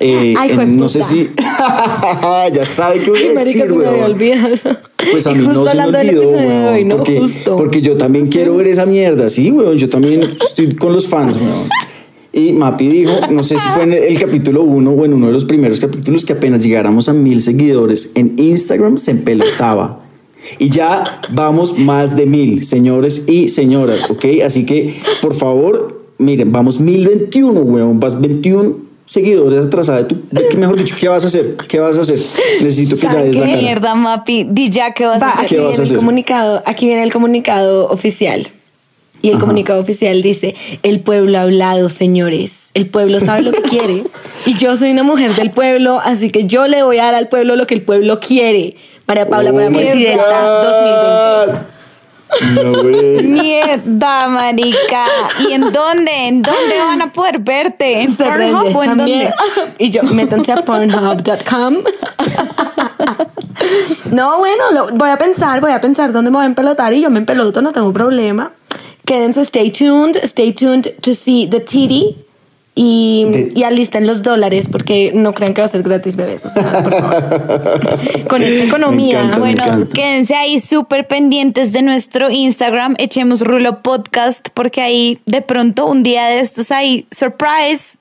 eh, 0.00 0.34
Ay, 0.36 0.50
en- 0.52 0.76
no 0.76 0.88
sé 0.88 1.02
si... 1.02 1.30
ya 2.54 2.66
sabe 2.66 3.02
qué 3.02 3.10
voy 3.10 3.18
Ay, 3.20 3.28
a 3.30 3.34
marica, 3.34 3.64
decir, 3.64 3.66
se 3.68 3.76
me 3.76 3.86
había 3.86 4.04
olvidado. 4.04 4.78
Pues 5.10 5.26
a 5.28 5.32
mí 5.32 5.46
no 5.46 5.66
se 5.66 5.76
me 5.76 5.84
olvidó, 5.84 6.30
weón, 6.30 6.64
hoy, 6.64 6.84
¿no? 6.84 6.96
porque, 6.96 7.22
porque 7.56 7.82
yo 7.82 7.96
también 7.96 8.26
quiero 8.26 8.56
ver 8.56 8.66
esa 8.66 8.84
mierda, 8.84 9.30
sí, 9.30 9.50
weón, 9.52 9.76
yo 9.76 9.88
también 9.88 10.22
estoy 10.22 10.74
con 10.74 10.92
los 10.92 11.06
fans, 11.06 11.36
weón. 11.36 11.68
Y 12.32 12.52
Mapi 12.52 12.88
dijo, 12.88 13.12
no 13.30 13.42
sé 13.42 13.56
si 13.58 13.68
fue 13.68 13.84
en 13.84 13.92
el 13.92 14.18
capítulo 14.18 14.62
1 14.62 14.90
o 14.90 15.04
en 15.04 15.14
uno 15.14 15.26
de 15.26 15.32
los 15.32 15.44
primeros 15.44 15.80
capítulos, 15.80 16.24
que 16.24 16.34
apenas 16.34 16.62
llegáramos 16.62 17.08
a 17.08 17.12
mil 17.12 17.40
seguidores 17.40 18.12
en 18.14 18.34
Instagram 18.38 18.98
se 18.98 19.12
empelotaba. 19.12 20.04
Y 20.58 20.68
ya 20.68 21.22
vamos 21.30 21.78
más 21.78 22.16
de 22.16 22.26
mil, 22.26 22.64
señores 22.64 23.24
y 23.26 23.48
señoras, 23.48 24.04
¿ok? 24.10 24.24
Así 24.44 24.66
que, 24.66 24.94
por 25.22 25.34
favor, 25.34 26.06
miren, 26.18 26.52
vamos 26.52 26.80
1021, 26.80 27.60
weón, 27.60 28.00
vas 28.00 28.20
21 28.20 28.87
seguidores 29.08 29.66
atrasada 29.66 29.98
de 29.98 30.04
tu... 30.04 30.16
¿qué- 30.48 30.56
Mejor 30.56 30.76
dicho, 30.76 30.94
¿qué 31.00 31.08
vas 31.08 31.24
a 31.24 31.26
hacer? 31.28 31.56
¿Qué 31.66 31.80
vas 31.80 31.96
a 31.96 32.02
hacer? 32.02 32.18
Necesito 32.60 32.96
que 32.96 33.02
ya 33.02 33.10
¿Saben 33.12 33.26
des 33.30 33.36
la 33.36 33.46
qué? 33.46 33.50
cara. 33.52 33.62
Mierda, 33.62 33.94
Mapi, 33.94 34.44
di 34.50 34.70
ya 34.70 34.92
qué 34.92 35.06
vas 35.06 35.20
Va, 35.22 35.26
a 35.28 35.30
hacer. 35.30 35.44
aquí 35.44 35.54
¿Qué 35.56 35.60
vas 35.60 35.70
viene 35.70 35.76
a 35.76 35.82
el 35.82 35.82
hacer? 35.88 35.96
comunicado, 35.98 36.62
aquí 36.66 36.86
viene 36.86 37.02
el 37.02 37.12
comunicado 37.12 37.88
oficial. 37.88 38.48
Y 39.22 39.28
el 39.30 39.34
Ajá. 39.36 39.40
comunicado 39.40 39.80
oficial 39.80 40.22
dice, 40.22 40.54
el 40.84 41.00
pueblo 41.00 41.38
ha 41.38 41.42
hablado, 41.42 41.88
señores. 41.88 42.68
El 42.74 42.86
pueblo 42.88 43.18
sabe 43.20 43.42
lo 43.42 43.50
que 43.52 43.62
quiere. 43.70 44.04
Y 44.46 44.54
yo 44.58 44.76
soy 44.76 44.92
una 44.92 45.02
mujer 45.02 45.34
del 45.34 45.50
pueblo, 45.50 45.98
así 46.04 46.30
que 46.30 46.44
yo 46.46 46.66
le 46.68 46.82
voy 46.84 46.98
a 46.98 47.06
dar 47.06 47.14
al 47.16 47.28
pueblo 47.28 47.56
lo 47.56 47.66
que 47.66 47.74
el 47.74 47.82
pueblo 47.82 48.20
quiere. 48.20 48.76
María 49.08 49.26
Paula 49.28 49.52
para 49.52 49.66
Oh 49.66 49.70
my 49.70 49.76
presidenta 49.78 50.62
2020. 51.44 51.77
God. 52.40 52.62
No, 52.62 52.82
güey. 52.82 53.22
Mierda, 53.22 54.28
marica. 54.28 55.04
¿Y 55.48 55.52
en 55.52 55.72
dónde? 55.72 56.12
¿En 56.28 56.42
dónde 56.42 56.78
van 56.78 57.02
a 57.02 57.12
poder 57.12 57.38
verte? 57.40 58.02
¿En 58.02 58.14
Se 58.14 58.24
Pornhub 58.24 58.76
o 58.76 58.82
en 58.84 58.96
también. 58.96 59.30
dónde? 59.56 59.74
Y 59.78 59.90
yo, 59.90 60.02
métanse 60.04 60.52
a 60.52 60.56
pornhub.com. 60.56 61.76
No, 64.12 64.38
bueno, 64.38 64.70
lo- 64.72 64.90
voy 64.92 65.10
a 65.10 65.16
pensar, 65.18 65.60
voy 65.60 65.72
a 65.72 65.80
pensar 65.80 66.12
dónde 66.12 66.30
me 66.30 66.36
voy 66.36 66.44
a 66.44 66.46
empelotar 66.46 66.92
y 66.92 67.00
yo 67.00 67.10
me 67.10 67.18
empeloto, 67.18 67.60
no 67.60 67.72
tengo 67.72 67.92
problema. 67.92 68.52
Quédense, 69.04 69.42
stay 69.42 69.70
tuned, 69.70 70.16
stay 70.24 70.52
tuned 70.52 70.88
to 71.00 71.14
see 71.14 71.46
the 71.48 71.60
titty 71.60 72.16
y, 72.80 73.24
De- 73.24 73.52
y 73.56 73.64
alisten 73.64 74.06
los 74.06 74.22
dólares 74.22 74.68
porque 74.70 75.10
no 75.12 75.34
crean 75.34 75.52
que 75.52 75.60
va 75.60 75.64
a 75.64 75.68
ser 75.68 75.82
gratis, 75.82 76.14
bebés. 76.14 76.44
o 76.46 76.48
sea, 76.48 76.82
por 76.84 76.92
favor. 76.96 77.98
Con 78.28 78.42
esta 78.42 78.64
economía. 78.64 79.18
encanta, 79.22 79.38
Bueno, 79.38 79.88
quédense 79.92 80.36
ahí 80.36 80.60
súper 80.60 81.08
pendientes 81.08 81.72
de 81.72 81.82
nuestro 81.82 82.30
Instagram, 82.30 82.94
echemos 82.98 83.40
Rulo 83.40 83.82
Podcast, 83.82 84.48
porque 84.54 84.80
ahí 84.80 85.18
de 85.26 85.42
pronto 85.42 85.86
un 85.86 86.04
día 86.04 86.26
de 86.26 86.38
estos 86.38 86.70
ahí, 86.70 87.06
surprise, 87.10 87.98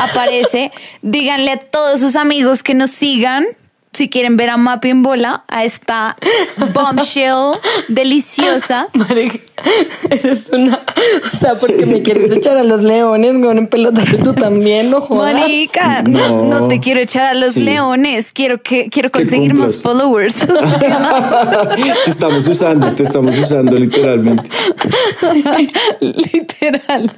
aparece. 0.00 0.72
Díganle 1.02 1.52
a 1.52 1.58
todos 1.58 2.00
sus 2.00 2.16
amigos 2.16 2.62
que 2.64 2.74
nos 2.74 2.90
sigan. 2.90 3.44
Si 3.96 4.10
quieren 4.10 4.36
ver 4.36 4.50
a 4.50 4.58
Mapi 4.58 4.90
en 4.90 5.02
bola, 5.02 5.44
a 5.48 5.64
esta 5.64 6.16
bombshell 6.74 7.58
deliciosa. 7.88 8.88
Marica, 8.92 9.38
eres 10.10 10.50
una. 10.52 10.80
O 11.32 11.36
sea, 11.36 11.54
porque 11.54 11.86
me 11.86 12.02
quieres 12.02 12.30
echar 12.30 12.58
a 12.58 12.62
los 12.62 12.82
leones, 12.82 13.32
con 13.42 13.56
en 13.56 13.66
pelotarte 13.68 14.18
tú 14.18 14.34
también, 14.34 14.90
no 14.90 15.00
jodas. 15.00 15.32
Marica, 15.32 16.02
no, 16.02 16.44
No. 16.44 16.68
te 16.68 16.78
quiero 16.80 17.00
echar 17.00 17.28
a 17.28 17.34
los 17.34 17.52
Sí. 17.54 17.62
leones, 17.62 18.32
quiero 18.32 18.62
que 18.62 18.90
quiero 18.90 19.10
conseguir 19.10 19.54
más 19.54 19.80
followers. 19.82 20.34
te 22.04 22.10
estamos 22.10 22.46
usando, 22.48 22.92
te 22.92 23.02
estamos 23.02 23.38
usando 23.38 23.76
literalmente. 23.78 24.50
Literal. 26.00 27.12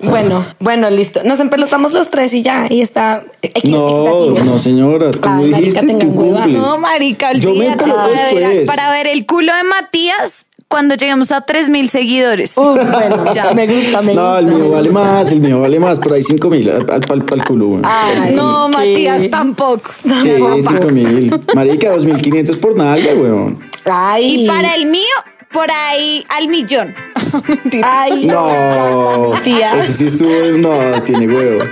Bueno, 0.00 0.44
bueno, 0.60 0.88
listo. 0.90 1.22
Nos 1.24 1.40
empelotamos 1.40 1.92
los 1.92 2.10
tres 2.10 2.32
y 2.32 2.42
ya, 2.42 2.66
y 2.70 2.80
está 2.80 3.24
No, 3.64 4.30
no, 4.44 4.58
señora, 4.58 5.10
tú 5.10 5.18
dijiste, 5.56 5.80
tengan 5.80 5.98
tú 5.98 6.14
cumples. 6.14 6.54
No, 6.54 6.78
marica, 6.78 7.32
Yo 7.34 7.54
me 7.54 7.68
después. 7.68 8.66
para 8.66 8.90
ver 8.90 9.06
el 9.06 9.24
culo 9.26 9.54
de 9.54 9.62
Matías 9.64 10.46
cuando 10.68 10.94
lleguemos 10.96 11.32
a 11.32 11.40
3000 11.46 11.88
seguidores. 11.88 12.52
Uf, 12.56 12.78
bueno, 12.90 13.24
ya, 13.34 13.52
me 13.54 13.66
gusta, 13.66 14.02
me 14.02 14.14
No, 14.14 14.22
gusta. 14.22 14.38
el 14.40 14.46
mío 14.46 14.58
me 14.58 14.68
vale 14.68 14.88
gusta. 14.90 15.04
más, 15.04 15.32
el 15.32 15.40
mío 15.40 15.60
vale 15.60 15.80
más, 15.80 15.98
por 15.98 16.12
ahí 16.12 16.22
5 16.22 16.50
mil 16.50 16.68
al, 16.70 16.76
al, 16.90 17.00
pal- 17.00 17.24
pal 17.24 17.44
culo. 17.44 17.66
güey. 17.68 17.80
Ay, 17.84 18.32
no, 18.34 18.66
¿qué? 18.70 18.76
Matías, 18.76 19.30
tampoco. 19.30 19.90
mil. 20.04 20.16
Sí, 20.20 20.62
5 20.68 20.88
mil. 20.88 21.40
Marica, 21.54 21.94
2.500 21.96 22.58
por 22.60 22.76
nalga, 22.76 23.14
weón. 23.14 23.58
Ay. 23.86 24.44
Y 24.44 24.46
para 24.46 24.74
el 24.74 24.86
mío, 24.86 25.04
por 25.52 25.70
ahí 25.70 26.22
al 26.28 26.48
millón. 26.48 26.94
Ay, 27.82 28.26
No, 28.26 29.32
Tía. 29.42 29.78
eso 29.78 29.92
sí 29.92 30.06
estuvo, 30.06 30.30
no, 30.58 31.02
tiene 31.02 31.26
huevo. 31.34 31.64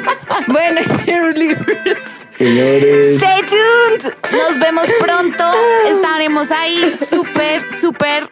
Bueno, 0.48 0.80
Cheerleaders. 1.04 2.00
Señores, 2.36 3.22
Stay 3.22 3.42
tuned. 3.46 4.12
Nos 4.30 4.58
vemos 4.58 4.86
pronto. 5.00 5.44
Estaremos 5.88 6.50
ahí 6.50 6.92
súper, 7.08 7.62
súper 7.80 8.28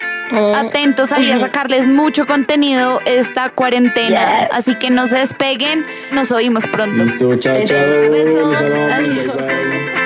atentos 0.54 1.10
ahí 1.10 1.30
a 1.30 1.40
sacarles 1.40 1.86
mucho 1.86 2.26
contenido 2.26 3.00
esta 3.06 3.48
cuarentena. 3.50 4.40
Yes. 4.40 4.48
Así 4.52 4.74
que 4.78 4.90
no 4.90 5.06
se 5.06 5.18
despeguen. 5.18 5.86
Nos 6.12 6.30
oímos 6.32 6.64
pronto. 6.66 7.02
listo, 7.02 7.34
chao, 7.36 7.56
chao. 7.64 7.78
Besos, 7.78 8.10
besos. 8.10 8.48
Los 8.48 8.60
amamos, 8.60 8.92
Adiós. 8.92 9.36
bye, 9.36 9.46
bye. 9.46 10.03